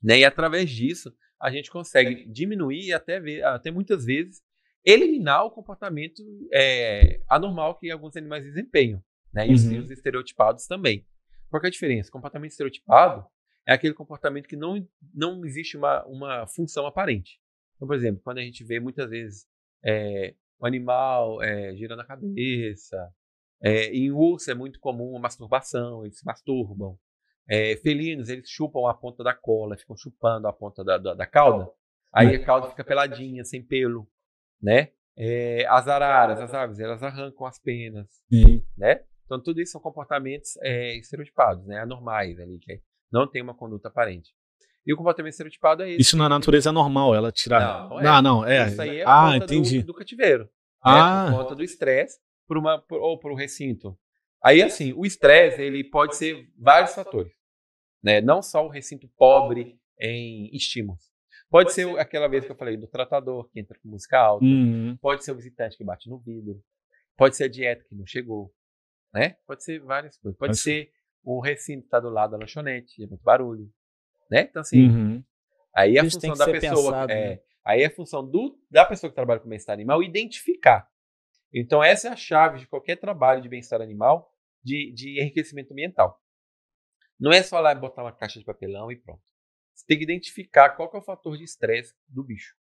[0.02, 0.20] Né?
[0.20, 4.42] E através disso, a gente consegue diminuir e até, ver, até muitas vezes
[4.84, 9.02] eliminar o comportamento é, anormal que alguns animais desempenham.
[9.32, 9.46] Né?
[9.46, 9.80] E uhum.
[9.80, 11.06] os estereotipados também.
[11.54, 12.10] Qual é a diferença?
[12.10, 13.24] Comportamento estereotipado
[13.64, 17.38] é aquele comportamento que não, não existe uma, uma função aparente.
[17.76, 19.46] Então, por exemplo, quando a gente vê muitas vezes
[19.84, 23.08] é, o animal é, girando a cabeça,
[23.62, 26.98] é, em urso é muito comum a masturbação, eles se masturbam.
[27.48, 31.26] É, felinos, eles chupam a ponta da cola, ficam chupando a ponta da, da, da
[31.26, 31.70] cauda.
[32.12, 34.08] Aí a cauda fica peladinha, sem pelo,
[34.60, 34.90] né?
[35.16, 38.66] É, as araras, as aves, elas arrancam as penas, Sim.
[38.76, 39.04] né?
[39.24, 41.80] Então, tudo isso são comportamentos é, estereotipados, né?
[41.80, 42.80] anormais ali, que
[43.10, 44.32] não tem uma conduta aparente.
[44.86, 46.00] E o comportamento estereotipado é isso.
[46.00, 47.88] Isso na natureza é normal, ela tirar.
[47.88, 48.02] Não, é.
[48.02, 48.68] não, não, é.
[48.68, 49.80] Isso aí é ah, entendi.
[49.80, 50.44] Do, do cativeiro.
[50.44, 50.50] Né?
[50.82, 51.24] Ah.
[51.24, 51.30] Né?
[51.30, 53.98] Por conta do estresse por uma, por, ou por um recinto.
[54.42, 57.32] Aí, assim, o estresse ele pode ser vários fatores.
[58.02, 58.20] Né?
[58.20, 61.02] Não só o recinto pobre em estímulos.
[61.48, 64.44] Pode ser aquela vez que eu falei do tratador que entra com música alta.
[64.44, 64.96] Uhum.
[65.00, 66.60] Pode ser o visitante que bate no vidro.
[67.16, 68.52] Pode ser a dieta que não chegou
[69.14, 69.36] né?
[69.46, 70.36] Pode ser várias coisas.
[70.36, 70.90] Pode ser
[71.22, 73.72] o recinto está do lado da lanchonete, é muito barulho.
[74.30, 74.42] né?
[74.42, 75.24] Então, assim, uhum.
[75.74, 76.92] aí a Isso função da pessoa.
[76.92, 77.40] Pensado, é, né?
[77.64, 80.86] Aí é a função do, da pessoa que trabalha com bem-estar animal identificar.
[81.50, 84.30] Então, essa é a chave de qualquer trabalho de bem-estar animal,
[84.62, 86.20] de, de enriquecimento ambiental.
[87.18, 89.22] Não é só lá botar uma caixa de papelão e pronto.
[89.72, 92.54] Você tem que identificar qual que é o fator de estresse do bicho.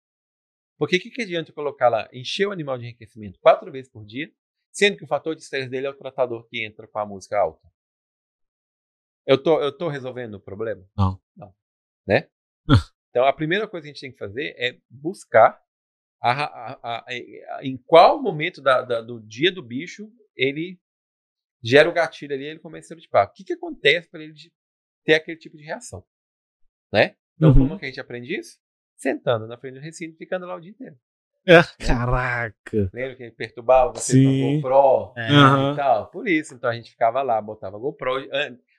[0.78, 4.04] Porque o que, que adianta colocar lá, encher o animal de enriquecimento quatro vezes por
[4.04, 4.30] dia,
[4.72, 7.38] sendo que o fator de estresse dele é o tratador que entra com a música
[7.38, 7.66] alta?
[9.26, 10.84] Eu tô, eu tô resolvendo o problema?
[10.96, 11.20] Não.
[11.36, 11.54] Não.
[12.06, 12.28] Né?
[13.10, 15.62] então, a primeira coisa que a gente tem que fazer é buscar
[16.20, 20.80] a, a, a, em qual momento da, da, do dia do bicho ele
[21.62, 24.34] gera o gatilho ali e ele começa a de O que, que acontece para ele
[25.04, 26.04] ter aquele tipo de reação?
[26.92, 27.16] Né?
[27.36, 27.68] Então, uhum.
[27.68, 28.58] como que a gente aprende isso?
[28.96, 30.96] Sentando na frente do recinto, ficando lá o dia inteiro.
[31.46, 32.90] É, caraca!
[32.92, 34.60] Lembra que ele perturbava você Sim.
[34.60, 35.72] com GoPro é.
[35.72, 36.06] e tal?
[36.10, 38.28] Por isso, então a gente ficava lá, botava GoPro.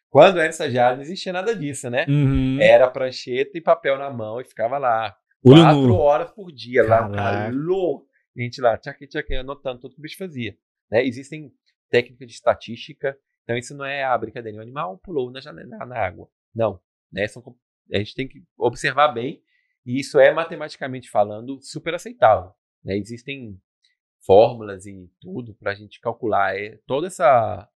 [0.10, 2.06] Quando era estagiário, não existia nada disso, né?
[2.07, 2.60] Uhum.
[2.61, 5.15] Era prancheta e papel na mão e ficava lá.
[5.44, 5.95] Olho quatro no...
[5.98, 7.15] horas por dia, Caraca.
[7.15, 8.06] lá, calor.
[8.38, 10.56] A gente lá, tchac, tchac, anotando tudo que o bicho fazia.
[10.90, 11.06] Né?
[11.06, 11.52] Existem
[11.90, 14.60] técnicas de estatística, então isso não é a brincadeira.
[14.60, 16.30] O animal pulou na, janela, na água.
[16.56, 16.80] Não.
[17.11, 17.27] Né?
[17.27, 17.44] São,
[17.91, 19.41] a gente tem que observar bem
[19.86, 22.52] e isso é, matematicamente falando, super aceitável.
[22.84, 22.98] Né?
[22.98, 23.60] Existem
[24.26, 27.68] fórmulas e tudo para a gente calcular é, toda, essa,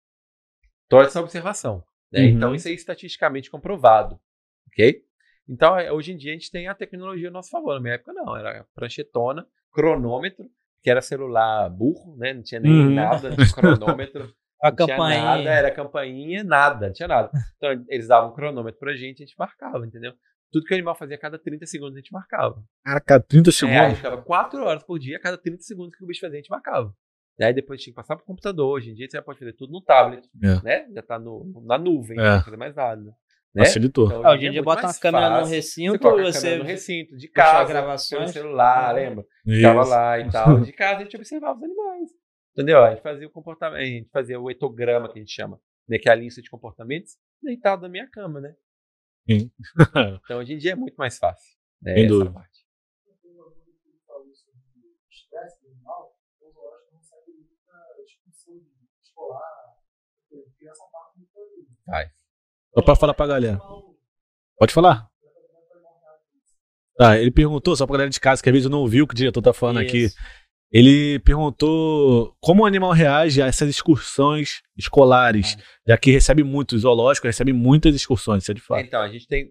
[0.88, 1.84] toda essa observação.
[2.12, 2.22] Né?
[2.22, 2.28] Uhum.
[2.28, 4.20] Então, isso é estatisticamente comprovado.
[4.68, 5.04] Ok?
[5.48, 7.76] Então, é, hoje em dia, a gente tem a tecnologia a nosso favor.
[7.76, 8.36] Na minha época, não.
[8.36, 10.50] Era pranchetona, cronômetro,
[10.82, 12.34] que era celular burro, né?
[12.34, 12.94] Não tinha nem uhum.
[12.94, 14.34] nada de cronômetro.
[14.62, 15.10] A não campainha.
[15.10, 17.32] tinha nada, era campainha, nada, não tinha nada.
[17.58, 20.14] Então, eles davam um cronômetro pra gente, a gente marcava, entendeu?
[20.52, 22.64] Tudo que o animal fazia a cada 30 segundos a gente marcava.
[22.86, 23.78] Cara, cada 30 segundos?
[23.78, 26.22] É, a gente ficava 4 horas por dia, a cada 30 segundos que o bicho
[26.22, 26.94] fazia a gente marcava.
[27.38, 28.68] Daí depois tinha que passar pro computador.
[28.68, 30.64] Hoje em dia você já pode fazer tudo no tablet, é.
[30.64, 30.88] né?
[30.94, 32.24] Já tá no, na nuvem, é.
[32.24, 33.02] não fazer mais nada.
[33.53, 33.65] Né?
[33.65, 34.07] Facilitou.
[34.07, 35.45] Então, hoje em dia, é bota uma câmera fácil.
[35.45, 38.32] no recinto, você, você no recinto, de casa, gravações.
[38.32, 39.26] celular, lembra?
[39.45, 39.57] Isso.
[39.57, 40.61] Ficava lá e tal.
[40.61, 42.10] De casa a gente observava os animais.
[42.53, 42.84] Entendeu?
[42.84, 45.98] A gente fazia o comportamento, a gente fazia o etograma que a gente chama, né?
[45.98, 48.53] Que é a lista de comportamentos, deitado na minha cama, né?
[50.24, 51.58] Então hoje em dia é muito mais fácil.
[51.82, 52.32] Né, Sem dúvida.
[52.32, 52.58] Parte.
[62.74, 63.60] Só pra falar pra galera.
[64.58, 65.10] Pode falar.
[66.95, 69.08] Tá, ele perguntou, só pra galera de casa, que às vezes eu não ouvi o
[69.08, 69.90] que o diretor tá falando Isso.
[69.90, 70.16] aqui.
[70.72, 75.64] Ele perguntou como o animal reage a essas excursões escolares, ah.
[75.88, 78.85] já que recebe muito, zoológico recebe muitas excursões, isso é de fato.
[78.85, 79.49] Então, a gente tem.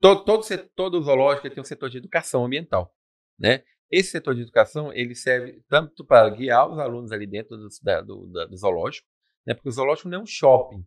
[0.00, 0.42] Todo, todo,
[0.74, 2.94] todo zoológico tem um setor de educação ambiental.
[3.38, 3.62] Né?
[3.90, 8.00] Esse setor de educação ele serve tanto para guiar os alunos ali dentro do, da,
[8.00, 9.06] do, da, do zoológico,
[9.46, 9.52] né?
[9.52, 10.82] porque o zoológico não é um shopping,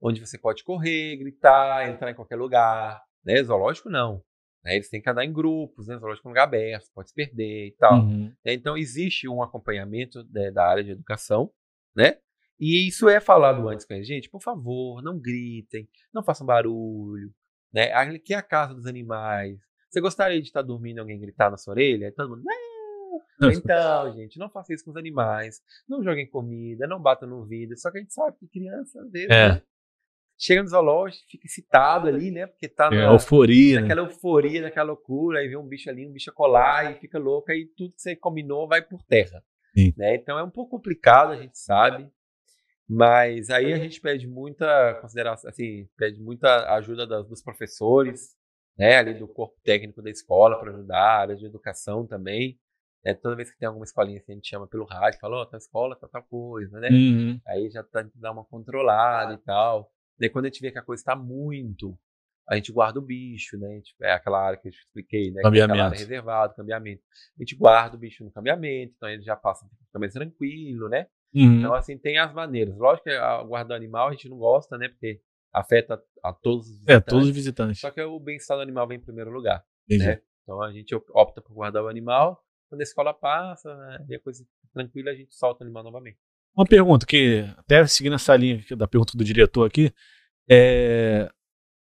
[0.00, 3.00] onde você pode correr, gritar, entrar em qualquer lugar.
[3.24, 3.42] Né?
[3.44, 4.24] Zoológico não.
[4.64, 4.74] Né?
[4.74, 5.96] Eles têm que andar em grupos, né?
[5.98, 8.00] zoológico é um lugar aberto, pode se perder e tal.
[8.00, 8.32] Uhum.
[8.44, 8.52] Né?
[8.52, 11.50] Então existe um acompanhamento né, da área de educação,
[11.94, 12.18] né?
[12.60, 17.32] E isso é falado antes com a gente, por favor, não gritem, não façam barulho,
[17.72, 17.92] né?
[17.92, 19.58] Aqui é a casa dos animais.
[19.88, 22.12] Você gostaria de estar dormindo e alguém gritar na sua orelha?
[22.12, 23.50] todo mundo, não.
[23.50, 25.62] Então, gente, não faça isso com os animais.
[25.88, 27.76] Não joguem comida, não batam no vidro.
[27.78, 29.48] Só que a gente sabe que criança, às vezes, é.
[29.50, 29.62] né?
[30.38, 32.46] Chega no zoológico, fica excitado ali, né?
[32.46, 34.08] Porque tá é, na, euforia, naquela né?
[34.08, 37.66] euforia, naquela loucura, aí vê um bicho ali, um bicho colar e fica louco, aí
[37.76, 39.42] tudo que você combinou vai por terra.
[39.96, 40.14] Né?
[40.14, 42.08] Então é um pouco complicado, a gente sabe,
[42.88, 48.36] mas aí a gente pede muita consideração, assim, pede muita ajuda das, dos professores,
[48.78, 48.96] né?
[48.96, 52.58] Ali do corpo técnico da escola para ajudar, a área de educação também.
[53.04, 53.12] Né?
[53.14, 55.46] Toda vez que tem alguma escolinha assim, a gente chama pelo rádio, fala, ó, oh,
[55.46, 56.88] tá escola, tá tal coisa, né?
[56.88, 57.40] Uhum.
[57.46, 59.92] Aí já tá, dá uma controlada e tal.
[60.18, 61.98] Daí quando a gente vê que a coisa está muito,
[62.48, 63.74] a gente guarda o bicho, né?
[63.74, 65.42] Gente, é aquela área que eu expliquei, né?
[65.42, 65.74] Cambiamento.
[65.74, 67.02] Que é área reservada, cambiamento.
[67.38, 71.06] A gente guarda o bicho no cambiamento, então ele já passa mais tranquilo, né?
[71.34, 71.58] Uhum.
[71.58, 72.76] Então, assim, tem as maneiras.
[72.78, 74.88] Lógico que a guarda animal a gente não gosta, né?
[74.88, 75.20] Porque
[75.52, 76.96] afeta a todos os visitantes.
[76.96, 77.80] É, todos os visitantes.
[77.80, 80.22] Só que o bem-estar do animal vem em primeiro lugar, né?
[80.42, 82.42] Então a gente opta por guardar o animal.
[82.70, 86.18] Quando a escola passa, né, e a coisa tranquila, a gente solta o animal novamente.
[86.58, 89.92] Uma pergunta que, até seguindo essa linha da pergunta do diretor aqui,
[90.50, 91.30] é,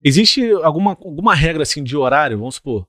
[0.02, 2.36] existe alguma, alguma regra assim de horário?
[2.36, 2.84] Vamos supor,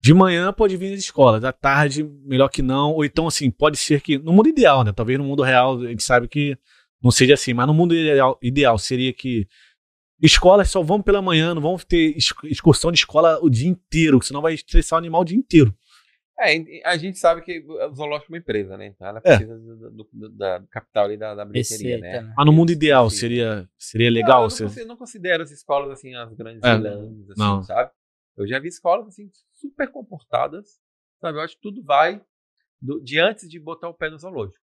[0.00, 3.76] de manhã pode vir nas escolas, da tarde melhor que não, ou então assim, pode
[3.76, 4.90] ser que, no mundo ideal, né?
[4.90, 6.56] Talvez no mundo real a gente sabe que
[7.02, 9.46] não seja assim, mas no mundo ideal, ideal seria que
[10.22, 14.40] escolas só vão pela manhã, não vão ter excursão de escola o dia inteiro, senão
[14.40, 15.76] vai estressar o animal o dia inteiro.
[16.40, 18.86] É, a gente sabe que o zoológico é uma empresa, né?
[18.86, 19.20] Então ela é.
[19.20, 19.56] precisa é.
[19.56, 22.22] do, do, do, da capital e da, da bilheteria, né?
[22.22, 22.32] né?
[22.36, 24.46] Mas no mundo ideal seria, seria legal?
[24.46, 27.62] Não, eu não, não considero as escolas assim as grandes é, vilãs, assim, não.
[27.64, 27.90] sabe?
[28.36, 30.78] Eu já vi escolas assim super comportadas,
[31.20, 31.38] sabe?
[31.38, 32.24] Eu acho que tudo vai
[32.80, 34.64] do, de antes de botar o pé no zoológico.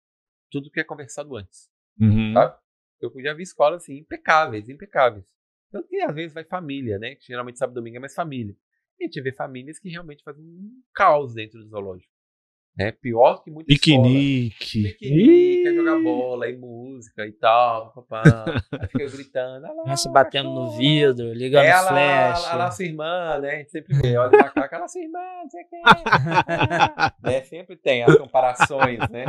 [0.52, 1.68] Tudo que é conversado antes,
[2.00, 2.32] uhum.
[2.34, 2.60] sabe?
[3.02, 5.26] Eu já vi escolas assim impecáveis, impecáveis.
[5.72, 7.16] Tanto que às vezes vai família, né?
[7.16, 8.56] Que geralmente sábado domingo é mais família.
[9.00, 12.16] E a gente vê famílias que realmente fazem um caos dentro do zoológico.
[12.78, 14.84] É pior que muitas Piquenique.
[14.84, 17.94] Piquenique, quer jogar bola e música e tal.
[17.94, 18.24] Papá.
[18.74, 19.66] Aí fica gritando.
[19.86, 22.52] Lá, se batendo no vidro, ligando é, flash.
[22.52, 23.50] Ela, sua irmã, né?
[23.50, 24.18] A gente sempre vê.
[24.18, 25.78] Olha na cara, ela, sua irmã, não sei o que.
[27.24, 27.42] né?
[27.44, 29.26] Sempre tem as comparações, né?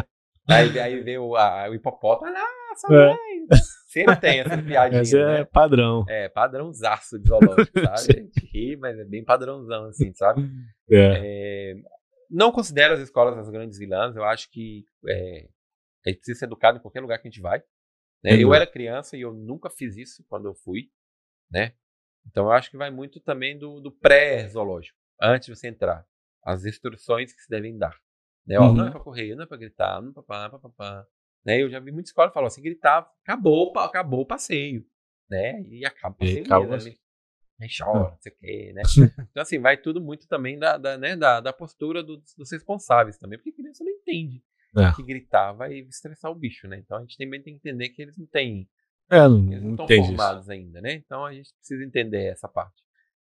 [0.49, 2.29] Aí, aí vê o, a, o hipopótamo.
[2.29, 3.07] Olha lá, sua é.
[3.07, 3.47] mãe.
[3.53, 3.57] É.
[3.97, 5.01] Sempre tem essa piadinha.
[5.01, 5.45] Mas é né?
[5.45, 6.05] padrão.
[6.07, 8.19] É, padrãozaço de zoológico, sabe?
[8.19, 10.47] A gente ri, mas é bem padrãozão, assim, sabe?
[10.91, 11.73] É.
[11.73, 11.75] é
[12.31, 14.15] não considero as escolas as grandes vilãs.
[14.15, 15.49] Eu acho que é,
[16.05, 17.63] a gente precisa ser educado em qualquer lugar que a gente vai.
[18.23, 18.33] Né?
[18.33, 18.41] Uhum.
[18.41, 20.91] Eu era criança e eu nunca fiz isso quando eu fui,
[21.51, 21.73] né?
[22.27, 26.05] Então eu acho que vai muito também do, do pré-zoológico, antes de você entrar.
[26.43, 27.97] As instruções que se devem dar.
[28.47, 28.59] Né?
[28.59, 28.93] Ó, Não é uhum.
[28.93, 31.07] para correr, não é para gritar, não é para pá, pá, pá,
[31.47, 31.63] né?
[31.63, 34.85] Eu já vi muita escola falar assim, gritar, acabou, acabou o passeio,
[35.31, 35.63] né?
[35.63, 36.39] E acaba o passeio.
[36.39, 36.97] E acaba, mesmo, né?
[37.59, 38.83] Aí chora, não sei o quê, né?
[39.31, 43.17] Então, assim, vai tudo muito também da, da, né, da, da postura do, dos responsáveis
[43.17, 44.43] também, porque a criança não entende
[44.77, 44.93] é.
[44.95, 46.79] que gritar vai estressar o bicho, né?
[46.79, 48.69] Então a gente também tem que entender que eles não têm.
[49.09, 50.53] É, não, eles não estão formados isso.
[50.53, 50.93] ainda, né?
[50.95, 52.83] Então a gente precisa entender essa parte.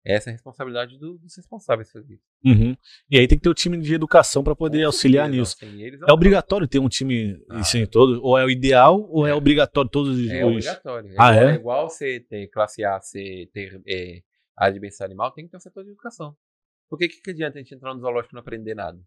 [0.05, 2.23] Essa é a responsabilidade do, dos responsáveis fazer isso.
[2.45, 2.75] Uhum.
[3.09, 5.41] E aí tem que ter o um time de educação para poder Com auxiliar certeza,
[5.41, 5.57] nisso.
[5.61, 8.23] Assim, é obrigatório ter um time ah, assim, todo?
[8.23, 10.29] Ou é o ideal, ou é, é obrigatório todos os.
[10.29, 11.09] É obrigatório.
[11.09, 11.51] É ah, igual, é?
[11.51, 15.57] é igual você ter classe A, você ter é, de bem-estar animal, tem que ter
[15.57, 16.35] um setor de educação.
[16.89, 18.99] Por que, que adianta a gente entrar no zoológico e não aprender nada?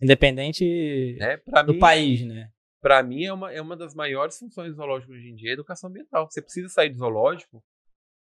[0.00, 2.50] Independente é, do mim, país, né?
[2.80, 5.54] Para mim, é uma, é uma das maiores funções do zoológico hoje em dia, a
[5.54, 6.30] educação ambiental.
[6.30, 7.62] Você precisa sair do zoológico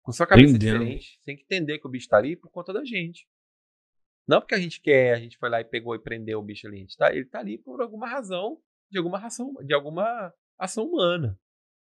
[0.04, 0.80] com sua cabeça Entendendo.
[0.80, 1.20] diferente.
[1.24, 3.26] Tem que entender que o bicho está ali por conta da gente.
[4.28, 6.66] Não porque a gente quer, a gente foi lá e pegou e prendeu o bicho
[6.66, 6.86] ali.
[6.96, 8.60] Tá, ele está ali por alguma razão,
[8.90, 11.38] de alguma razão, de alguma ação humana.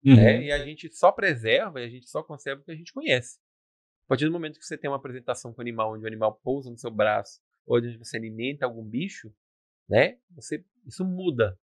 [0.05, 0.15] Uhum.
[0.15, 0.45] Né?
[0.45, 3.39] E a gente só preserva e a gente só conserva o que a gente conhece.
[4.05, 6.39] A partir do momento que você tem uma apresentação com o animal, onde o animal
[6.43, 9.33] pousa no seu braço, ou onde você alimenta algum bicho,
[9.89, 10.19] né?
[10.33, 11.59] Você, isso muda,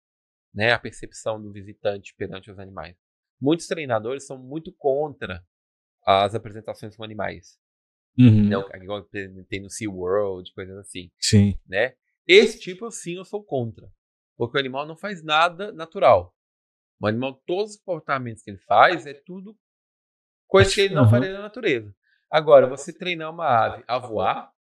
[0.55, 0.73] né?
[0.73, 2.97] A percepção do visitante perante os animais.
[3.41, 5.45] Muitos treinadores são muito contra
[6.07, 7.59] as apresentações com animais.
[8.17, 8.45] Uhum.
[8.45, 11.11] Não, igual tem no SeaWorld, coisas assim.
[11.19, 11.59] Sim.
[11.67, 11.97] Né?
[12.27, 13.91] Esse tipo, sim, eu sou contra.
[14.37, 16.35] Porque o animal não faz nada natural.
[17.01, 19.59] O animal, todos os comportamentos que ele faz, é tudo
[20.47, 21.11] coisa que ele não uhum.
[21.11, 21.95] faria na natureza.
[22.31, 24.53] Agora, você treinar uma ave a voar,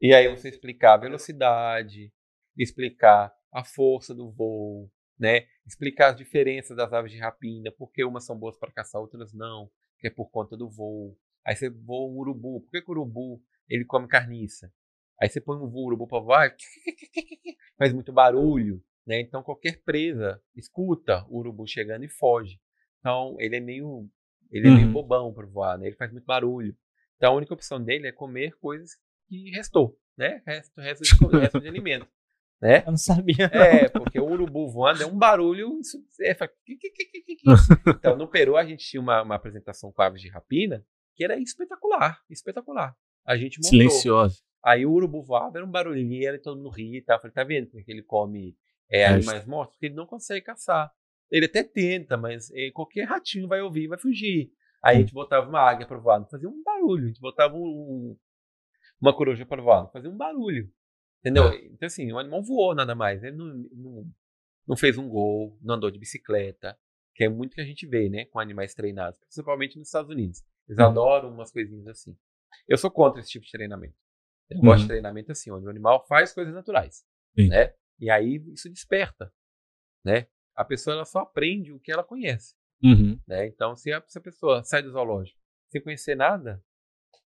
[0.00, 2.12] e aí você explicar a velocidade,
[2.56, 5.48] explicar a força do voo, né?
[5.66, 9.70] Explicar as diferenças das aves de rapina, porque umas são boas para caçar, outras não
[9.98, 11.16] que é por conta do voo.
[11.44, 12.60] Aí você voa um urubu.
[12.60, 14.72] Por que, que o urubu ele come carniça?
[15.20, 16.56] Aí você põe um urubu para voar,
[17.76, 19.20] faz muito barulho, né?
[19.20, 22.60] Então qualquer presa escuta o urubu chegando e foge.
[23.00, 24.08] Então ele é meio
[24.50, 24.92] ele é meio uhum.
[24.92, 25.86] bobão para voar, né?
[25.88, 26.76] Ele faz muito barulho.
[27.16, 28.92] Então a única opção dele é comer coisas
[29.26, 30.42] que restou, né?
[30.46, 32.08] Resto, resto, de, resto de alimento.
[32.60, 32.82] Né?
[32.84, 33.50] Eu não sabia.
[33.52, 33.60] Não.
[33.60, 35.80] É, porque o urubu voando é um barulho.
[36.20, 36.34] É,
[37.88, 41.38] então, no Peru, a gente tinha uma, uma, apresentação com aves de rapina que era
[41.38, 42.96] espetacular, espetacular.
[43.26, 43.70] A gente montou.
[43.70, 44.38] Silenciosa.
[44.64, 47.16] Aí o urubu voava, era um barulhinho, e todo mundo ria e tal.
[47.16, 48.56] Eu falei, tá vendo porque ele come
[48.90, 49.74] é, animais mortos?
[49.74, 50.90] Porque ele não consegue caçar.
[51.30, 54.50] Ele até tenta, mas é, qualquer ratinho vai ouvir e vai fugir.
[54.82, 57.04] Aí a gente botava uma águia para voar, não fazia um barulho.
[57.04, 58.16] A gente botava um,
[59.00, 60.70] uma coruja para voar, não fazia um barulho.
[61.20, 61.48] Entendeu?
[61.48, 61.64] É.
[61.66, 63.22] Então, assim, o animal voou nada mais.
[63.22, 64.12] Ele não, não,
[64.66, 66.78] não, fez um gol, não andou de bicicleta,
[67.14, 70.44] que é muito que a gente vê, né, com animais treinados, principalmente nos Estados Unidos.
[70.68, 70.86] Eles uhum.
[70.86, 72.16] adoram umas coisinhas assim.
[72.66, 73.96] Eu sou contra esse tipo de treinamento.
[74.48, 74.64] Eu uhum.
[74.64, 77.04] gosto de treinamento assim, onde o animal faz coisas naturais,
[77.38, 77.48] Sim.
[77.48, 77.74] né?
[77.98, 79.32] E aí isso desperta,
[80.04, 80.28] né?
[80.54, 83.18] A pessoa ela só aprende o que ela conhece, uhum.
[83.26, 83.46] né?
[83.46, 85.38] Então, se a, se a pessoa sai do zoológico
[85.70, 86.62] sem conhecer nada,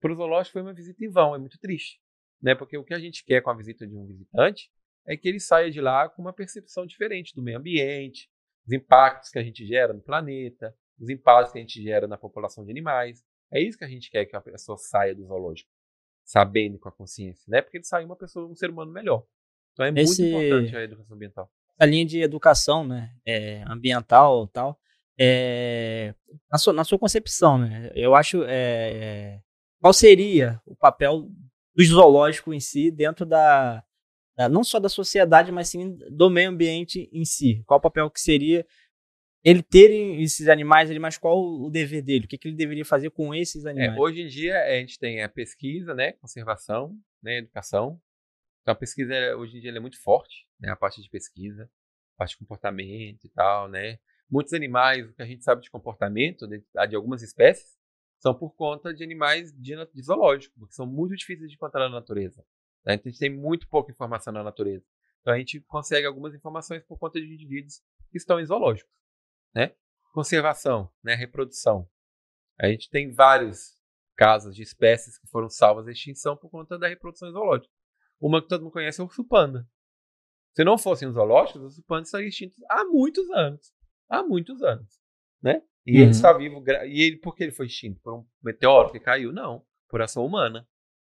[0.00, 2.00] para o zoológico foi uma visita em vão, é muito triste
[2.42, 2.54] né?
[2.54, 4.70] Porque o que a gente quer com a visita de um visitante
[5.06, 8.28] é que ele saia de lá com uma percepção diferente do meio ambiente,
[8.64, 12.16] dos impactos que a gente gera no planeta, os impactos que a gente gera na
[12.16, 13.24] população de animais.
[13.52, 15.70] É isso que a gente quer que a pessoa saia do zoológico,
[16.24, 17.60] sabendo com a consciência, né?
[17.60, 19.24] Porque ele sai uma pessoa, um ser humano melhor.
[19.72, 21.50] Então é Esse, muito importante a educação ambiental.
[21.78, 24.78] A linha de educação, né, é, ambiental, tal,
[25.18, 26.14] é,
[26.50, 27.90] na, sua, na sua concepção, né?
[27.94, 29.40] Eu acho é, é
[29.80, 31.28] qual seria o papel
[31.88, 33.84] do zoológico em si dentro da,
[34.50, 37.62] não só da sociedade, mas sim do meio ambiente em si.
[37.66, 38.66] Qual o papel que seria
[39.42, 39.90] ele ter
[40.20, 42.26] esses animais ali, mas qual o dever dele?
[42.26, 43.96] O que, que ele deveria fazer com esses é, animais?
[43.96, 48.00] É, hoje em dia a gente tem a pesquisa, né, conservação, né, educação.
[48.62, 51.64] Então a pesquisa hoje em dia é muito forte, né, a parte de pesquisa,
[52.14, 53.98] a parte de comportamento e tal, né.
[54.30, 57.79] Muitos animais, o que a gente sabe de comportamento de, de algumas espécies,
[58.20, 61.96] são por conta de animais de, de zoológico, porque são muito difíceis de encontrar na
[61.96, 62.44] natureza.
[62.84, 62.94] Né?
[62.94, 64.84] Então a gente tem muito pouca informação na natureza.
[65.20, 69.00] Então a gente consegue algumas informações por conta de indivíduos que estão em zoológicos
[69.54, 69.74] né?
[70.12, 71.14] Conservação, né?
[71.14, 71.88] Reprodução.
[72.58, 73.78] A gente tem vários
[74.16, 77.72] casos de espécies que foram salvas da extinção por conta da reprodução zoológica.
[78.20, 79.66] Uma que todo mundo conhece é o urso panda.
[80.52, 83.72] Se não fossem os zoológicos, os urso estariam extintos há muitos anos.
[84.08, 85.00] Há muitos anos,
[85.40, 85.62] né?
[85.86, 86.02] E uhum.
[86.02, 86.64] ele está vivo.
[86.86, 88.00] E ele, por que ele foi extinto?
[88.00, 89.32] Por um meteoro que caiu?
[89.32, 89.64] Não.
[89.88, 90.66] Por ação humana.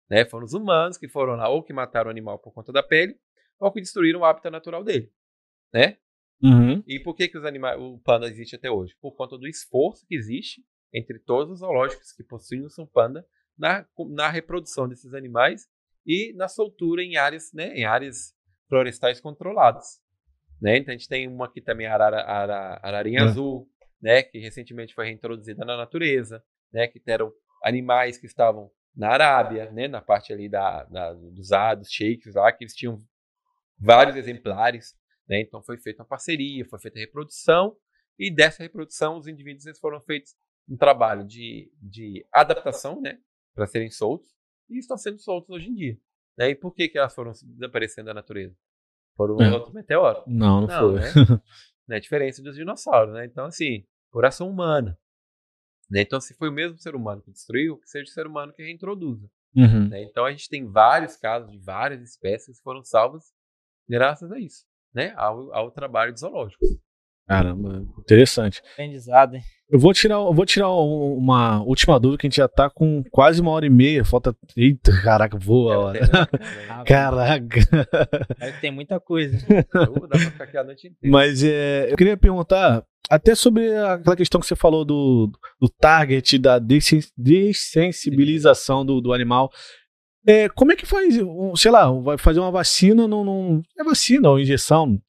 [0.10, 0.26] Né?
[0.26, 3.16] Foram os humanos que foram lá ou que mataram o animal por conta da pele
[3.60, 5.12] ou que destruíram o hábitat natural dele.
[5.74, 5.98] Né?
[6.41, 6.82] Uhum.
[6.88, 8.96] E por que, que os animais, o panda existe até hoje?
[9.02, 10.64] Por conta do esforço que existe
[10.94, 13.26] entre todos os zoológicos que possuem o panda
[13.58, 15.68] na, na reprodução desses animais
[16.06, 18.34] e na soltura em áreas, né, em áreas
[18.68, 20.00] florestais controladas.
[20.62, 20.78] Né?
[20.78, 23.28] Então a gente tem uma aqui também, a arara, arara, ararinha uhum.
[23.28, 23.70] azul,
[24.01, 27.31] né, que recentemente foi reintroduzida na natureza, né, que eram
[27.63, 32.51] animais que estavam na Arábia, né, na parte ali da, da dos ados, sheiks lá,
[32.51, 33.03] que eles tinham
[33.80, 34.97] vários exemplares
[35.30, 35.39] né?
[35.41, 37.77] Então foi feita uma parceria, foi feita a reprodução,
[38.17, 40.35] e dessa reprodução os indivíduos eles foram feitos
[40.67, 43.19] um trabalho de, de adaptação né?
[43.53, 44.30] para serem soltos,
[44.69, 45.97] e estão sendo soltos hoje em dia.
[46.38, 46.49] Né?
[46.49, 48.55] E por que, que elas foram desaparecendo da natureza?
[49.15, 49.51] Por um é.
[49.51, 50.23] outro meteoro?
[50.26, 51.01] Não, não, não foi.
[51.01, 51.41] Né?
[51.95, 53.14] é a diferença dos dinossauros.
[53.14, 53.26] Né?
[53.26, 54.98] Então, assim, por ação humana.
[55.90, 56.02] Né?
[56.02, 58.64] Então, se foi o mesmo ser humano que destruiu, que seja o ser humano que
[58.64, 59.30] reintroduza.
[59.56, 59.90] Uhum.
[59.90, 60.03] Né?
[60.03, 63.34] Então, a gente tem vários casos de várias espécies que foram salvas
[63.88, 66.66] graças a isso né, ao, ao trabalho de zoológico.
[67.30, 68.64] Caramba, interessante.
[68.73, 69.43] Aprendizado, hein?
[69.69, 73.03] Eu vou tirar, eu vou tirar uma última dúvida que a gente já tá com
[73.11, 74.03] quase uma hora e meia.
[74.03, 74.35] Falta.
[74.57, 75.99] Eita, caraca, voa a hora.
[76.88, 77.60] caraca.
[78.60, 79.38] tem muita coisa.
[79.47, 81.15] Dá pra ficar aqui a noite inteira.
[81.15, 85.31] Mas é, eu queria perguntar até sobre aquela questão que você falou do,
[85.61, 89.51] do target, da dessensibilização do, do animal.
[90.27, 91.15] É, como é que faz,
[91.56, 94.99] sei lá, vai fazer uma vacina num, num, É vacina ou injeção,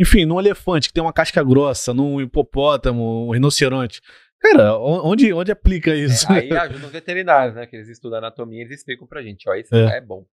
[0.00, 4.00] enfim, num elefante que tem uma casca grossa, num hipopótamo, um rinoceronte.
[4.40, 6.30] Cara, onde, onde aplica isso?
[6.32, 7.66] É, aí ajuda os veterinários, né?
[7.66, 10.24] Que eles estudam anatomia, eles explicam pra gente, ó, isso é, é bom.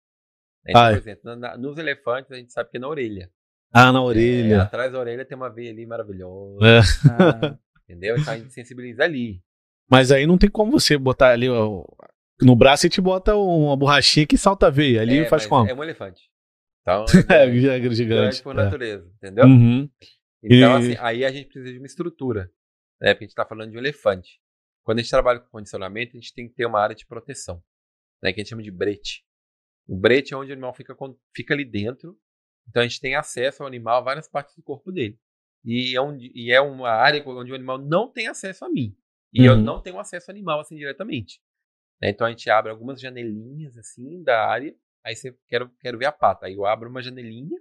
[0.64, 3.28] Então, por exemplo, na, nos elefantes a gente sabe que é na orelha.
[3.72, 4.55] Ah, na orelha.
[4.55, 6.64] É, atrás da orelha tem uma veia ali maravilhosa.
[6.64, 6.80] É.
[7.10, 8.16] Ah, entendeu?
[8.16, 9.43] Então a gente sensibiliza ali.
[9.90, 11.84] Mas aí não tem como você botar ali ó,
[12.40, 15.01] no braço a gente bota uma borrachinha que salta a veia.
[15.01, 15.68] Ali é, faz como?
[15.68, 16.22] É um elefante.
[16.87, 18.43] Então, é, é, é gigante.
[18.43, 19.45] por natureza, entendeu?
[19.45, 19.91] Uhum.
[20.41, 22.53] Então, assim, aí a gente precisa de uma estrutura.
[23.01, 23.13] Né?
[23.13, 24.41] Porque a gente está falando de um elefante.
[24.85, 27.61] Quando a gente trabalha com condicionamento, a gente tem que ter uma área de proteção.
[28.23, 28.33] Né?
[28.33, 29.25] Que a gente chama de brete.
[29.89, 30.97] O brete é onde o animal fica,
[31.35, 32.17] fica ali dentro.
[32.69, 35.19] Então a gente tem acesso ao animal a várias partes do corpo dele.
[35.65, 36.01] E é,
[36.35, 38.97] e é uma área onde o animal não tem acesso a mim.
[39.33, 39.47] E uhum.
[39.47, 41.41] eu não tenho acesso ao animal assim diretamente.
[42.01, 42.11] Né?
[42.11, 44.75] Então a gente abre algumas janelinhas assim da área.
[45.07, 46.47] Aí você quero, quero ver a pata.
[46.47, 47.57] Aí eu abro uma janelinha,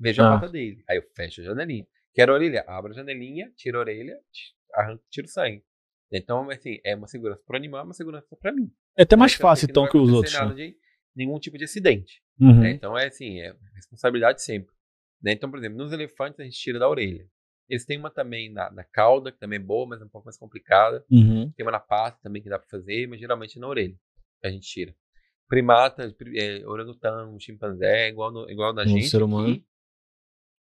[0.00, 0.34] vejo ah.
[0.34, 0.82] a pata dele.
[0.88, 1.86] Aí eu fecho a janelinha.
[2.12, 4.18] Quero a orelha, abro a janelinha, tiro a orelha,
[4.74, 5.62] arranco, tiro o sangue.
[6.10, 8.68] Então, assim, é uma segurança para o animal, é uma segurança para mim.
[8.96, 10.34] É até mais fácil, então, que os outros.
[10.34, 10.54] Nada né?
[10.54, 10.76] de
[11.14, 12.20] nenhum tipo de acidente.
[12.40, 12.60] Uhum.
[12.60, 12.72] Né?
[12.72, 14.74] Então, é assim, é responsabilidade sempre.
[15.22, 15.32] Né?
[15.32, 17.28] Então, por exemplo, nos elefantes a gente tira da orelha.
[17.68, 20.24] Eles têm uma também na, na cauda, que também é boa, mas é um pouco
[20.24, 21.04] mais complicada.
[21.10, 21.52] Uhum.
[21.52, 23.96] Tem uma na pata também que dá para fazer, mas geralmente na orelha
[24.42, 24.94] a gente tira.
[25.48, 29.08] Primata, é, orangotango, chimpanzé, igual, no, igual na um gente.
[29.08, 29.48] Ser humano.
[29.48, 29.64] Aqui.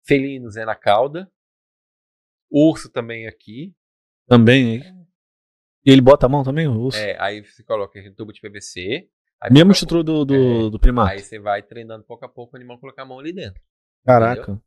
[0.05, 1.31] Felinos é na cauda.
[2.51, 3.73] Urso também aqui.
[4.27, 5.07] Também, hein?
[5.85, 6.97] E ele bota a mão também, o urso?
[6.97, 9.09] É, aí você coloca em tubo de PVC.
[9.51, 11.11] Mesmo estrutura do, do, é, do primata.
[11.11, 13.61] Aí você vai treinando pouco a pouco o animal colocar a mão ali dentro.
[14.05, 14.41] Caraca.
[14.41, 14.61] Entendeu?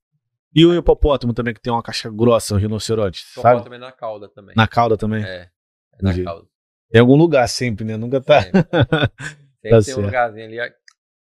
[0.55, 3.63] E o hipopótamo também, que tem uma caixa grossa, o rinoceronte, o sabe?
[3.63, 4.55] também na cauda também.
[4.57, 5.23] Na cauda também?
[5.23, 5.51] É,
[5.93, 6.49] é na cauda.
[6.93, 7.97] Em algum lugar sempre, né?
[7.97, 8.41] Nunca tá...
[9.61, 10.75] sempre tá tem um lugarzinho ali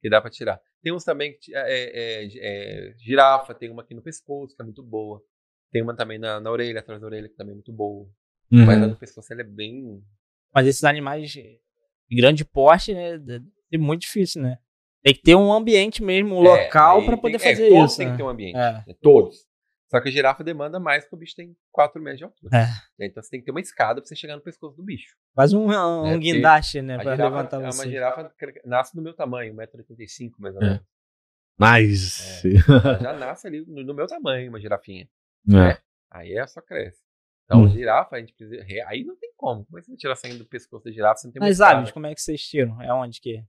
[0.02, 0.62] que dá pra tirar.
[0.84, 4.66] Tem uns também que é, é, é, girafa, tem uma aqui no pescoço, que é
[4.66, 5.22] muito boa.
[5.72, 8.08] Tem uma também na, na orelha, atrás da orelha, que também é muito boa.
[8.52, 8.66] Uhum.
[8.66, 10.04] Mas a do pescoço ela é bem.
[10.54, 11.60] Mas esses animais de
[12.12, 13.20] grande porte, né?
[13.72, 14.60] É muito difícil, né?
[15.04, 17.92] Tem que ter um ambiente mesmo, um é, local para poder tem, é, fazer todos
[17.92, 17.98] isso.
[17.98, 18.12] Tem né?
[18.12, 18.58] que ter um ambiente.
[18.58, 18.84] É.
[18.88, 18.96] Né?
[19.02, 19.46] Todos.
[19.96, 22.50] Só que a girafa demanda mais porque o bicho tem 4 metros de altura.
[22.54, 23.06] É.
[23.06, 25.16] Então você tem que ter uma escada pra você chegar no pescoço do bicho.
[25.34, 26.98] Faz um, um é, guindaste, né?
[26.98, 27.82] Pra girafa, levantar você.
[27.82, 28.36] Uma girafa
[28.66, 30.82] nasce do meu tamanho, 1,85m mais ou menos.
[31.58, 32.58] Nice.
[32.58, 35.08] É, já nasce ali no, no, meu tamanho, uma girafinha.
[35.48, 35.54] É.
[35.54, 35.78] Né?
[36.12, 37.02] Aí ela só cresce.
[37.46, 37.70] Então, hum.
[37.70, 38.66] girafa, a gente precisa.
[38.88, 39.64] Aí não tem como.
[39.66, 41.22] Como é que você tira sangue do pescoço da girafa?
[41.22, 42.82] Você não tem Mas aves, como é que vocês tiram?
[42.82, 43.42] É onde que?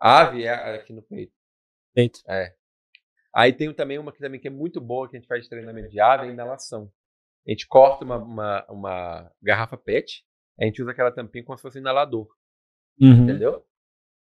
[0.00, 1.32] Ave é aqui no peito.
[1.94, 2.20] Peito.
[2.26, 2.52] É.
[3.34, 5.48] Aí tem também uma que também que é muito boa que a gente faz de
[5.48, 6.92] treinamento de ave, é a inalação.
[7.46, 10.24] A gente corta uma, uma, uma garrafa PET,
[10.60, 12.28] a gente usa aquela tampinha como se fosse um inalador.
[13.00, 13.24] Uhum.
[13.24, 13.64] Entendeu?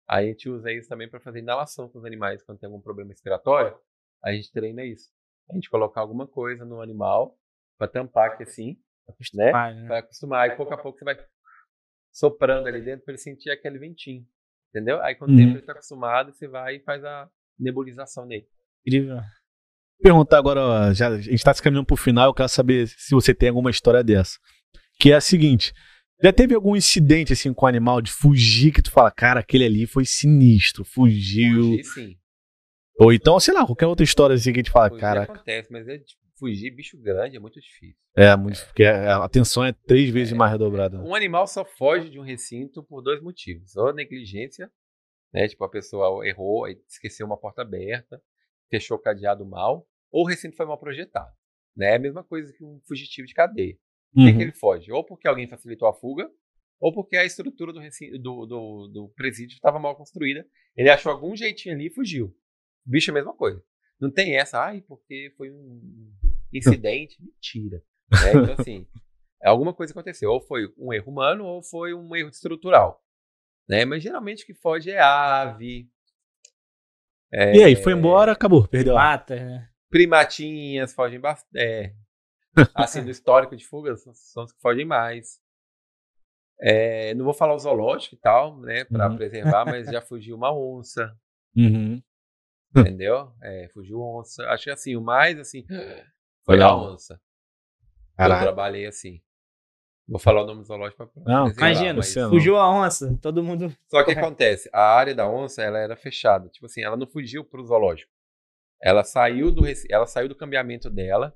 [0.08, 2.82] Aí a gente usa isso também para fazer inalação com os animais quando tem algum
[2.82, 3.78] problema respiratório.
[4.24, 5.10] A gente treina isso.
[5.50, 7.38] A gente colocar alguma coisa no animal
[7.78, 8.78] para tampar aqui assim,
[9.34, 9.52] né?
[9.52, 9.88] né?
[9.88, 10.50] Para acostumar.
[10.50, 11.18] Aí pouco a pouco você vai
[12.12, 14.26] soprando ali dentro para ele sentir aquele ventinho.
[14.70, 15.02] Entendeu?
[15.02, 15.54] Aí quando o tempo uhum.
[15.54, 18.48] ele está acostumado, você vai e faz a nebulização nele.
[18.88, 19.20] Incrível.
[20.02, 23.12] Perguntar agora, já, a gente está se caminhando para o final, eu quero saber se
[23.12, 24.38] você tem alguma história dessa.
[25.00, 25.74] Que é a seguinte:
[26.24, 29.66] já teve algum incidente assim com o animal de fugir que tu fala, cara, aquele
[29.66, 31.64] ali foi sinistro, fugiu.
[31.64, 32.18] Fugir, sim.
[33.00, 35.24] Ou então, sei lá, qualquer outra história assim que a gente fala, fugir cara.
[35.24, 37.98] acontece, mas é, tipo, fugir bicho grande é muito difícil.
[38.16, 41.00] É, muito, porque a atenção é três vezes é, mais redobrada.
[41.00, 44.72] Um animal só foge de um recinto por dois motivos: ou negligência,
[45.34, 45.48] né?
[45.48, 48.22] Tipo, a pessoa errou, esqueceu uma porta aberta,
[48.70, 51.32] fechou o cadeado mal, ou o recinto foi mal projetado.
[51.76, 51.92] Né?
[51.92, 53.78] É a mesma coisa que um fugitivo de cadeia.
[54.14, 54.36] Por uhum.
[54.36, 54.92] que, ele foge?
[54.92, 56.30] Ou porque alguém facilitou a fuga,
[56.80, 57.80] ou porque a estrutura do,
[58.20, 60.46] do, do, do presídio estava mal construída.
[60.76, 62.28] Ele achou algum jeitinho ali e fugiu.
[62.86, 63.64] O bicho é a mesma coisa.
[64.00, 66.14] Não tem essa, ai, porque foi um
[66.54, 67.18] incidente.
[67.22, 67.84] Mentira.
[68.26, 68.88] É, então, assim,
[69.44, 70.32] alguma coisa aconteceu.
[70.32, 73.04] Ou foi um erro humano, ou foi um erro estrutural.
[73.68, 73.86] Né?
[73.86, 75.90] Mas geralmente o que foge é ave.
[77.32, 78.96] É, e aí, foi embora, acabou, perdeu.
[78.96, 79.70] Mata, né?
[79.90, 81.58] Primatinhas fogem bastante.
[81.58, 81.94] É,
[82.76, 85.40] assim, do histórico de fugas, são os que fogem mais.
[86.60, 89.16] É, não vou falar o zoológico e tal, né, para uhum.
[89.16, 91.16] preservar, mas já fugiu uma onça.
[91.56, 92.02] Uhum.
[92.76, 93.32] Entendeu?
[93.42, 94.44] É, fugiu onça.
[94.50, 95.66] Acho que assim, o mais assim
[96.44, 97.20] foi a onça.
[98.18, 99.22] Eu trabalhei assim.
[100.08, 102.14] Vou falar o nome do zoológico pra Não, imagina, mas...
[102.14, 103.76] fugiu a onça, todo mundo.
[103.90, 106.48] Só que acontece, a área da onça ela era fechada.
[106.48, 108.12] Tipo assim, ela não fugiu pro zoológico.
[108.82, 111.36] Ela saiu do ela saiu do cambiamento dela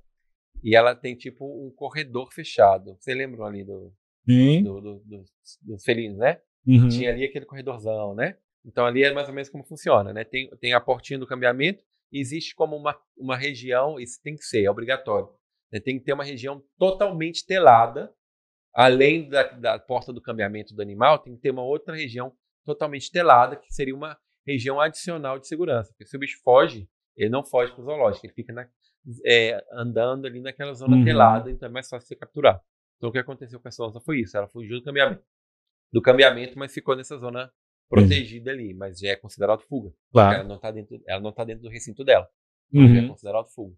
[0.64, 2.96] e ela tem tipo um corredor fechado.
[3.00, 3.94] Você lembram ali do,
[4.26, 5.24] do, do, do
[5.64, 6.40] dos felinos, né?
[6.66, 6.88] Uhum.
[6.88, 8.38] Tinha ali aquele corredorzão, né?
[8.64, 10.24] Então ali é mais ou menos como funciona, né?
[10.24, 14.46] Tem, tem a portinha do cambiamento e existe como uma, uma região, isso tem que
[14.46, 15.30] ser, é obrigatório.
[15.72, 15.80] Né?
[15.80, 18.14] Tem que ter uma região totalmente telada,
[18.74, 22.34] além da, da porta do cambiamento do animal, tem que ter uma outra região
[22.66, 25.90] totalmente telada, que seria uma região adicional de segurança.
[25.92, 28.68] Porque se o bicho foge, ele não foge para o zoológico, ele fica na,
[29.26, 31.04] é, andando ali naquela zona uhum.
[31.04, 32.62] telada, então é mais fácil você capturar.
[32.98, 35.24] Então o que aconteceu com essa onça foi isso, ela fugiu do cambiamento,
[35.92, 37.52] do cambiamento, mas ficou nessa zona
[37.90, 38.58] protegida uhum.
[38.58, 39.92] ali, mas já é considerado fuga.
[40.12, 40.36] Claro.
[40.36, 42.28] Ela não está dentro, ela não tá dentro do recinto dela.
[42.74, 42.94] Uhum.
[42.94, 43.76] já é considerado fuga.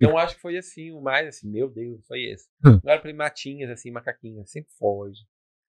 [0.00, 2.48] Então acho que foi assim, o mais assim, meu Deus, foi esse.
[2.64, 2.78] Hum.
[2.82, 5.20] Agora para matinhas assim, macaquinhas, sempre foge.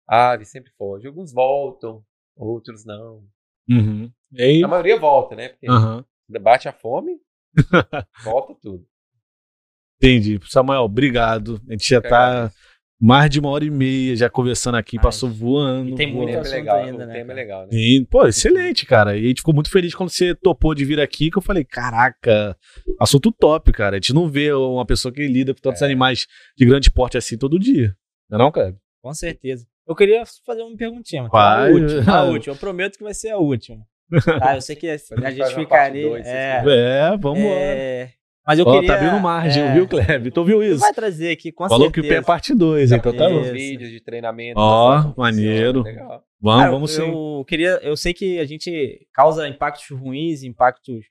[0.08, 1.08] Ave sempre foge.
[1.08, 2.04] Alguns voltam,
[2.36, 3.24] outros não.
[3.70, 4.12] Uhum.
[4.38, 4.64] Aí...
[4.64, 5.50] A maioria volta, né?
[5.50, 6.04] Porque uhum.
[6.42, 7.20] bate a fome,
[8.24, 8.86] Volta tudo.
[9.98, 10.40] Entendi.
[10.50, 11.62] Samuel, obrigado.
[11.68, 12.52] A gente já está
[13.02, 15.90] mais de uma hora e meia já conversando aqui, Ai, passou voando.
[15.90, 17.14] E tem muito assunto legal, ainda, né?
[17.14, 17.70] tema é legal, né?
[17.72, 19.18] E, pô, excelente, cara.
[19.18, 21.64] E a gente ficou muito feliz quando você topou de vir aqui, que eu falei,
[21.64, 22.56] caraca,
[23.00, 23.96] assunto top, cara.
[23.96, 25.86] A gente não vê uma pessoa que lida com tantos é.
[25.86, 27.96] animais de grande porte assim todo dia.
[28.30, 28.76] Não é não, cara?
[29.02, 29.66] Com certeza.
[29.88, 31.28] Eu queria fazer uma perguntinha.
[31.28, 31.70] Vai.
[31.70, 32.54] A última, a última.
[32.54, 33.84] Eu prometo que vai ser a última.
[34.40, 36.10] Tá, eu sei que a, gente ficaria.
[36.10, 38.10] Dois, é, é, vamos é...
[38.10, 38.21] lá.
[38.46, 38.88] Mas eu Ó, queria.
[38.88, 39.74] Tá abrindo margem, é...
[39.74, 40.32] viu, Kleber?
[40.32, 40.80] Tu viu isso?
[40.80, 42.08] Vai trazer aqui, com Falou certeza.
[42.08, 43.44] que o pé é parte 2, então tá bom.
[43.44, 44.60] vídeos de treinamento.
[44.60, 45.84] Ó, maneiro.
[46.40, 47.08] Vamos, Cara, vamos sim.
[47.08, 51.06] Eu queria, eu sei que a gente causa impactos ruins, impactos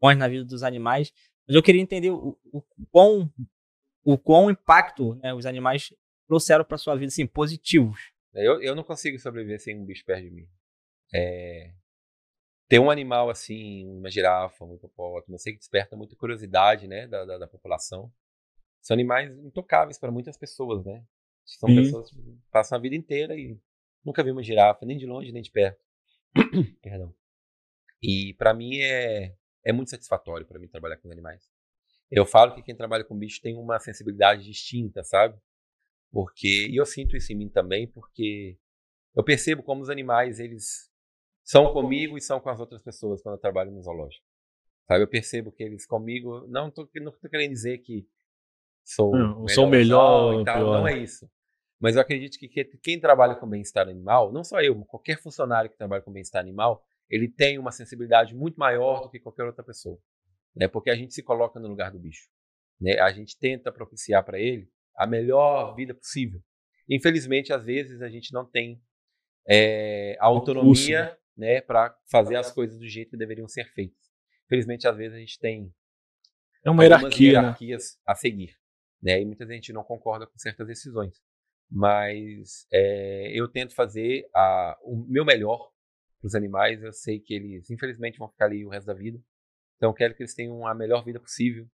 [0.00, 1.12] bons na vida dos animais,
[1.46, 3.30] mas eu queria entender o, o quão,
[4.02, 5.92] o quão impacto né, os animais
[6.26, 8.00] trouxeram para sua vida, assim, positivos.
[8.32, 10.46] Eu, eu não consigo sobreviver sem um bicho perto de mim.
[11.12, 11.72] É,
[12.70, 17.04] ter um animal assim, uma girafa, um hipopótamo, eu sei que desperta muita curiosidade, né,
[17.08, 18.12] da, da, da população.
[18.80, 21.04] São animais intocáveis para muitas pessoas, né?
[21.44, 21.74] São Sim.
[21.74, 23.58] pessoas que passam a vida inteira e
[24.04, 25.84] nunca vi uma girafa, nem de longe, nem de perto.
[26.80, 27.12] Perdão.
[28.00, 29.34] E para mim é,
[29.64, 31.50] é muito satisfatório para mim trabalhar com animais.
[32.08, 35.36] Eu falo que quem trabalha com bicho tem uma sensibilidade distinta, sabe?
[36.12, 38.56] Porque e eu sinto isso em mim também, porque
[39.14, 40.89] eu percebo como os animais eles
[41.50, 44.24] são comigo e são com as outras pessoas quando eu trabalho no zoológico.
[44.86, 48.06] Sabe, eu percebo que eles comigo, não tô, não tô querendo dizer que
[48.84, 49.70] sou não, melhor,
[50.30, 51.28] melhor e tal, não é isso.
[51.80, 52.48] Mas eu acredito que
[52.80, 56.84] quem trabalha com bem-estar animal, não só eu, qualquer funcionário que trabalha com bem-estar animal,
[57.08, 59.98] ele tem uma sensibilidade muito maior do que qualquer outra pessoa,
[60.54, 60.68] né?
[60.68, 62.28] Porque a gente se coloca no lugar do bicho,
[62.80, 63.00] né?
[63.00, 66.40] A gente tenta propiciar para ele a melhor vida possível.
[66.88, 68.80] Infelizmente, às vezes a gente não tem
[69.48, 73.98] é, a autonomia, né, para fazer as coisas do jeito que deveriam ser feitas.
[74.44, 75.72] Infelizmente, às vezes a gente tem
[76.62, 77.38] é uma hierarquia, né?
[77.38, 78.02] hierarquias né?
[78.06, 78.56] a seguir,
[79.02, 79.22] né?
[79.22, 81.18] E muita gente não concorda com certas decisões.
[81.70, 85.72] Mas é, eu tento fazer a, o meu melhor
[86.20, 86.82] para os animais.
[86.82, 89.18] Eu sei que eles, infelizmente, vão ficar ali o resto da vida.
[89.76, 91.66] Então, eu quero que eles tenham a melhor vida possível.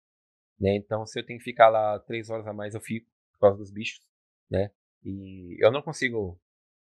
[0.61, 0.77] Né?
[0.77, 3.59] Então, se eu tenho que ficar lá três horas a mais, eu fico por causa
[3.59, 4.01] dos bichos,
[4.49, 4.71] né?
[5.03, 6.41] E eu não consigo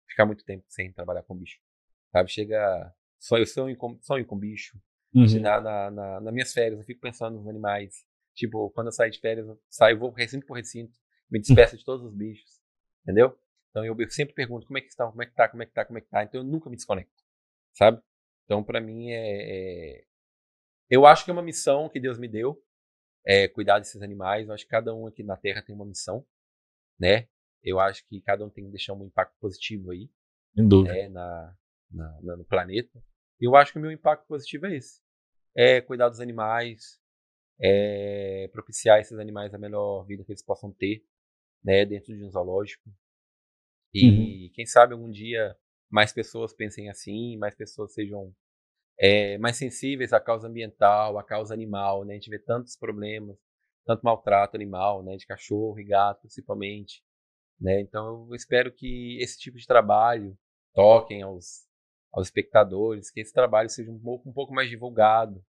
[0.08, 1.60] ficar muito tempo sem trabalhar com bicho,
[2.14, 2.32] sabe?
[2.32, 4.78] Chega só eu sonho com, sonho com bicho.
[5.14, 5.42] Uhum.
[5.42, 8.06] Na, na, na, nas minhas férias, eu fico pensando nos animais.
[8.36, 10.94] Tipo, quando eu saio de férias, eu saio, vou recinto por recinto,
[11.30, 12.62] me despeço de todos os bichos,
[13.04, 13.38] entendeu?
[13.70, 15.72] Então eu, sempre pergunto como é que estão, como é que tá, como é que
[15.72, 16.24] tá, como é que tá.
[16.24, 17.24] Então eu nunca me desconecto,
[17.74, 18.02] sabe?
[18.46, 20.06] Então para mim é, é,
[20.90, 22.62] eu acho que é uma missão que Deus me deu,
[23.26, 24.48] é cuidar desses animais.
[24.48, 26.26] Eu acho que cada um aqui na Terra tem uma missão,
[27.00, 27.28] né?
[27.64, 30.10] Eu acho que cada um tem que deixar um impacto positivo aí,
[30.56, 31.10] né?
[31.10, 31.56] na,
[31.94, 33.04] na, na, no planeta.
[33.40, 35.02] E eu acho que o meu impacto positivo é esse:
[35.56, 37.00] é cuidar dos animais,
[37.62, 41.06] é propiciar esses animais a melhor vida que eles possam ter,
[41.64, 41.86] né?
[41.86, 42.90] Dentro de um zoológico.
[43.94, 44.10] E
[44.48, 44.52] uhum.
[44.54, 45.56] quem sabe algum dia
[45.90, 48.34] mais pessoas pensem assim, mais pessoas sejam
[49.00, 52.14] é, mais sensíveis à causa ambiental, à causa animal, né?
[52.14, 53.38] A gente vê tantos problemas,
[53.86, 55.16] tanto maltrato animal, né?
[55.16, 57.04] De cachorro e gato, principalmente,
[57.60, 57.80] né?
[57.82, 60.38] Então eu espero que esse tipo de trabalho
[60.74, 61.68] toquem aos,
[62.14, 65.44] aos espectadores, que esse trabalho seja um pouco, um pouco mais divulgado,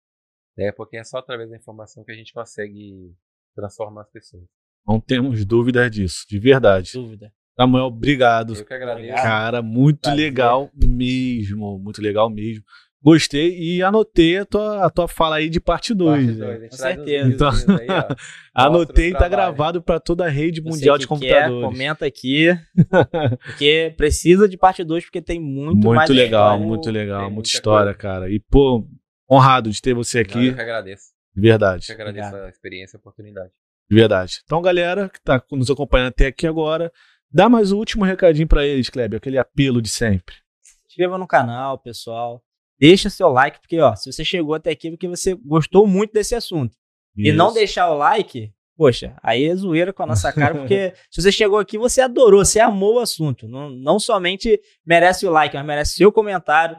[0.57, 0.71] né?
[0.73, 3.15] Porque é só através da informação que a gente consegue
[3.55, 4.45] transformar as pessoas.
[4.87, 6.93] Não temos dúvidas disso, de verdade.
[6.93, 7.33] Dúvida.
[7.57, 8.55] Samuel, obrigado.
[8.55, 9.23] Eu que agradeço.
[9.23, 10.21] Cara, muito Prazer.
[10.21, 12.65] legal mesmo, muito legal mesmo.
[13.03, 16.37] Gostei e anotei a tua, a tua fala aí de parte 2.
[16.37, 16.69] Né?
[16.69, 17.29] Com certeza.
[17.29, 17.87] Então, aí,
[18.55, 21.63] anotei, tá gravado para toda a rede mundial de computadores.
[21.63, 22.49] Quer, comenta aqui.
[23.43, 26.67] porque precisa de parte 2, porque tem muito, muito mais legal, história.
[26.67, 27.99] Muito legal, muita história, coisa.
[27.99, 28.31] cara.
[28.31, 28.87] E, pô,
[29.31, 30.37] honrado de ter você aqui.
[30.37, 31.05] Não, eu que agradeço.
[31.35, 31.87] De verdade.
[31.89, 32.47] Eu que agradeço Obrigado.
[32.49, 33.51] a experiência e a oportunidade.
[33.89, 34.43] De verdade.
[34.45, 36.93] Então, galera que tá nos acompanhando até aqui agora,
[37.33, 40.35] dá mais o um último recadinho para eles, Kleber, aquele apelo de sempre.
[40.61, 42.45] Se inscreva no canal, pessoal
[42.81, 46.13] deixa seu like, porque ó, se você chegou até aqui é porque você gostou muito
[46.13, 46.75] desse assunto.
[47.17, 47.29] Isso.
[47.29, 51.21] E não deixar o like, poxa, aí é zoeira com a nossa cara, porque se
[51.21, 53.47] você chegou aqui, você adorou, você amou o assunto.
[53.47, 56.79] Não, não somente merece o like, mas merece seu comentário,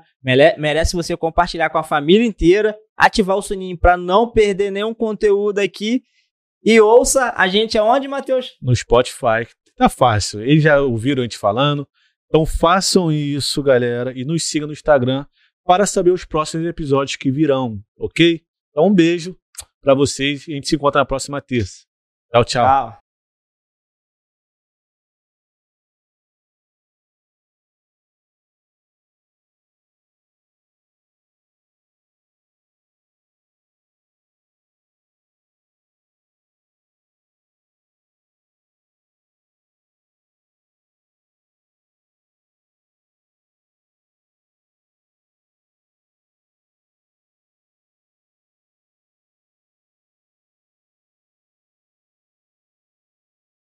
[0.58, 5.60] merece você compartilhar com a família inteira, ativar o sininho para não perder nenhum conteúdo
[5.60, 6.02] aqui.
[6.64, 8.52] E ouça a gente aonde, Matheus?
[8.62, 9.48] No Spotify.
[9.76, 10.42] Tá fácil.
[10.42, 11.88] Eles já ouviram a gente falando.
[12.28, 15.26] Então façam isso, galera, e nos sigam no Instagram
[15.66, 18.42] para saber os próximos episódios que virão, ok?
[18.72, 19.38] Então, um beijo
[19.82, 21.84] para vocês e a gente se encontra na próxima terça.
[22.32, 22.66] Tchau, tchau.
[22.66, 23.01] tchau.